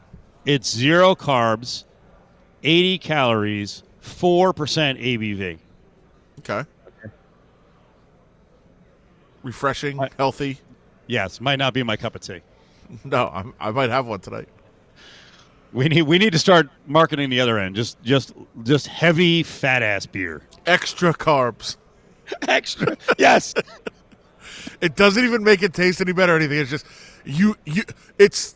it's 0.44 0.68
zero 0.74 1.14
carbs, 1.14 1.84
eighty 2.64 2.98
calories, 2.98 3.84
four 4.00 4.52
percent 4.52 4.98
ABV. 4.98 5.58
Okay. 6.40 6.64
Refreshing, 9.42 10.00
I- 10.00 10.08
healthy. 10.16 10.58
Yes, 11.10 11.40
might 11.40 11.56
not 11.58 11.74
be 11.74 11.82
my 11.82 11.96
cup 11.96 12.14
of 12.14 12.22
tea. 12.22 12.40
No, 13.04 13.28
I'm, 13.32 13.54
I 13.60 13.70
might 13.70 13.90
have 13.90 14.06
one 14.08 14.18
tonight. 14.18 14.48
We 15.72 15.88
need 15.88 16.02
we 16.02 16.18
need 16.18 16.32
to 16.32 16.40
start 16.40 16.68
marketing 16.88 17.30
the 17.30 17.40
other 17.40 17.56
end. 17.56 17.76
Just 17.76 18.02
just 18.02 18.32
just 18.64 18.88
heavy 18.88 19.44
fat 19.44 19.82
ass 19.84 20.06
beer. 20.06 20.42
Extra 20.66 21.12
carbs. 21.14 21.76
Extra. 22.48 22.96
yes. 23.18 23.54
It 24.80 24.96
doesn't 24.96 25.24
even 25.24 25.44
make 25.44 25.62
it 25.62 25.72
taste 25.72 26.00
any 26.00 26.12
better 26.12 26.32
or 26.34 26.36
anything. 26.36 26.58
It's 26.58 26.70
just 26.70 26.84
you 27.24 27.56
you 27.64 27.82
it's 28.18 28.54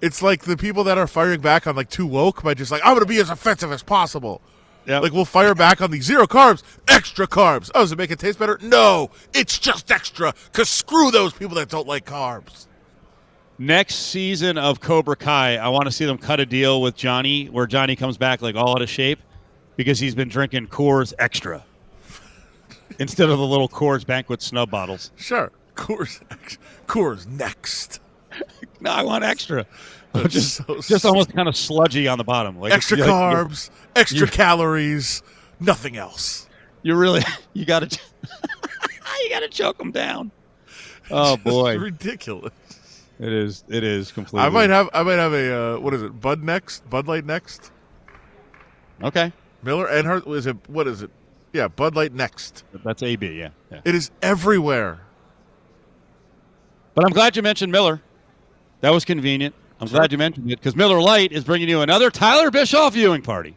it's 0.00 0.22
like 0.22 0.42
the 0.42 0.56
people 0.56 0.84
that 0.84 0.98
are 0.98 1.06
firing 1.06 1.40
back 1.40 1.66
on 1.66 1.74
like 1.76 1.88
too 1.88 2.06
woke 2.06 2.42
by 2.42 2.54
just 2.54 2.70
like 2.70 2.82
I'm 2.84 2.94
gonna 2.94 3.06
be 3.06 3.18
as 3.18 3.30
offensive 3.30 3.72
as 3.72 3.82
possible. 3.82 4.42
Yep. 4.90 5.02
Like 5.04 5.12
we'll 5.12 5.24
fire 5.24 5.54
back 5.54 5.80
on 5.80 5.92
the 5.92 6.00
zero 6.00 6.26
carbs, 6.26 6.64
extra 6.88 7.28
carbs. 7.28 7.70
Oh, 7.76 7.82
does 7.82 7.92
it 7.92 7.98
make 7.98 8.10
it 8.10 8.18
taste 8.18 8.40
better? 8.40 8.58
No, 8.60 9.10
it's 9.32 9.56
just 9.56 9.88
extra. 9.92 10.34
Cause 10.52 10.68
screw 10.68 11.12
those 11.12 11.32
people 11.32 11.54
that 11.54 11.68
don't 11.68 11.86
like 11.86 12.04
carbs. 12.04 12.66
Next 13.56 13.94
season 13.94 14.58
of 14.58 14.80
Cobra 14.80 15.14
Kai, 15.14 15.58
I 15.58 15.68
want 15.68 15.84
to 15.84 15.92
see 15.92 16.06
them 16.06 16.18
cut 16.18 16.40
a 16.40 16.46
deal 16.46 16.82
with 16.82 16.96
Johnny 16.96 17.46
where 17.46 17.68
Johnny 17.68 17.94
comes 17.94 18.16
back 18.16 18.42
like 18.42 18.56
all 18.56 18.70
out 18.70 18.82
of 18.82 18.88
shape 18.90 19.20
because 19.76 20.00
he's 20.00 20.16
been 20.16 20.28
drinking 20.28 20.66
Coors 20.66 21.14
Extra 21.20 21.62
instead 22.98 23.30
of 23.30 23.38
the 23.38 23.46
little 23.46 23.68
Coors 23.68 24.04
Banquet 24.04 24.42
snub 24.42 24.72
bottles. 24.72 25.12
Sure, 25.14 25.52
Coors, 25.76 26.20
Coors 26.88 27.28
next. 27.28 28.00
No, 28.82 28.92
I 28.92 29.02
want 29.02 29.22
extra. 29.22 29.66
Just 30.28 30.56
so 30.56 30.80
just 30.80 31.04
almost 31.04 31.32
kind 31.32 31.48
of 31.48 31.56
sludgy 31.56 32.08
on 32.08 32.18
the 32.18 32.24
bottom. 32.24 32.58
Like 32.58 32.72
Extra 32.72 32.98
like, 32.98 33.08
carbs, 33.08 33.70
extra 33.94 34.26
calories, 34.26 35.22
nothing 35.60 35.96
else. 35.96 36.46
You 36.82 36.94
really 36.96 37.20
you 37.52 37.66
got 37.66 37.90
to 37.90 38.00
you 39.22 39.28
got 39.28 39.40
to 39.40 39.48
choke 39.48 39.76
them 39.76 39.90
down. 39.90 40.30
Oh 41.10 41.36
boy, 41.36 41.76
ridiculous. 41.76 42.54
it 43.18 43.30
is. 43.30 43.64
It 43.68 43.84
is 43.84 44.10
completely. 44.12 44.46
I 44.46 44.48
might 44.48 44.70
have. 44.70 44.88
I 44.94 45.02
might 45.02 45.18
have 45.18 45.34
a. 45.34 45.74
Uh, 45.74 45.78
what 45.78 45.92
is 45.92 46.02
it? 46.02 46.18
Bud 46.18 46.42
next. 46.42 46.88
Bud 46.88 47.06
Light 47.06 47.26
next. 47.26 47.70
Okay, 49.02 49.30
Miller 49.62 49.86
and 49.88 50.06
her. 50.06 50.22
Is 50.34 50.46
it? 50.46 50.56
What 50.70 50.86
is 50.88 51.02
it? 51.02 51.10
Yeah, 51.52 51.68
Bud 51.68 51.96
Light 51.96 52.14
next. 52.14 52.64
that's 52.82 53.02
AB. 53.02 53.26
Yeah, 53.30 53.50
yeah. 53.70 53.82
It 53.84 53.94
is 53.94 54.10
everywhere. 54.22 55.00
But 56.94 57.04
I'm 57.04 57.12
glad 57.12 57.36
you 57.36 57.42
mentioned 57.42 57.72
Miller. 57.72 58.00
That 58.80 58.94
was 58.94 59.04
convenient. 59.04 59.54
I'm 59.80 59.88
glad 59.88 60.12
you 60.12 60.18
mentioned 60.18 60.52
it 60.52 60.58
because 60.58 60.76
Miller 60.76 61.00
Lite 61.00 61.32
is 61.32 61.42
bringing 61.42 61.68
you 61.68 61.80
another 61.80 62.10
Tyler 62.10 62.50
Bischoff 62.50 62.92
viewing 62.92 63.22
party. 63.22 63.56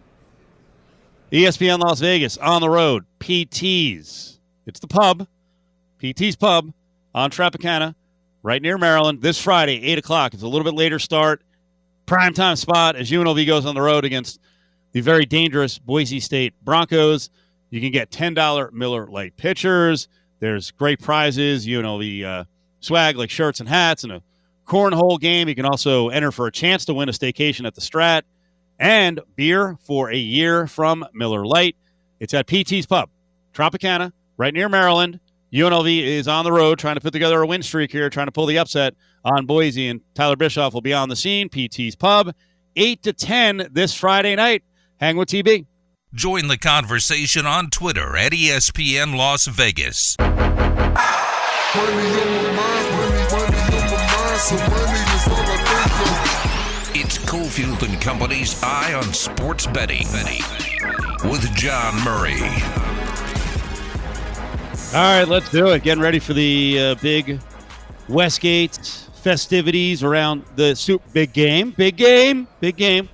ESPN 1.33 1.79
Las 1.79 1.99
Vegas 1.99 2.37
on 2.37 2.61
the 2.61 2.69
road. 2.69 3.03
PT's. 3.19 4.39
It's 4.65 4.79
the 4.79 4.87
pub. 4.87 5.27
PT's 5.99 6.37
Pub 6.37 6.71
on 7.13 7.29
Tropicana, 7.29 7.95
right 8.41 8.61
near 8.61 8.77
Maryland. 8.77 9.21
This 9.21 9.41
Friday, 9.41 9.83
eight 9.83 9.97
o'clock. 9.97 10.33
It's 10.33 10.43
a 10.43 10.47
little 10.47 10.63
bit 10.63 10.75
later 10.75 10.97
start. 10.97 11.41
Prime 12.05 12.33
time 12.33 12.55
spot 12.55 12.95
as 12.95 13.11
UNLV 13.11 13.45
goes 13.45 13.65
on 13.65 13.75
the 13.75 13.81
road 13.81 14.05
against 14.05 14.39
the 14.93 15.01
very 15.01 15.25
dangerous 15.25 15.77
Boise 15.77 16.19
State 16.19 16.53
Broncos. 16.63 17.29
You 17.69 17.81
can 17.81 17.91
get 17.91 18.11
$10 18.11 18.71
Miller 18.71 19.07
Lite 19.07 19.35
pitchers. 19.35 20.07
There's 20.39 20.71
great 20.71 21.01
prizes, 21.01 21.65
UNLV 21.65 22.23
uh, 22.23 22.43
swag 22.79 23.17
like 23.17 23.29
shirts 23.29 23.59
and 23.59 23.67
hats 23.67 24.03
and 24.03 24.13
a 24.13 24.23
cornhole 24.65 25.19
game. 25.19 25.47
You 25.47 25.55
can 25.55 25.65
also 25.65 26.09
enter 26.09 26.31
for 26.31 26.47
a 26.47 26.51
chance 26.51 26.85
to 26.85 26.93
win 26.93 27.09
a 27.09 27.11
staycation 27.11 27.65
at 27.65 27.75
the 27.75 27.81
Strat 27.81 28.23
and 28.79 29.19
beer 29.35 29.77
for 29.85 30.11
a 30.11 30.17
year 30.17 30.67
from 30.67 31.05
Miller 31.13 31.45
Lite. 31.45 31.75
It's 32.19 32.33
at 32.33 32.47
PT's 32.47 32.85
Pub, 32.85 33.09
Tropicana, 33.53 34.11
right 34.37 34.53
near 34.53 34.69
Maryland. 34.69 35.19
UNLV 35.53 36.03
is 36.03 36.27
on 36.27 36.45
the 36.45 36.51
road 36.51 36.79
trying 36.79 36.95
to 36.95 37.01
put 37.01 37.13
together 37.13 37.41
a 37.41 37.45
win 37.45 37.61
streak 37.61 37.91
here, 37.91 38.09
trying 38.09 38.25
to 38.27 38.31
pull 38.31 38.47
the 38.47 38.57
upset 38.57 38.95
on 39.23 39.45
Boise, 39.45 39.87
and 39.87 40.01
Tyler 40.15 40.35
Bischoff 40.35 40.73
will 40.73 40.81
be 40.81 40.93
on 40.93 41.09
the 41.09 41.15
scene. 41.15 41.47
PT's 41.47 41.95
Pub, 41.95 42.33
8 42.75 43.03
to 43.03 43.13
10 43.13 43.69
this 43.71 43.93
Friday 43.93 44.35
night. 44.35 44.63
Hang 44.99 45.15
with 45.17 45.29
TB. 45.29 45.67
Join 46.13 46.47
the 46.47 46.57
conversation 46.57 47.45
on 47.45 47.69
Twitter 47.69 48.15
at 48.17 48.31
ESPN 48.31 49.15
Las 49.15 49.45
Vegas. 49.47 50.15
It's 56.95 57.19
Cofield 57.19 57.87
and 57.87 58.01
Company's 58.01 58.59
Eye 58.63 58.95
on 58.95 59.13
Sports 59.13 59.67
Betting 59.67 60.07
with 61.29 61.55
John 61.55 62.03
Murray. 62.03 62.39
All 64.91 65.03
right, 65.03 65.27
let's 65.27 65.51
do 65.51 65.67
it. 65.67 65.83
Getting 65.83 66.01
ready 66.01 66.17
for 66.17 66.33
the 66.33 66.79
uh, 66.79 66.95
big 66.95 67.41
Westgate 68.09 68.75
festivities 69.21 70.01
around 70.01 70.45
the 70.55 70.75
super 70.75 71.07
big 71.13 71.31
game. 71.31 71.69
Big 71.69 71.95
game. 71.95 72.47
Big 72.59 72.75
game. 72.75 73.09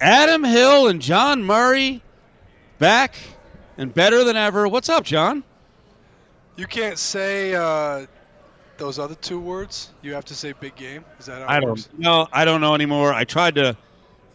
Adam 0.00 0.42
Hill 0.42 0.88
and 0.88 1.00
John 1.00 1.44
Murray 1.44 2.02
back 2.80 3.14
and 3.78 3.94
better 3.94 4.24
than 4.24 4.36
ever. 4.36 4.66
What's 4.66 4.88
up, 4.88 5.04
John? 5.04 5.44
You 6.56 6.66
can't 6.66 6.98
say 6.98 7.54
uh, 7.54 8.06
those 8.82 8.98
other 8.98 9.14
two 9.14 9.38
words. 9.38 9.92
You 10.02 10.12
have 10.14 10.24
to 10.26 10.34
say 10.34 10.52
big 10.52 10.74
game. 10.74 11.04
Is 11.20 11.26
that 11.26 11.40
how 11.40 11.48
I 11.48 11.60
don't 11.60 11.98
know. 11.98 12.26
I 12.32 12.44
don't 12.44 12.60
know 12.60 12.74
anymore. 12.74 13.14
I 13.14 13.24
tried 13.24 13.54
to 13.54 13.76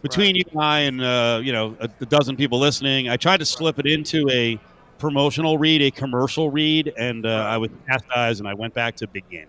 between 0.00 0.36
you 0.36 0.44
and 0.50 0.60
I 0.60 0.80
and 0.80 1.02
uh, 1.02 1.40
you 1.42 1.52
know 1.52 1.76
a, 1.80 1.88
a 2.00 2.06
dozen 2.06 2.34
people 2.36 2.58
listening. 2.58 3.10
I 3.10 3.16
tried 3.16 3.38
to 3.38 3.44
slip 3.44 3.78
it 3.78 3.86
into 3.86 4.28
a 4.30 4.58
promotional 4.98 5.58
read, 5.58 5.82
a 5.82 5.90
commercial 5.90 6.50
read, 6.50 6.92
and 6.96 7.26
uh, 7.26 7.28
I 7.28 7.58
was 7.58 7.70
chastised, 7.86 8.40
and 8.40 8.48
I 8.48 8.54
went 8.54 8.72
back 8.72 8.96
to 8.96 9.06
big 9.06 9.28
game. 9.28 9.46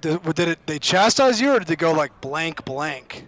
Did, 0.00 0.22
did 0.34 0.48
it? 0.48 0.58
They 0.66 0.78
chastise 0.78 1.40
you, 1.40 1.54
or 1.54 1.58
did 1.58 1.66
they 1.66 1.76
go 1.76 1.92
like 1.92 2.18
blank 2.20 2.64
blank? 2.64 3.26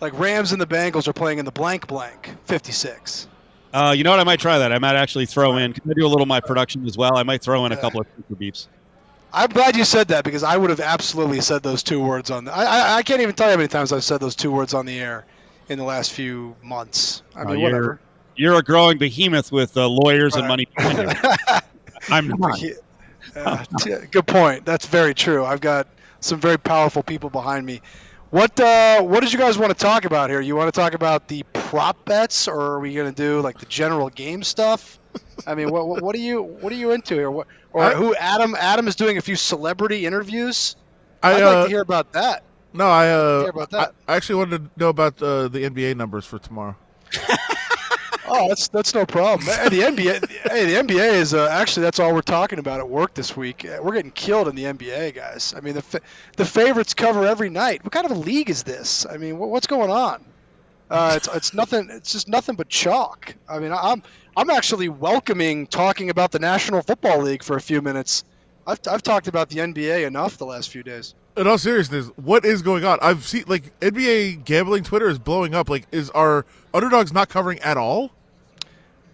Like 0.00 0.16
Rams 0.18 0.52
and 0.52 0.60
the 0.60 0.66
Bengals 0.66 1.08
are 1.08 1.12
playing 1.12 1.38
in 1.38 1.44
the 1.44 1.50
blank 1.50 1.88
blank 1.88 2.30
fifty 2.44 2.72
six. 2.72 3.26
Uh, 3.72 3.92
you 3.96 4.04
know 4.04 4.10
what? 4.10 4.20
I 4.20 4.24
might 4.24 4.38
try 4.38 4.58
that. 4.58 4.72
I 4.72 4.78
might 4.78 4.94
actually 4.94 5.26
throw 5.26 5.56
in. 5.56 5.72
Can 5.72 5.90
I 5.90 5.94
do 5.94 6.06
a 6.06 6.08
little 6.08 6.22
of 6.22 6.28
my 6.28 6.40
production 6.40 6.86
as 6.86 6.96
well? 6.96 7.16
I 7.16 7.24
might 7.24 7.42
throw 7.42 7.66
in 7.66 7.72
a 7.72 7.76
couple 7.76 8.00
of 8.00 8.06
super 8.16 8.36
beeps. 8.36 8.68
I'm 9.36 9.50
glad 9.50 9.76
you 9.76 9.84
said 9.84 10.08
that 10.08 10.24
because 10.24 10.42
I 10.42 10.56
would 10.56 10.70
have 10.70 10.80
absolutely 10.80 11.40
said 11.42 11.62
those 11.62 11.82
two 11.82 12.00
words 12.00 12.30
on. 12.30 12.44
The, 12.46 12.52
I, 12.56 12.64
I 12.64 12.96
I 12.96 13.02
can't 13.02 13.20
even 13.20 13.34
tell 13.34 13.46
you 13.48 13.52
how 13.52 13.56
many 13.58 13.68
times 13.68 13.92
I've 13.92 14.02
said 14.02 14.18
those 14.20 14.34
two 14.34 14.50
words 14.50 14.72
on 14.74 14.86
the 14.86 14.98
air 14.98 15.26
in 15.68 15.78
the 15.78 15.84
last 15.84 16.12
few 16.12 16.56
months. 16.62 17.22
I 17.34 17.42
Uh, 17.42 17.44
mean, 17.44 17.58
you're- 17.60 17.72
whatever. 17.72 18.00
You're 18.38 18.56
a 18.58 18.62
growing 18.62 18.98
behemoth 18.98 19.50
with 19.50 19.76
uh, 19.78 19.88
lawyers 19.88 20.36
and 20.36 20.46
money. 20.46 20.68
I'm 22.10 22.28
not. 22.28 22.60
Uh, 23.34 23.64
good 24.10 24.26
point. 24.26 24.64
That's 24.64 24.86
very 24.86 25.14
true. 25.14 25.44
I've 25.44 25.60
got 25.62 25.86
some 26.20 26.38
very 26.40 26.58
powerful 26.58 27.02
people 27.02 27.30
behind 27.30 27.64
me. 27.64 27.80
What 28.30 28.58
uh, 28.60 29.00
what 29.02 29.20
did 29.20 29.32
you 29.32 29.38
guys 29.38 29.56
want 29.56 29.72
to 29.72 29.78
talk 29.78 30.04
about 30.04 30.28
here? 30.30 30.40
You 30.42 30.54
want 30.56 30.72
to 30.72 30.78
talk 30.78 30.92
about 30.94 31.28
the 31.28 31.44
prop 31.54 32.04
bets, 32.04 32.46
or 32.48 32.60
are 32.60 32.80
we 32.80 32.92
going 32.94 33.12
to 33.12 33.16
do 33.16 33.40
like 33.40 33.58
the 33.58 33.66
general 33.66 34.10
game 34.10 34.42
stuff? 34.42 34.98
I 35.46 35.54
mean, 35.54 35.70
what, 35.70 35.86
what 35.88 36.02
what 36.02 36.14
are 36.14 36.18
you 36.18 36.42
what 36.42 36.72
are 36.72 36.76
you 36.76 36.90
into 36.92 37.14
here? 37.14 37.30
What, 37.30 37.46
or 37.76 37.84
I- 37.84 37.94
who 37.94 38.14
Adam 38.16 38.54
Adam 38.58 38.88
is 38.88 38.96
doing 38.96 39.18
a 39.18 39.20
few 39.20 39.36
celebrity 39.36 40.06
interviews. 40.06 40.76
I, 41.22 41.34
I'd 41.34 41.42
uh, 41.42 41.46
like 41.54 41.64
to 41.66 41.70
hear 41.70 41.80
about 41.82 42.12
that. 42.12 42.42
No, 42.72 42.86
I 42.86 43.08
uh, 43.08 43.40
Hear 43.40 43.50
about 43.50 43.70
that. 43.70 43.94
I 44.08 44.12
I 44.12 44.16
actually 44.16 44.36
wanted 44.36 44.64
to 44.64 44.70
know 44.80 44.88
about 44.88 45.22
uh, 45.22 45.48
the 45.48 45.60
NBA 45.60 45.96
numbers 45.96 46.24
for 46.26 46.38
tomorrow. 46.38 46.76
Oh, 48.28 48.48
that's 48.48 48.66
that's 48.66 48.92
no 48.92 49.06
problem. 49.06 49.46
Hey, 49.46 49.68
the 49.68 49.80
NBA, 49.82 50.28
hey, 50.50 50.64
the 50.66 50.82
NBA 50.82 51.12
is 51.14 51.32
uh, 51.32 51.48
actually 51.48 51.84
that's 51.84 52.00
all 52.00 52.12
we're 52.12 52.22
talking 52.22 52.58
about 52.58 52.80
at 52.80 52.88
work 52.88 53.14
this 53.14 53.36
week. 53.36 53.64
Uh, 53.64 53.78
We're 53.80 53.92
getting 53.94 54.10
killed 54.10 54.48
in 54.48 54.56
the 54.56 54.64
NBA, 54.64 55.14
guys. 55.14 55.54
I 55.56 55.60
mean, 55.60 55.74
the 55.74 55.82
fa- 55.82 56.00
the 56.36 56.44
favorites 56.44 56.92
cover 56.92 57.24
every 57.24 57.50
night. 57.50 57.84
What 57.84 57.92
kind 57.92 58.04
of 58.04 58.10
a 58.10 58.18
league 58.18 58.50
is 58.50 58.64
this? 58.64 59.06
I 59.06 59.16
mean, 59.16 59.36
wh- 59.36 59.48
what's 59.48 59.68
going 59.68 59.90
on? 59.92 60.24
Uh, 60.90 61.12
it's 61.16 61.28
it's 61.34 61.54
nothing. 61.54 61.88
It's 61.88 62.10
just 62.10 62.26
nothing 62.26 62.56
but 62.56 62.68
chalk. 62.68 63.32
I 63.48 63.60
mean, 63.60 63.70
I'm 63.72 64.02
I'm 64.36 64.50
actually 64.50 64.90
welcoming 64.90 65.66
talking 65.66 66.10
about 66.10 66.30
the 66.30 66.38
National 66.38 66.82
Football 66.82 67.22
League 67.22 67.42
for 67.42 67.56
a 67.56 67.60
few 67.60 67.80
minutes. 67.80 68.22
I've 68.66 68.80
I've 68.90 69.02
talked 69.02 69.28
about 69.28 69.48
the 69.48 69.60
NBA 69.60 70.06
enough 70.06 70.36
the 70.36 70.44
last 70.44 70.68
few 70.68 70.82
days. 70.82 71.14
In 71.36 71.46
all 71.46 71.56
seriousness, 71.56 72.08
what 72.16 72.44
is 72.44 72.60
going 72.60 72.84
on? 72.84 72.98
I've 73.00 73.24
seen 73.24 73.44
like 73.46 73.78
NBA 73.80 74.44
gambling 74.44 74.84
Twitter 74.84 75.08
is 75.08 75.18
blowing 75.18 75.54
up. 75.54 75.70
Like, 75.70 75.86
is 75.90 76.10
our 76.10 76.44
underdogs 76.74 77.14
not 77.14 77.30
covering 77.30 77.60
at 77.60 77.78
all? 77.78 78.10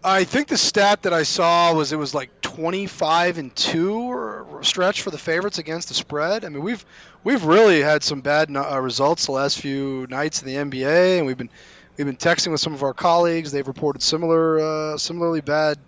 I 0.04 0.24
think 0.24 0.48
the 0.48 0.56
stat 0.56 1.02
that 1.02 1.12
I 1.12 1.22
saw 1.22 1.72
was 1.72 1.92
it 1.92 1.98
was 1.98 2.12
like 2.12 2.40
25 2.40 3.38
and 3.38 3.54
2 3.54 3.94
or 3.94 4.60
stretch 4.62 5.02
for 5.02 5.10
the 5.10 5.18
favorites 5.18 5.58
against 5.58 5.86
the 5.86 5.94
spread. 5.94 6.44
I 6.44 6.48
mean, 6.48 6.64
we've 6.64 6.84
we've 7.22 7.44
really 7.44 7.80
had 7.80 8.02
some 8.02 8.20
bad 8.22 8.54
uh, 8.56 8.80
results 8.80 9.26
the 9.26 9.32
last 9.32 9.60
few 9.60 10.08
nights 10.10 10.42
in 10.42 10.48
the 10.48 10.56
NBA 10.56 11.18
and 11.18 11.26
we've 11.26 11.38
been 11.38 11.50
we've 11.96 12.06
been 12.06 12.16
texting 12.16 12.50
with 12.52 12.60
some 12.60 12.74
of 12.74 12.82
our 12.82 12.94
colleagues. 12.94 13.52
They've 13.52 13.66
reported 13.66 14.02
similar 14.02 14.58
uh, 14.60 14.98
similarly 14.98 15.40
bad 15.40 15.78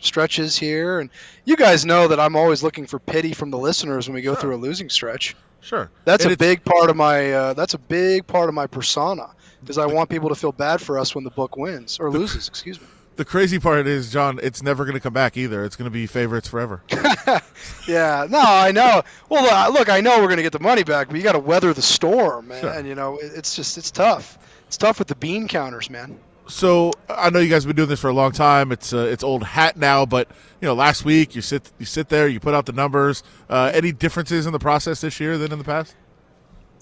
stretches 0.00 0.58
here 0.58 1.00
and 1.00 1.08
you 1.46 1.56
guys 1.56 1.86
know 1.86 2.08
that 2.08 2.20
I'm 2.20 2.36
always 2.36 2.62
looking 2.62 2.86
for 2.86 2.98
pity 2.98 3.32
from 3.32 3.50
the 3.50 3.56
listeners 3.56 4.06
when 4.06 4.14
we 4.14 4.22
go 4.22 4.32
Sure. 4.34 4.40
through 4.42 4.56
a 4.56 4.58
losing 4.58 4.90
stretch. 4.90 5.34
Sure, 5.60 5.90
That's 6.04 6.24
And 6.24 6.34
a 6.34 6.36
big 6.36 6.62
part 6.62 6.90
of 6.90 6.96
my 6.96 7.32
uh, 7.32 7.52
that's 7.54 7.72
a 7.74 7.78
big 7.78 8.26
part 8.26 8.50
of 8.50 8.54
my 8.54 8.66
persona 8.66 9.30
because 9.60 9.78
I 9.78 9.86
want 9.86 10.10
people 10.10 10.28
to 10.28 10.34
feel 10.34 10.52
bad 10.52 10.82
for 10.82 10.98
us 10.98 11.14
when 11.14 11.24
the 11.24 11.30
book 11.30 11.56
wins 11.56 11.98
or 11.98 12.10
loses, 12.10 12.48
excuse 12.48 12.78
me. 12.78 12.86
The 13.16 13.24
crazy 13.24 13.58
part 13.60 13.86
is, 13.86 14.12
John, 14.12 14.40
it's 14.42 14.60
never 14.62 14.84
going 14.84 14.94
to 14.96 15.00
come 15.00 15.12
back 15.14 15.36
either. 15.38 15.64
It's 15.64 15.76
going 15.76 15.86
to 15.86 15.90
be 15.90 16.06
favorites 16.06 16.48
forever. 16.48 16.82
Yeah, 17.88 18.26
no, 18.28 18.40
I 18.40 18.72
know. 18.72 19.02
Well, 19.28 19.72
look, 19.72 19.88
I 19.88 20.00
know 20.00 20.18
we're 20.18 20.26
going 20.26 20.38
to 20.38 20.42
get 20.42 20.52
the 20.52 20.58
money 20.60 20.82
back, 20.84 21.08
but 21.08 21.16
you 21.16 21.22
got 21.22 21.32
to 21.32 21.38
weather 21.38 21.72
the 21.72 21.82
storm, 21.82 22.48
man. 22.48 22.60
Sure. 22.60 22.70
And 22.70 22.86
you 22.88 22.94
know, 22.94 23.18
it- 23.18 23.32
it's 23.36 23.54
just 23.56 23.78
it's 23.78 23.90
tough. 23.90 24.38
It's 24.74 24.78
tough 24.80 24.98
with 24.98 25.06
the 25.06 25.14
bean 25.14 25.46
counters, 25.46 25.88
man. 25.88 26.18
So 26.48 26.90
I 27.08 27.30
know 27.30 27.38
you 27.38 27.48
guys 27.48 27.62
have 27.62 27.68
been 27.68 27.76
doing 27.76 27.88
this 27.88 28.00
for 28.00 28.10
a 28.10 28.12
long 28.12 28.32
time. 28.32 28.72
It's 28.72 28.92
uh, 28.92 29.06
it's 29.08 29.22
old 29.22 29.44
hat 29.44 29.76
now, 29.76 30.04
but 30.04 30.28
you 30.60 30.66
know, 30.66 30.74
last 30.74 31.04
week 31.04 31.36
you 31.36 31.42
sit 31.42 31.70
you 31.78 31.86
sit 31.86 32.08
there, 32.08 32.26
you 32.26 32.40
put 32.40 32.54
out 32.54 32.66
the 32.66 32.72
numbers. 32.72 33.22
Uh, 33.48 33.70
any 33.72 33.92
differences 33.92 34.46
in 34.46 34.52
the 34.52 34.58
process 34.58 35.00
this 35.00 35.20
year 35.20 35.38
than 35.38 35.52
in 35.52 35.58
the 35.58 35.64
past? 35.64 35.94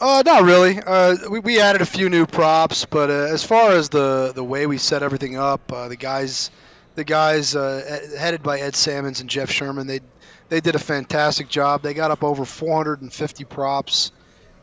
Uh, 0.00 0.22
not 0.24 0.44
really. 0.44 0.80
Uh, 0.80 1.16
we, 1.30 1.40
we 1.40 1.60
added 1.60 1.82
a 1.82 1.86
few 1.86 2.08
new 2.08 2.24
props, 2.24 2.86
but 2.86 3.10
uh, 3.10 3.12
as 3.12 3.44
far 3.44 3.72
as 3.72 3.90
the 3.90 4.32
the 4.34 4.42
way 4.42 4.66
we 4.66 4.78
set 4.78 5.02
everything 5.02 5.36
up, 5.36 5.70
uh, 5.70 5.88
the 5.88 5.96
guys, 5.96 6.50
the 6.94 7.04
guys 7.04 7.54
uh, 7.54 8.00
headed 8.18 8.42
by 8.42 8.60
Ed 8.60 8.74
Salmons 8.74 9.20
and 9.20 9.28
Jeff 9.28 9.50
Sherman, 9.50 9.86
they 9.86 10.00
they 10.48 10.62
did 10.62 10.76
a 10.76 10.78
fantastic 10.78 11.50
job. 11.50 11.82
They 11.82 11.92
got 11.92 12.10
up 12.10 12.24
over 12.24 12.46
450 12.46 13.44
props. 13.44 14.12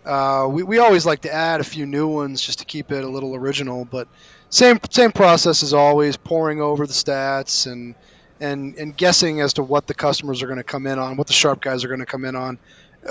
Uh, 0.06 0.48
we, 0.50 0.64
we 0.64 0.80
always 0.80 1.06
like 1.06 1.22
to 1.22 1.34
add 1.34 1.60
a 1.60 1.64
few 1.64 1.86
new 1.86 2.08
ones 2.08 2.42
just 2.42 2.60
to 2.60 2.66
keep 2.66 2.92
it 2.92 3.04
a 3.04 3.08
little 3.08 3.36
original, 3.36 3.86
but 3.86 4.08
same 4.50 4.80
same 4.90 5.12
process 5.12 5.62
as 5.62 5.74
always, 5.74 6.18
pouring 6.18 6.62
over 6.62 6.88
the 6.88 6.94
stats 6.94 7.72
and 7.72 7.96
and 8.40 8.76
and 8.78 8.96
guessing 8.96 9.42
as 9.42 9.54
to 9.54 9.64
what 9.64 9.88
the 9.88 9.94
customers 9.94 10.42
are 10.42 10.48
going 10.48 10.58
to 10.58 10.64
come 10.64 10.88
in 10.88 10.98
on, 10.98 11.18
what 11.18 11.28
the 11.28 11.34
sharp 11.34 11.62
guys 11.62 11.84
are 11.84 11.88
going 11.88 12.00
to 12.00 12.06
come 12.06 12.26
in 12.26 12.36
on. 12.36 12.58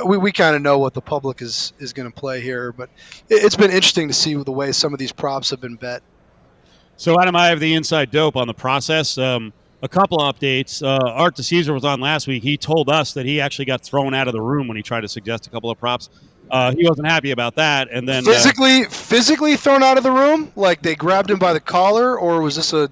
We, 0.05 0.19
we 0.19 0.33
kind 0.33 0.55
of 0.55 0.61
know 0.61 0.79
what 0.79 0.95
the 0.95 1.01
public 1.01 1.41
is 1.43 1.73
is 1.79 1.93
going 1.93 2.11
to 2.11 2.15
play 2.15 2.41
here, 2.41 2.73
but 2.73 2.91
it, 3.29 3.45
it's 3.45 3.57
been 3.57 3.71
interesting 3.71 4.09
to 4.09 4.15
see 4.15 4.35
the 4.35 4.53
way 4.53 4.73
some 4.73 4.93
of 4.93 4.99
these 4.99 5.13
props 5.13 5.51
have 5.51 5.61
been 5.61 5.77
bet. 5.77 6.03
So, 6.97 7.21
Adam, 7.21 7.37
I 7.37 7.49
have 7.49 7.61
the 7.61 7.75
inside 7.75 8.11
dope 8.11 8.35
on 8.35 8.49
the 8.49 8.55
process. 8.55 9.17
Um, 9.19 9.53
a 9.83 9.89
couple 9.89 10.19
updates. 10.19 10.83
Uh, 10.83 10.99
Art 11.11 11.37
DeCesar 11.37 11.73
was 11.73 11.85
on 11.85 12.01
last 12.01 12.27
week. 12.27 12.43
He 12.43 12.57
told 12.57 12.91
us 12.91 13.13
that 13.15 13.27
he 13.27 13.41
actually 13.41 13.67
got 13.67 13.83
thrown 13.83 14.15
out 14.15 14.27
of 14.27 14.33
the 14.33 14.41
room 14.41 14.67
when 14.67 14.77
he 14.77 14.83
tried 14.83 15.03
to 15.03 15.09
suggest 15.09 15.47
a 15.47 15.51
couple 15.51 15.71
of 15.71 15.79
props. 15.79 16.11
Uh, 16.51 16.73
he 16.75 16.87
wasn't 16.89 17.07
happy 17.07 17.31
about 17.31 17.55
that, 17.57 17.89
and 17.93 18.09
then 18.09 18.27
uh, 18.27 18.33
physically, 18.33 18.85
physically 18.85 19.57
thrown 19.57 19.83
out 19.83 19.97
of 19.99 20.03
the 20.05 20.11
room, 20.13 20.53
like 20.57 20.83
they 20.83 20.95
grabbed 20.95 21.31
him 21.31 21.39
by 21.39 21.53
the 21.53 21.61
collar, 21.61 22.19
or 22.19 22.41
was 22.43 22.57
this 22.57 22.73
a? 22.73 22.91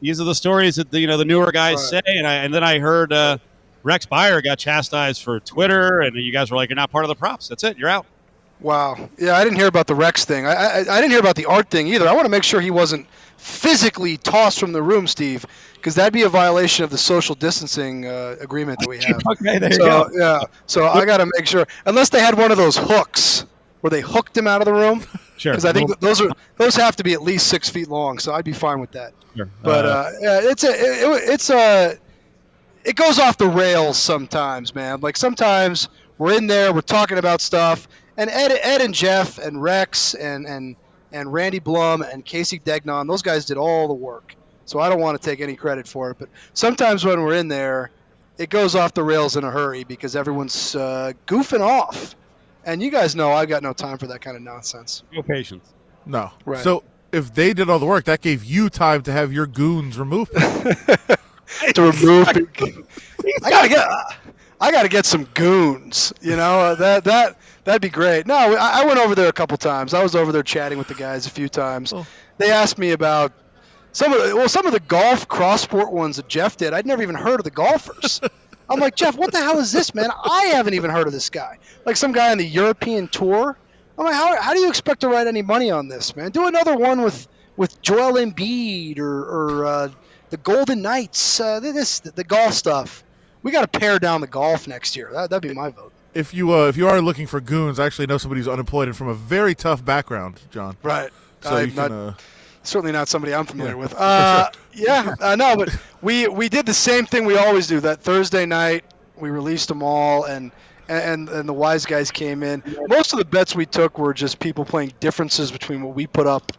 these 0.00 0.20
are 0.20 0.24
the 0.24 0.34
stories 0.34 0.76
that 0.76 0.90
the, 0.90 1.00
you 1.00 1.06
know 1.06 1.16
the 1.16 1.24
newer 1.24 1.50
guys 1.50 1.76
Right. 1.92 2.04
say, 2.04 2.16
and, 2.18 2.26
I, 2.26 2.34
and 2.36 2.52
then 2.54 2.62
I 2.62 2.78
heard 2.78 3.12
uh, 3.12 3.38
Rex 3.82 4.06
Byer 4.06 4.42
got 4.42 4.58
chastised 4.58 5.22
for 5.22 5.40
Twitter, 5.40 6.00
and 6.00 6.14
you 6.16 6.32
guys 6.32 6.50
were 6.50 6.56
like, 6.56 6.68
"You're 6.68 6.76
not 6.76 6.90
part 6.90 7.04
of 7.04 7.08
the 7.08 7.14
props. 7.14 7.48
That's 7.48 7.64
it. 7.64 7.76
You're 7.78 7.88
out." 7.88 8.06
Wow. 8.60 9.08
Yeah, 9.18 9.32
I 9.34 9.42
didn't 9.42 9.56
hear 9.58 9.66
about 9.66 9.88
the 9.88 9.94
Rex 9.94 10.24
thing. 10.24 10.46
I, 10.46 10.52
I, 10.52 10.78
I 10.78 11.00
didn't 11.00 11.10
hear 11.10 11.18
about 11.18 11.34
the 11.34 11.46
art 11.46 11.68
thing 11.68 11.88
either. 11.88 12.06
I 12.06 12.12
want 12.12 12.26
to 12.26 12.30
make 12.30 12.44
sure 12.44 12.60
he 12.60 12.70
wasn't 12.70 13.08
physically 13.36 14.16
tossed 14.18 14.60
from 14.60 14.72
the 14.72 14.80
room, 14.82 15.08
Steve, 15.08 15.44
because 15.82 15.96
that'd 15.96 16.12
be 16.12 16.22
a 16.22 16.28
violation 16.28 16.84
of 16.84 16.90
the 16.90 16.96
social 16.98 17.34
distancing 17.34 18.06
uh, 18.06 18.36
agreement 18.40 18.78
that 18.78 18.88
we 18.88 18.98
have. 19.02 19.20
Okay, 19.26 19.58
there 19.58 19.68
you 19.70 19.74
so, 19.76 19.84
go. 19.84 20.10
Yeah. 20.14 20.40
So 20.66 20.86
I 20.86 21.04
got 21.04 21.16
to 21.18 21.26
make 21.36 21.46
sure, 21.46 21.66
unless 21.86 22.08
they 22.08 22.20
had 22.20 22.38
one 22.38 22.52
of 22.52 22.56
those 22.56 22.76
hooks 22.76 23.44
where 23.80 23.90
they 23.90 24.00
hooked 24.00 24.36
him 24.36 24.46
out 24.46 24.60
of 24.60 24.66
the 24.66 24.72
room, 24.72 25.02
Sure. 25.38 25.52
because 25.52 25.64
I 25.64 25.72
think 25.72 25.98
those 25.98 26.20
are 26.20 26.28
those 26.56 26.76
have 26.76 26.94
to 26.96 27.02
be 27.04 27.14
at 27.14 27.22
least 27.22 27.48
six 27.48 27.68
feet 27.68 27.88
long. 27.88 28.18
So 28.20 28.32
I'd 28.32 28.44
be 28.44 28.52
fine 28.52 28.78
with 28.80 28.92
that. 28.92 29.12
Sure. 29.36 29.48
But 29.62 29.84
uh, 29.84 30.10
yeah, 30.20 30.40
it's 30.42 30.62
a 30.62 30.68
it, 30.70 30.74
it- 30.78 31.30
it's 31.30 31.50
a 31.50 31.98
it 32.84 32.94
goes 32.96 33.18
off 33.18 33.38
the 33.38 33.48
rails 33.48 33.98
sometimes, 33.98 34.74
man. 34.74 35.00
Like 35.00 35.16
sometimes 35.16 35.88
we're 36.18 36.36
in 36.36 36.46
there, 36.46 36.72
we're 36.72 36.80
talking 36.80 37.18
about 37.18 37.40
stuff, 37.40 37.88
and 38.16 38.30
Ed, 38.30 38.52
Ed 38.62 38.80
and 38.82 38.94
Jeff 38.94 39.38
and 39.38 39.60
Rex 39.60 40.14
and 40.14 40.46
and 40.46 40.76
and 41.12 41.32
Randy 41.32 41.58
Blum 41.58 42.02
and 42.02 42.24
Casey 42.24 42.58
Degnon, 42.60 43.06
those 43.08 43.20
guys 43.22 43.44
did 43.44 43.56
all 43.58 43.86
the 43.88 43.94
work. 43.94 44.34
So 44.64 44.80
I 44.80 44.88
don't 44.88 45.00
want 45.00 45.20
to 45.20 45.30
take 45.30 45.40
any 45.40 45.56
credit 45.56 45.86
for 45.86 46.10
it, 46.10 46.18
but 46.18 46.28
sometimes 46.54 47.04
when 47.04 47.20
we're 47.22 47.34
in 47.34 47.48
there, 47.48 47.90
it 48.38 48.50
goes 48.50 48.74
off 48.74 48.94
the 48.94 49.02
rails 49.02 49.36
in 49.36 49.44
a 49.44 49.50
hurry 49.50 49.84
because 49.84 50.16
everyone's 50.16 50.74
uh, 50.74 51.12
goofing 51.26 51.60
off. 51.60 52.14
And 52.64 52.82
you 52.82 52.90
guys 52.90 53.16
know 53.16 53.32
I've 53.32 53.48
got 53.48 53.62
no 53.62 53.72
time 53.72 53.98
for 53.98 54.06
that 54.06 54.20
kind 54.20 54.36
of 54.36 54.42
nonsense. 54.42 55.02
no 55.12 55.22
patience. 55.22 55.72
No. 56.06 56.30
Right. 56.44 56.62
So 56.62 56.84
if 57.12 57.34
they 57.34 57.52
did 57.52 57.68
all 57.68 57.78
the 57.78 57.86
work, 57.86 58.04
that 58.04 58.20
gave 58.20 58.44
you 58.44 58.70
time 58.70 59.02
to 59.02 59.12
have 59.12 59.32
your 59.32 59.46
goons 59.46 59.98
removed. 59.98 60.32
to 61.74 61.82
remove. 61.82 62.28
I 62.28 63.50
gotta 63.50 63.68
get. 63.68 63.88
I 64.60 64.70
gotta 64.70 64.88
get 64.88 65.04
some 65.04 65.24
goons. 65.34 66.12
You 66.20 66.36
know 66.36 66.60
uh, 66.60 66.74
that 66.76 67.04
that 67.04 67.36
that'd 67.64 67.82
be 67.82 67.88
great. 67.88 68.26
No, 68.26 68.34
I, 68.34 68.82
I 68.82 68.86
went 68.86 68.98
over 68.98 69.14
there 69.14 69.28
a 69.28 69.32
couple 69.32 69.56
times. 69.56 69.92
I 69.92 70.02
was 70.02 70.14
over 70.14 70.32
there 70.32 70.42
chatting 70.42 70.78
with 70.78 70.88
the 70.88 70.94
guys 70.94 71.26
a 71.26 71.30
few 71.30 71.48
times. 71.48 71.92
They 72.38 72.50
asked 72.50 72.78
me 72.78 72.92
about 72.92 73.32
some 73.92 74.12
of 74.12 74.26
the, 74.28 74.36
well 74.36 74.48
some 74.48 74.66
of 74.66 74.72
the 74.72 74.80
golf 74.80 75.28
cross 75.28 75.62
sport 75.62 75.92
ones 75.92 76.16
that 76.16 76.28
Jeff 76.28 76.56
did. 76.56 76.72
I'd 76.72 76.86
never 76.86 77.02
even 77.02 77.14
heard 77.14 77.40
of 77.40 77.44
the 77.44 77.50
golfers. 77.50 78.20
I'm 78.68 78.80
like 78.80 78.96
Jeff, 78.96 79.16
what 79.16 79.32
the 79.32 79.38
hell 79.38 79.58
is 79.58 79.72
this, 79.72 79.94
man? 79.94 80.10
I 80.24 80.46
haven't 80.54 80.74
even 80.74 80.90
heard 80.90 81.06
of 81.06 81.12
this 81.12 81.28
guy. 81.30 81.58
Like 81.84 81.96
some 81.96 82.12
guy 82.12 82.30
on 82.32 82.38
the 82.38 82.46
European 82.46 83.08
tour. 83.08 83.56
I'm 83.98 84.06
like, 84.06 84.14
how, 84.14 84.40
how 84.40 84.54
do 84.54 84.60
you 84.60 84.68
expect 84.70 85.00
to 85.02 85.08
write 85.08 85.26
any 85.26 85.42
money 85.42 85.70
on 85.70 85.88
this, 85.88 86.16
man? 86.16 86.30
Do 86.30 86.46
another 86.46 86.76
one 86.76 87.02
with 87.02 87.28
with 87.56 87.80
Joel 87.82 88.14
Embiid 88.14 88.98
or, 88.98 89.24
or 89.24 89.66
uh, 89.66 89.88
the 90.30 90.38
Golden 90.38 90.80
Knights. 90.80 91.40
Uh, 91.40 91.60
this 91.60 92.00
the 92.00 92.24
golf 92.24 92.54
stuff. 92.54 93.04
We 93.42 93.50
got 93.50 93.70
to 93.70 93.78
pare 93.78 93.98
down 93.98 94.20
the 94.22 94.26
golf 94.28 94.66
next 94.68 94.96
year. 94.96 95.10
That, 95.12 95.28
that'd 95.30 95.46
be 95.46 95.54
my 95.54 95.68
vote. 95.70 95.92
if 96.14 96.32
you 96.32 96.54
uh, 96.54 96.68
if 96.68 96.76
you 96.78 96.88
are 96.88 97.00
looking 97.02 97.26
for 97.26 97.40
goons, 97.40 97.78
I 97.78 97.84
actually 97.86 98.06
know 98.06 98.16
somebody 98.16 98.40
who's 98.40 98.48
unemployed 98.48 98.88
and 98.88 98.96
from 98.96 99.08
a 99.08 99.14
very 99.14 99.54
tough 99.54 99.84
background, 99.84 100.40
John. 100.50 100.76
Right. 100.82 101.10
So 101.42 101.56
I'm 101.56 101.66
you 101.68 101.72
can. 101.74 101.90
not- 101.90 101.90
uh, 101.90 102.14
Certainly 102.62 102.92
not 102.92 103.08
somebody 103.08 103.34
I'm 103.34 103.46
familiar 103.46 103.72
Yeah, 103.72 103.76
with. 103.76 103.94
Uh, 103.98 104.48
yeah, 104.72 105.14
uh, 105.20 105.36
no, 105.36 105.56
but 105.56 105.76
we 106.00 106.28
we 106.28 106.48
did 106.48 106.66
the 106.66 106.74
same 106.74 107.06
thing 107.06 107.24
we 107.24 107.36
always 107.36 107.66
do. 107.66 107.80
That 107.80 108.00
Thursday 108.00 108.46
night, 108.46 108.84
we 109.16 109.30
released 109.30 109.68
them 109.68 109.82
all, 109.82 110.24
and 110.24 110.52
and 110.88 111.28
and 111.28 111.48
the 111.48 111.52
wise 111.52 111.84
guys 111.86 112.10
came 112.10 112.42
in. 112.42 112.62
Most 112.88 113.12
of 113.12 113.18
the 113.18 113.24
bets 113.24 113.54
we 113.54 113.66
took 113.66 113.98
were 113.98 114.14
just 114.14 114.38
people 114.38 114.64
playing 114.64 114.92
differences 115.00 115.50
between 115.52 115.82
what 115.82 115.94
we 115.94 116.06
put 116.06 116.26
up 116.26 116.52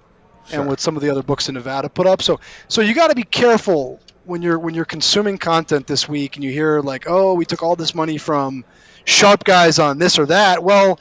and 0.52 0.68
what 0.68 0.80
some 0.80 0.96
of 0.96 1.02
the 1.02 1.10
other 1.10 1.24
books 1.24 1.48
in 1.50 1.56
Nevada 1.56 1.90
put 1.90 2.08
up. 2.08 2.22
So 2.22 2.40
so 2.68 2.82
you 2.82 2.94
got 2.94 3.10
to 3.10 3.16
be 3.16 3.24
careful 3.24 4.00
when 4.26 4.42
you're 4.42 4.60
when 4.60 4.74
you're 4.74 4.86
consuming 4.86 5.38
content 5.38 5.88
this 5.88 6.08
week 6.08 6.36
and 6.36 6.44
you 6.44 6.52
hear 6.52 6.82
like, 6.82 7.06
oh, 7.08 7.34
we 7.34 7.46
took 7.46 7.64
all 7.64 7.76
this 7.76 7.96
money 7.96 8.18
from 8.18 8.66
sharp 9.06 9.44
guys 9.44 9.80
on 9.80 9.98
this 9.98 10.20
or 10.20 10.26
that. 10.28 10.64
Well, 10.64 11.00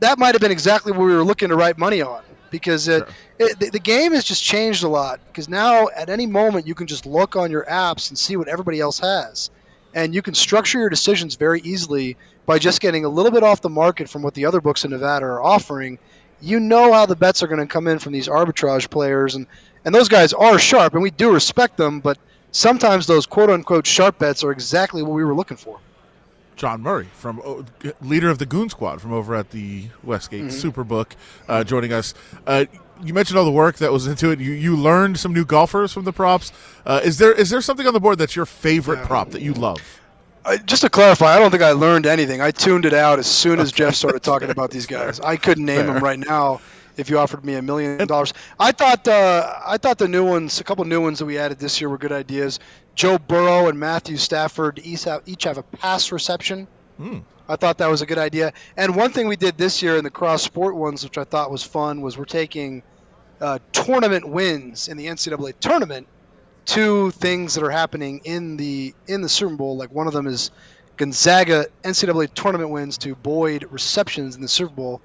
that 0.00 0.18
might 0.18 0.34
have 0.34 0.40
been 0.40 0.52
exactly 0.52 0.92
what 0.92 1.02
we 1.06 1.14
were 1.14 1.24
looking 1.24 1.48
to 1.50 1.56
write 1.56 1.78
money 1.78 2.02
on 2.02 2.23
because 2.54 2.86
it, 2.86 3.02
it, 3.40 3.58
the, 3.58 3.70
the 3.70 3.80
game 3.80 4.12
has 4.12 4.22
just 4.22 4.44
changed 4.44 4.84
a 4.84 4.88
lot 4.88 5.18
because 5.26 5.48
now 5.48 5.88
at 5.88 6.08
any 6.08 6.24
moment 6.24 6.68
you 6.68 6.74
can 6.76 6.86
just 6.86 7.04
look 7.04 7.34
on 7.34 7.50
your 7.50 7.64
apps 7.64 8.10
and 8.10 8.16
see 8.16 8.36
what 8.36 8.46
everybody 8.46 8.78
else 8.78 9.00
has. 9.00 9.50
And 9.92 10.14
you 10.14 10.22
can 10.22 10.34
structure 10.34 10.78
your 10.78 10.88
decisions 10.88 11.34
very 11.34 11.60
easily 11.62 12.16
by 12.46 12.60
just 12.60 12.80
getting 12.80 13.04
a 13.04 13.08
little 13.08 13.32
bit 13.32 13.42
off 13.42 13.60
the 13.60 13.68
market 13.68 14.08
from 14.08 14.22
what 14.22 14.34
the 14.34 14.46
other 14.46 14.60
books 14.60 14.84
in 14.84 14.92
nevada 14.92 15.26
are 15.26 15.42
offering. 15.42 15.98
You 16.40 16.60
know 16.60 16.92
how 16.92 17.06
the 17.06 17.16
bets 17.16 17.42
are 17.42 17.48
going 17.48 17.58
to 17.58 17.66
come 17.66 17.88
in 17.88 17.98
from 17.98 18.12
these 18.12 18.28
arbitrage 18.28 18.88
players 18.88 19.34
and, 19.34 19.48
and 19.84 19.92
those 19.92 20.08
guys 20.08 20.32
are 20.32 20.56
sharp 20.56 20.92
and 20.92 21.02
we 21.02 21.10
do 21.10 21.32
respect 21.32 21.76
them 21.76 21.98
but 21.98 22.18
sometimes 22.52 23.08
those 23.08 23.26
quote 23.26 23.50
unquote 23.50 23.84
sharp 23.84 24.20
bets 24.20 24.44
are 24.44 24.52
exactly 24.52 25.02
what 25.02 25.10
we 25.10 25.24
were 25.24 25.34
looking 25.34 25.56
for 25.56 25.80
John 26.56 26.80
Murray, 26.82 27.08
from 27.14 27.40
uh, 27.44 27.90
leader 28.00 28.30
of 28.30 28.38
the 28.38 28.46
Goon 28.46 28.68
Squad 28.68 29.00
from 29.00 29.12
over 29.12 29.34
at 29.34 29.50
the 29.50 29.88
Westgate 30.02 30.44
Superbook, 30.44 31.12
uh, 31.48 31.64
joining 31.64 31.92
us. 31.92 32.14
Uh, 32.46 32.66
you 33.02 33.12
mentioned 33.12 33.38
all 33.38 33.44
the 33.44 33.50
work 33.50 33.76
that 33.76 33.92
was 33.92 34.06
into 34.06 34.30
it. 34.30 34.38
You 34.40 34.52
you 34.52 34.76
learned 34.76 35.18
some 35.18 35.32
new 35.32 35.44
golfers 35.44 35.92
from 35.92 36.04
the 36.04 36.12
props. 36.12 36.52
Uh, 36.86 37.00
is 37.02 37.18
there 37.18 37.32
is 37.32 37.50
there 37.50 37.60
something 37.60 37.86
on 37.86 37.92
the 37.92 38.00
board 38.00 38.18
that's 38.18 38.36
your 38.36 38.46
favorite 38.46 39.04
prop 39.04 39.30
that 39.30 39.42
you 39.42 39.52
love? 39.52 40.00
Uh, 40.44 40.58
just 40.58 40.82
to 40.82 40.90
clarify, 40.90 41.34
I 41.34 41.38
don't 41.38 41.50
think 41.50 41.62
I 41.62 41.72
learned 41.72 42.06
anything. 42.06 42.40
I 42.40 42.50
tuned 42.50 42.84
it 42.84 42.92
out 42.92 43.18
as 43.18 43.26
soon 43.26 43.58
as 43.58 43.72
Jeff 43.72 43.94
started 43.94 44.22
talking 44.22 44.50
about 44.50 44.70
these 44.70 44.86
guys. 44.86 45.18
I 45.20 45.36
couldn't 45.36 45.64
name 45.64 45.86
Fair. 45.86 45.94
them 45.94 46.04
right 46.04 46.18
now. 46.18 46.60
If 46.96 47.10
you 47.10 47.18
offered 47.18 47.44
me 47.44 47.54
a 47.54 47.62
million 47.62 48.06
dollars, 48.06 48.32
I 48.58 48.72
thought 48.72 49.06
uh, 49.08 49.60
I 49.66 49.78
thought 49.78 49.98
the 49.98 50.08
new 50.08 50.24
ones, 50.24 50.60
a 50.60 50.64
couple 50.64 50.84
new 50.84 51.00
ones 51.00 51.18
that 51.18 51.26
we 51.26 51.38
added 51.38 51.58
this 51.58 51.80
year, 51.80 51.88
were 51.88 51.98
good 51.98 52.12
ideas. 52.12 52.60
Joe 52.94 53.18
Burrow 53.18 53.68
and 53.68 53.78
Matthew 53.78 54.16
Stafford 54.16 54.80
each 54.84 55.04
have, 55.04 55.22
each 55.26 55.44
have 55.44 55.58
a 55.58 55.62
pass 55.62 56.12
reception. 56.12 56.68
Hmm. 56.96 57.18
I 57.48 57.56
thought 57.56 57.78
that 57.78 57.88
was 57.88 58.00
a 58.00 58.06
good 58.06 58.18
idea. 58.18 58.52
And 58.76 58.96
one 58.96 59.10
thing 59.10 59.28
we 59.28 59.36
did 59.36 59.58
this 59.58 59.82
year 59.82 59.96
in 59.96 60.04
the 60.04 60.10
cross 60.10 60.42
sport 60.42 60.76
ones, 60.76 61.04
which 61.04 61.18
I 61.18 61.24
thought 61.24 61.50
was 61.50 61.62
fun, 61.62 62.00
was 62.00 62.16
we're 62.16 62.24
taking 62.24 62.82
uh, 63.40 63.58
tournament 63.72 64.26
wins 64.28 64.88
in 64.88 64.96
the 64.96 65.06
NCAA 65.06 65.54
tournament 65.60 66.06
to 66.66 67.10
things 67.10 67.54
that 67.54 67.64
are 67.64 67.70
happening 67.70 68.22
in 68.24 68.56
the 68.56 68.94
in 69.06 69.20
the 69.20 69.28
Super 69.28 69.56
Bowl. 69.56 69.76
Like 69.76 69.92
one 69.92 70.06
of 70.06 70.12
them 70.12 70.26
is 70.26 70.50
Gonzaga 70.96 71.66
NCAA 71.82 72.32
tournament 72.32 72.70
wins 72.70 72.98
to 72.98 73.14
Boyd 73.14 73.66
receptions 73.70 74.36
in 74.36 74.42
the 74.42 74.48
Super 74.48 74.72
Bowl. 74.72 75.02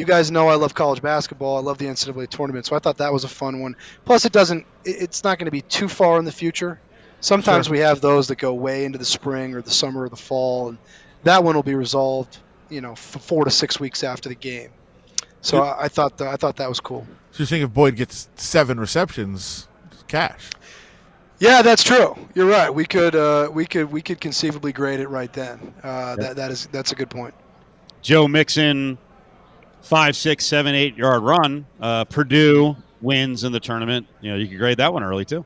You 0.00 0.06
guys 0.06 0.30
know 0.30 0.48
I 0.48 0.54
love 0.54 0.74
college 0.74 1.02
basketball. 1.02 1.58
I 1.58 1.60
love 1.60 1.76
the 1.78 1.84
NCAA 1.84 2.28
tournament, 2.28 2.64
so 2.66 2.74
I 2.74 2.78
thought 2.78 2.96
that 2.96 3.12
was 3.12 3.24
a 3.24 3.28
fun 3.28 3.60
one. 3.60 3.76
Plus, 4.06 4.24
it 4.24 4.32
doesn't. 4.32 4.64
It's 4.84 5.22
not 5.24 5.38
going 5.38 5.44
to 5.44 5.50
be 5.50 5.60
too 5.60 5.88
far 5.88 6.18
in 6.18 6.24
the 6.24 6.32
future. 6.32 6.80
Sometimes 7.20 7.66
Sure. 7.66 7.72
we 7.72 7.80
have 7.80 8.00
those 8.00 8.28
that 8.28 8.36
go 8.38 8.54
way 8.54 8.86
into 8.86 8.96
the 8.98 9.04
spring 9.04 9.54
or 9.54 9.60
the 9.60 9.70
summer 9.70 10.04
or 10.04 10.08
the 10.08 10.16
fall, 10.16 10.70
and 10.70 10.78
that 11.24 11.44
one 11.44 11.54
will 11.54 11.62
be 11.62 11.74
resolved, 11.74 12.38
you 12.70 12.80
know, 12.80 12.92
f- 12.92 12.98
four 12.98 13.44
to 13.44 13.50
six 13.50 13.78
weeks 13.78 14.02
after 14.02 14.30
the 14.30 14.34
game. 14.34 14.70
So 15.42 15.62
I, 15.62 15.84
I 15.84 15.88
thought 15.88 16.16
that, 16.16 16.28
I 16.28 16.36
thought 16.36 16.56
that 16.56 16.68
was 16.70 16.80
cool. 16.80 17.06
So 17.32 17.40
you're 17.40 17.46
saying 17.46 17.62
if 17.62 17.72
Boyd 17.74 17.96
gets 17.96 18.28
seven 18.36 18.80
receptions, 18.80 19.68
cash. 20.08 20.48
Yeah, 21.40 21.60
that's 21.60 21.82
true. 21.84 22.16
You're 22.34 22.48
right. 22.48 22.72
We 22.74 22.86
could 22.86 23.14
uh, 23.14 23.50
we 23.52 23.66
could 23.66 23.92
we 23.92 24.00
could 24.00 24.18
conceivably 24.20 24.72
grade 24.72 25.00
it 25.00 25.08
right 25.08 25.32
then. 25.32 25.74
Uh, 25.82 26.16
That 26.16 26.36
that 26.36 26.50
is 26.50 26.68
that's 26.68 26.92
a 26.92 26.94
good 26.94 27.10
point. 27.10 27.34
Joe 28.02 28.26
Mixon, 28.28 28.96
five, 29.82 30.16
six, 30.16 30.46
seven, 30.46 30.74
eight 30.74 30.96
yard 30.96 31.22
run. 31.22 31.66
Uh, 31.80 32.04
Purdue 32.04 32.76
wins 33.00 33.44
in 33.44 33.52
the 33.52 33.60
tournament. 33.60 34.06
You 34.20 34.32
know, 34.32 34.36
you 34.36 34.48
could 34.48 34.58
grade 34.58 34.78
that 34.78 34.92
one 34.92 35.02
early 35.02 35.24
too. 35.24 35.44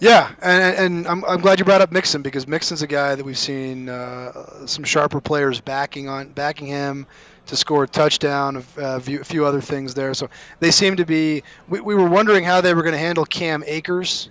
Yeah, 0.00 0.30
and, 0.40 0.76
and 0.76 1.06
I'm, 1.06 1.24
I'm 1.26 1.40
glad 1.40 1.58
you 1.58 1.66
brought 1.66 1.82
up 1.82 1.92
Mixon 1.92 2.22
because 2.22 2.48
Mixon's 2.48 2.80
a 2.80 2.86
guy 2.86 3.14
that 3.14 3.24
we've 3.24 3.36
seen 3.36 3.90
uh, 3.90 4.66
some 4.66 4.82
sharper 4.82 5.20
players 5.20 5.60
backing 5.60 6.08
on 6.08 6.30
backing 6.30 6.66
him 6.66 7.06
to 7.46 7.56
score 7.56 7.84
a 7.84 7.88
touchdown, 7.88 8.64
a, 8.78 8.82
a 8.96 9.00
few 9.00 9.44
other 9.44 9.60
things 9.60 9.92
there. 9.92 10.14
So 10.14 10.30
they 10.58 10.70
seem 10.70 10.96
to 10.96 11.04
be. 11.04 11.42
We, 11.68 11.80
we 11.80 11.94
were 11.94 12.08
wondering 12.08 12.44
how 12.44 12.62
they 12.62 12.72
were 12.72 12.82
going 12.82 12.94
to 12.94 12.98
handle 12.98 13.26
Cam 13.26 13.62
Akers 13.66 14.30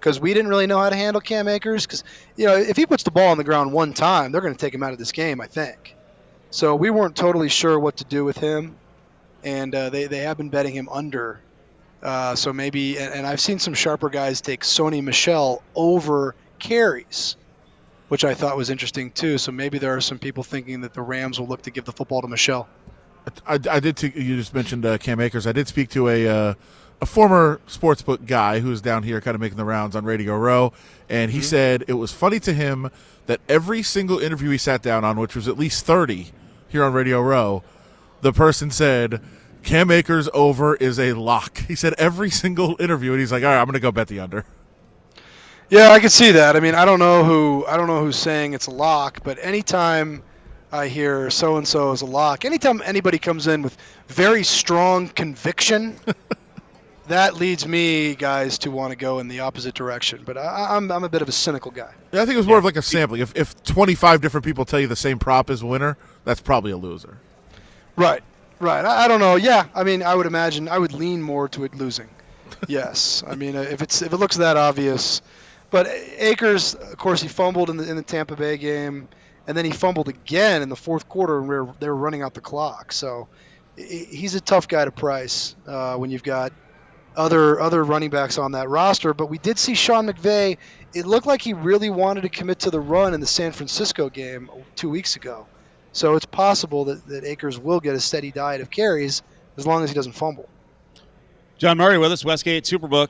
because 0.00 0.20
we 0.20 0.32
didn't 0.32 0.48
really 0.48 0.66
know 0.66 0.78
how 0.78 0.88
to 0.88 0.96
handle 0.96 1.20
Cam 1.20 1.48
Akers 1.48 1.86
because 1.86 2.02
you 2.36 2.46
know 2.46 2.56
if 2.56 2.76
he 2.76 2.86
puts 2.86 3.02
the 3.02 3.10
ball 3.10 3.28
on 3.28 3.36
the 3.36 3.44
ground 3.44 3.74
one 3.74 3.92
time, 3.92 4.32
they're 4.32 4.40
going 4.40 4.54
to 4.54 4.58
take 4.58 4.74
him 4.74 4.82
out 4.82 4.92
of 4.92 4.98
this 4.98 5.12
game. 5.12 5.38
I 5.38 5.46
think. 5.46 5.93
So 6.54 6.76
we 6.76 6.88
weren't 6.88 7.16
totally 7.16 7.48
sure 7.48 7.76
what 7.80 7.96
to 7.96 8.04
do 8.04 8.24
with 8.24 8.38
him, 8.38 8.76
and 9.42 9.74
uh, 9.74 9.90
they 9.90 10.06
they 10.06 10.18
have 10.18 10.36
been 10.36 10.50
betting 10.50 10.72
him 10.72 10.88
under. 10.88 11.40
Uh, 12.00 12.36
so 12.36 12.52
maybe, 12.52 12.96
and, 12.96 13.12
and 13.12 13.26
I've 13.26 13.40
seen 13.40 13.58
some 13.58 13.74
sharper 13.74 14.08
guys 14.08 14.40
take 14.40 14.60
Sony 14.60 15.02
Michel 15.02 15.64
over 15.74 16.36
carries, 16.60 17.34
which 18.06 18.24
I 18.24 18.34
thought 18.34 18.56
was 18.56 18.70
interesting 18.70 19.10
too. 19.10 19.36
So 19.36 19.50
maybe 19.50 19.78
there 19.78 19.96
are 19.96 20.00
some 20.00 20.20
people 20.20 20.44
thinking 20.44 20.82
that 20.82 20.94
the 20.94 21.02
Rams 21.02 21.40
will 21.40 21.48
look 21.48 21.62
to 21.62 21.72
give 21.72 21.86
the 21.86 21.92
football 21.92 22.22
to 22.22 22.28
Michel. 22.28 22.68
I, 23.48 23.58
I 23.68 23.80
did. 23.80 23.96
T- 23.96 24.12
you 24.14 24.36
just 24.36 24.54
mentioned 24.54 24.86
uh, 24.86 24.96
Cam 24.98 25.18
Akers. 25.18 25.48
I 25.48 25.52
did 25.52 25.66
speak 25.66 25.90
to 25.90 26.08
a 26.08 26.28
uh, 26.28 26.54
a 27.02 27.06
former 27.06 27.60
sportsbook 27.66 28.26
guy 28.26 28.60
who's 28.60 28.80
down 28.80 29.02
here 29.02 29.20
kind 29.20 29.34
of 29.34 29.40
making 29.40 29.58
the 29.58 29.64
rounds 29.64 29.96
on 29.96 30.04
Radio 30.04 30.38
Row, 30.38 30.72
and 31.08 31.32
he 31.32 31.40
said 31.40 31.82
it 31.88 31.94
was 31.94 32.12
funny 32.12 32.38
to 32.38 32.52
him 32.52 32.92
that 33.26 33.40
every 33.48 33.82
single 33.82 34.20
interview 34.20 34.50
he 34.50 34.58
sat 34.58 34.82
down 34.82 35.04
on, 35.04 35.18
which 35.18 35.34
was 35.34 35.48
at 35.48 35.58
least 35.58 35.84
30 35.84 36.30
here 36.74 36.82
on 36.82 36.92
Radio 36.92 37.22
Row, 37.22 37.62
the 38.20 38.32
person 38.32 38.68
said, 38.68 39.20
Cam 39.62 39.92
Akers 39.92 40.28
over 40.34 40.74
is 40.74 40.98
a 40.98 41.12
lock. 41.12 41.58
He 41.68 41.76
said 41.76 41.94
every 41.98 42.30
single 42.30 42.74
interview, 42.80 43.12
and 43.12 43.20
he's 43.20 43.30
like, 43.30 43.44
all 43.44 43.50
right, 43.50 43.60
I'm 43.60 43.66
going 43.66 43.74
to 43.74 43.80
go 43.80 43.92
bet 43.92 44.08
the 44.08 44.18
under. 44.18 44.44
Yeah, 45.70 45.90
I 45.90 46.00
can 46.00 46.10
see 46.10 46.32
that. 46.32 46.56
I 46.56 46.60
mean, 46.60 46.74
I 46.74 46.84
don't 46.84 46.98
know 46.98 47.22
who 47.22 47.64
I 47.66 47.76
don't 47.76 47.86
know 47.86 48.00
who's 48.00 48.16
saying 48.16 48.54
it's 48.54 48.66
a 48.66 48.72
lock, 48.72 49.20
but 49.22 49.38
anytime 49.40 50.24
I 50.72 50.88
hear 50.88 51.30
so 51.30 51.58
and 51.58 51.66
so 51.66 51.92
is 51.92 52.02
a 52.02 52.06
lock, 52.06 52.44
anytime 52.44 52.82
anybody 52.84 53.18
comes 53.18 53.46
in 53.46 53.62
with 53.62 53.78
very 54.08 54.42
strong 54.42 55.08
conviction, 55.08 55.96
that 57.06 57.36
leads 57.36 57.68
me 57.68 58.16
guys 58.16 58.58
to 58.58 58.72
want 58.72 58.90
to 58.90 58.96
go 58.96 59.20
in 59.20 59.28
the 59.28 59.40
opposite 59.40 59.74
direction. 59.74 60.22
But 60.26 60.36
I, 60.36 60.76
I'm 60.76 60.90
I'm 60.90 61.04
a 61.04 61.08
bit 61.08 61.22
of 61.22 61.28
a 61.28 61.32
cynical 61.32 61.70
guy. 61.70 61.94
Yeah, 62.10 62.22
I 62.22 62.26
think 62.26 62.34
it 62.34 62.38
was 62.38 62.48
more 62.48 62.58
of 62.58 62.64
like 62.64 62.76
a 62.76 62.82
sampling. 62.82 63.20
If, 63.20 63.36
if 63.36 63.62
25 63.62 64.20
different 64.20 64.44
people 64.44 64.64
tell 64.64 64.80
you 64.80 64.88
the 64.88 64.96
same 64.96 65.20
prop 65.20 65.50
is 65.50 65.62
winner, 65.62 65.96
that's 66.24 66.40
probably 66.40 66.72
a 66.72 66.76
loser. 66.76 67.18
Right, 67.96 68.22
right. 68.60 68.84
I, 68.84 69.04
I 69.04 69.08
don't 69.08 69.20
know. 69.20 69.36
Yeah, 69.36 69.66
I 69.74 69.84
mean, 69.84 70.02
I 70.02 70.14
would 70.14 70.26
imagine 70.26 70.68
I 70.68 70.78
would 70.78 70.92
lean 70.92 71.22
more 71.22 71.48
to 71.50 71.64
it 71.64 71.74
losing. 71.74 72.08
yes, 72.68 73.22
I 73.26 73.34
mean, 73.34 73.56
uh, 73.56 73.62
if 73.62 73.82
it's 73.82 74.02
if 74.02 74.12
it 74.12 74.16
looks 74.16 74.36
that 74.36 74.56
obvious. 74.56 75.22
But 75.70 75.88
Akers, 76.18 76.74
of 76.74 76.96
course, 76.98 77.20
he 77.20 77.28
fumbled 77.28 77.70
in 77.70 77.76
the 77.76 77.88
in 77.88 77.96
the 77.96 78.02
Tampa 78.02 78.36
Bay 78.36 78.56
game, 78.56 79.08
and 79.46 79.56
then 79.56 79.64
he 79.64 79.72
fumbled 79.72 80.08
again 80.08 80.62
in 80.62 80.68
the 80.68 80.76
fourth 80.76 81.08
quarter, 81.08 81.38
and 81.38 81.48
we 81.48 81.56
were, 81.56 81.68
they 81.80 81.88
were 81.88 81.96
running 81.96 82.22
out 82.22 82.34
the 82.34 82.40
clock. 82.40 82.92
So 82.92 83.28
he's 83.76 84.34
a 84.34 84.40
tough 84.40 84.68
guy 84.68 84.84
to 84.84 84.92
price 84.92 85.56
uh, 85.66 85.96
when 85.96 86.10
you've 86.10 86.22
got 86.22 86.52
other 87.16 87.60
other 87.60 87.82
running 87.82 88.10
backs 88.10 88.38
on 88.38 88.52
that 88.52 88.68
roster. 88.68 89.14
But 89.14 89.26
we 89.30 89.38
did 89.38 89.58
see 89.58 89.74
Sean 89.74 90.06
McVay. 90.06 90.58
It 90.94 91.06
looked 91.06 91.26
like 91.26 91.42
he 91.42 91.54
really 91.54 91.90
wanted 91.90 92.22
to 92.22 92.28
commit 92.28 92.60
to 92.60 92.70
the 92.70 92.80
run 92.80 93.14
in 93.14 93.20
the 93.20 93.26
San 93.26 93.52
Francisco 93.52 94.08
game 94.08 94.50
two 94.76 94.90
weeks 94.90 95.16
ago. 95.16 95.46
So 95.94 96.16
it's 96.16 96.26
possible 96.26 96.84
that, 96.86 97.06
that 97.06 97.24
Akers 97.24 97.58
will 97.58 97.80
get 97.80 97.94
a 97.94 98.00
steady 98.00 98.30
diet 98.30 98.60
of 98.60 98.68
carries 98.70 99.22
as 99.56 99.66
long 99.66 99.82
as 99.82 99.90
he 99.90 99.94
doesn't 99.94 100.12
fumble. 100.12 100.48
John 101.56 101.78
Murray 101.78 101.98
with 101.98 102.12
us, 102.12 102.24
Westgate 102.24 102.64
Superbook. 102.64 103.08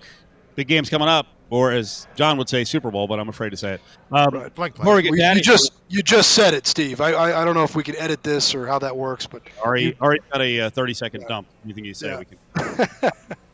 Big 0.54 0.68
game's 0.68 0.90
coming 0.90 1.08
up, 1.08 1.26
or 1.48 1.72
as 1.72 2.06
John 2.14 2.36
would 2.36 2.48
say, 2.48 2.62
Super 2.62 2.90
Bowl, 2.90 3.08
but 3.08 3.18
I'm 3.18 3.28
afraid 3.30 3.50
to 3.50 3.56
say 3.56 3.72
it. 3.74 3.80
Um, 4.12 4.30
Blank, 4.30 4.54
blank. 4.54 4.76
Before 4.76 4.94
we 4.96 5.02
get 5.02 5.12
Well, 5.12 5.34
you 5.34 5.42
just 5.42 5.72
you 5.88 6.02
just 6.02 6.32
said 6.32 6.52
it, 6.54 6.66
Steve. 6.66 7.00
I, 7.00 7.12
I 7.12 7.40
I 7.40 7.44
don't 7.44 7.54
know 7.54 7.64
if 7.64 7.74
we 7.74 7.82
can 7.82 7.96
edit 7.96 8.22
this 8.22 8.54
or 8.54 8.66
how 8.66 8.78
that 8.80 8.94
works, 8.96 9.26
but 9.26 9.42
Ari, 9.64 9.96
Ari 10.00 10.20
got 10.30 10.42
a 10.42 10.60
uh, 10.60 10.70
30 10.70 10.94
second 10.94 11.24
dump. 11.26 11.48
Anything 11.64 11.84
you 11.86 11.94
say, 11.94 12.08
Yeah. 12.08 12.18
we 12.18 12.24
can. 12.26 12.38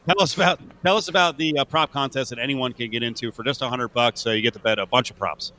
tell 0.07 0.21
us 0.21 0.35
about 0.35 0.61
tell 0.83 0.97
us 0.97 1.09
about 1.09 1.39
the 1.39 1.57
uh, 1.57 1.65
prop 1.65 1.93
contest 1.93 2.31
that 2.31 2.39
anyone 2.41 2.73
can 2.73 2.91
get 2.91 3.03
into 3.05 3.31
for 3.33 3.45
just 3.45 3.61
100 3.61 3.89
bucks. 3.89 4.27
Uh, 4.27 4.33
you 4.33 4.43
get 4.43 4.55
to 4.55 4.59
bet 4.61 4.79
a 4.81 4.87
bunch 4.87 5.11
of 5.11 5.19
props. 5.19 5.53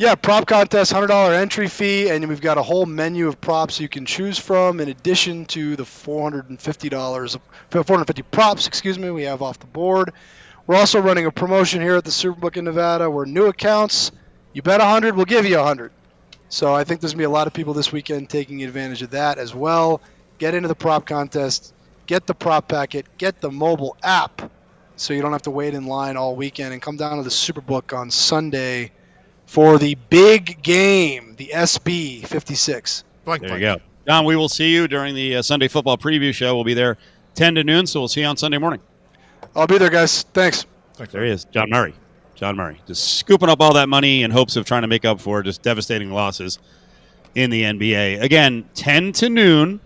Yeah, 0.00 0.14
prop 0.14 0.46
contest, 0.46 0.90
hundred 0.94 1.08
dollar 1.08 1.34
entry 1.34 1.68
fee, 1.68 2.08
and 2.08 2.26
we've 2.26 2.40
got 2.40 2.56
a 2.56 2.62
whole 2.62 2.86
menu 2.86 3.28
of 3.28 3.38
props 3.38 3.80
you 3.80 3.86
can 3.86 4.06
choose 4.06 4.38
from. 4.38 4.80
In 4.80 4.88
addition 4.88 5.44
to 5.46 5.76
the 5.76 5.84
four 5.84 6.22
hundred 6.22 6.48
and 6.48 6.58
fifty 6.58 6.88
dollars, 6.88 7.36
four 7.68 7.84
hundred 7.84 8.06
fifty 8.06 8.22
props, 8.22 8.66
excuse 8.66 8.98
me, 8.98 9.10
we 9.10 9.24
have 9.24 9.42
off 9.42 9.58
the 9.58 9.66
board. 9.66 10.14
We're 10.66 10.76
also 10.76 11.02
running 11.02 11.26
a 11.26 11.30
promotion 11.30 11.82
here 11.82 11.96
at 11.96 12.04
the 12.04 12.10
Superbook 12.10 12.56
in 12.56 12.64
Nevada 12.64 13.10
where 13.10 13.26
new 13.26 13.44
accounts, 13.44 14.10
you 14.54 14.62
bet 14.62 14.80
hundred, 14.80 15.16
we'll 15.16 15.26
give 15.26 15.44
you 15.44 15.58
hundred. 15.58 15.92
So 16.48 16.74
I 16.74 16.84
think 16.84 17.02
there's 17.02 17.12
gonna 17.12 17.20
be 17.20 17.24
a 17.24 17.30
lot 17.30 17.46
of 17.46 17.52
people 17.52 17.74
this 17.74 17.92
weekend 17.92 18.30
taking 18.30 18.64
advantage 18.64 19.02
of 19.02 19.10
that 19.10 19.36
as 19.36 19.54
well. 19.54 20.00
Get 20.38 20.54
into 20.54 20.68
the 20.68 20.74
prop 20.74 21.04
contest, 21.04 21.74
get 22.06 22.26
the 22.26 22.34
prop 22.34 22.68
packet, 22.68 23.04
get 23.18 23.42
the 23.42 23.50
mobile 23.50 23.98
app, 24.02 24.50
so 24.96 25.12
you 25.12 25.20
don't 25.20 25.32
have 25.32 25.42
to 25.42 25.50
wait 25.50 25.74
in 25.74 25.84
line 25.84 26.16
all 26.16 26.36
weekend, 26.36 26.72
and 26.72 26.80
come 26.80 26.96
down 26.96 27.18
to 27.18 27.22
the 27.22 27.28
Superbook 27.28 27.94
on 27.94 28.10
Sunday 28.10 28.92
for 29.50 29.78
the 29.78 29.96
big 30.10 30.62
game, 30.62 31.34
the 31.36 31.50
SB 31.52 32.24
56. 32.24 33.02
Blank, 33.24 33.40
There 33.40 33.48
blank. 33.48 33.60
you 33.60 33.66
go. 33.66 33.76
John, 34.06 34.24
we 34.24 34.36
will 34.36 34.48
see 34.48 34.72
you 34.72 34.86
during 34.86 35.12
the 35.12 35.36
uh, 35.38 35.42
Sunday 35.42 35.66
football 35.66 35.98
preview 35.98 36.32
show. 36.32 36.54
We'll 36.54 36.62
be 36.62 36.72
there 36.72 36.98
10 37.34 37.56
to 37.56 37.64
noon, 37.64 37.88
so 37.88 37.98
we'll 37.98 38.06
see 38.06 38.20
you 38.20 38.28
on 38.28 38.36
Sunday 38.36 38.58
morning. 38.58 38.80
I'll 39.56 39.66
be 39.66 39.76
there, 39.76 39.90
guys. 39.90 40.22
Thanks. 40.22 40.66
There 41.10 41.24
he 41.24 41.32
is, 41.32 41.46
John 41.46 41.68
Murray. 41.68 41.94
John 42.36 42.54
Murray, 42.54 42.80
just 42.86 43.18
scooping 43.18 43.48
up 43.48 43.60
all 43.60 43.74
that 43.74 43.88
money 43.88 44.22
in 44.22 44.30
hopes 44.30 44.54
of 44.54 44.64
trying 44.66 44.82
to 44.82 44.88
make 44.88 45.04
up 45.04 45.20
for 45.20 45.42
just 45.42 45.62
devastating 45.62 46.12
losses 46.12 46.60
in 47.34 47.50
the 47.50 47.64
NBA. 47.64 48.22
Again, 48.22 48.64
10 48.74 49.12
to 49.14 49.28
noon, 49.30 49.80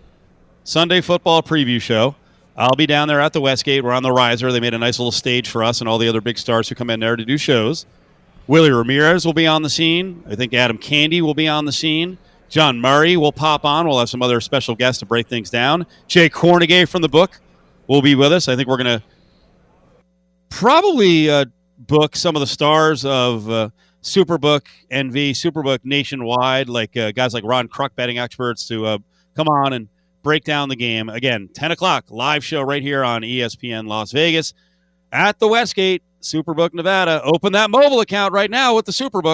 Sunday 0.63 1.01
football 1.01 1.41
preview 1.41 1.81
show. 1.81 2.15
I'll 2.55 2.75
be 2.75 2.85
down 2.85 3.07
there 3.07 3.19
at 3.19 3.33
the 3.33 3.41
Westgate. 3.41 3.83
We're 3.83 3.93
on 3.93 4.03
the 4.03 4.11
riser. 4.11 4.51
They 4.51 4.59
made 4.59 4.75
a 4.75 4.77
nice 4.77 4.99
little 4.99 5.11
stage 5.11 5.49
for 5.49 5.63
us 5.63 5.79
and 5.79 5.89
all 5.89 5.97
the 5.97 6.07
other 6.07 6.21
big 6.21 6.37
stars 6.37 6.69
who 6.69 6.75
come 6.75 6.91
in 6.91 6.99
there 6.99 7.15
to 7.15 7.25
do 7.25 7.35
shows. 7.39 7.87
Willie 8.47 8.71
Ramirez 8.71 9.25
will 9.25 9.33
be 9.33 9.47
on 9.47 9.63
the 9.63 9.69
scene. 9.69 10.23
I 10.29 10.35
think 10.35 10.53
Adam 10.53 10.77
Candee 10.77 11.21
will 11.21 11.33
be 11.33 11.47
on 11.47 11.65
the 11.65 11.71
scene. 11.71 12.17
John 12.47 12.79
Murray 12.79 13.17
will 13.17 13.31
pop 13.31 13.65
on. 13.65 13.87
We'll 13.87 13.99
have 13.99 14.09
some 14.09 14.21
other 14.21 14.39
special 14.39 14.75
guests 14.75 14.99
to 14.99 15.05
break 15.05 15.27
things 15.27 15.49
down. 15.49 15.85
Jay 16.07 16.29
Kornegay 16.29 16.87
from 16.87 17.01
the 17.01 17.09
book 17.09 17.39
will 17.87 18.01
be 18.01 18.13
with 18.13 18.31
us. 18.31 18.47
I 18.47 18.55
think 18.55 18.67
we're 18.67 18.77
going 18.77 18.99
to 18.99 19.03
probably 20.49 21.29
uh, 21.29 21.45
book 21.79 22.15
some 22.15 22.35
of 22.35 22.39
the 22.39 22.47
stars 22.47 23.03
of 23.03 23.49
uh, 23.49 23.69
Superbook 24.03 24.67
NV, 24.91 25.31
Superbook 25.31 25.79
nationwide, 25.83 26.69
like 26.69 26.95
uh, 26.95 27.11
guys 27.11 27.33
like 27.33 27.43
Ron 27.43 27.67
Kruk, 27.67 27.95
betting 27.95 28.19
experts, 28.19 28.67
to 28.67 28.85
uh, 28.85 28.97
come 29.35 29.47
on 29.47 29.73
and 29.73 29.89
break 30.21 30.43
down 30.43 30.69
the 30.69 30.75
game. 30.75 31.09
Again, 31.09 31.49
10 31.53 31.71
o'clock, 31.71 32.05
live 32.09 32.45
show 32.45 32.61
right 32.61 32.83
here 32.83 33.03
on 33.03 33.23
ESPN 33.23 33.87
Las 33.87 34.11
Vegas 34.11 34.53
at 35.15 35.39
the 35.39 35.47
Westgate, 35.47 36.03
Superbook 36.21 36.73
Nevada. 36.73 37.21
Open 37.23 37.53
that 37.53 37.69
mobile 37.69 38.01
account 38.01 38.33
right 38.33 38.51
now 38.51 38.75
with 38.75 38.85
the 38.85 38.91
Superbook. 38.91 39.33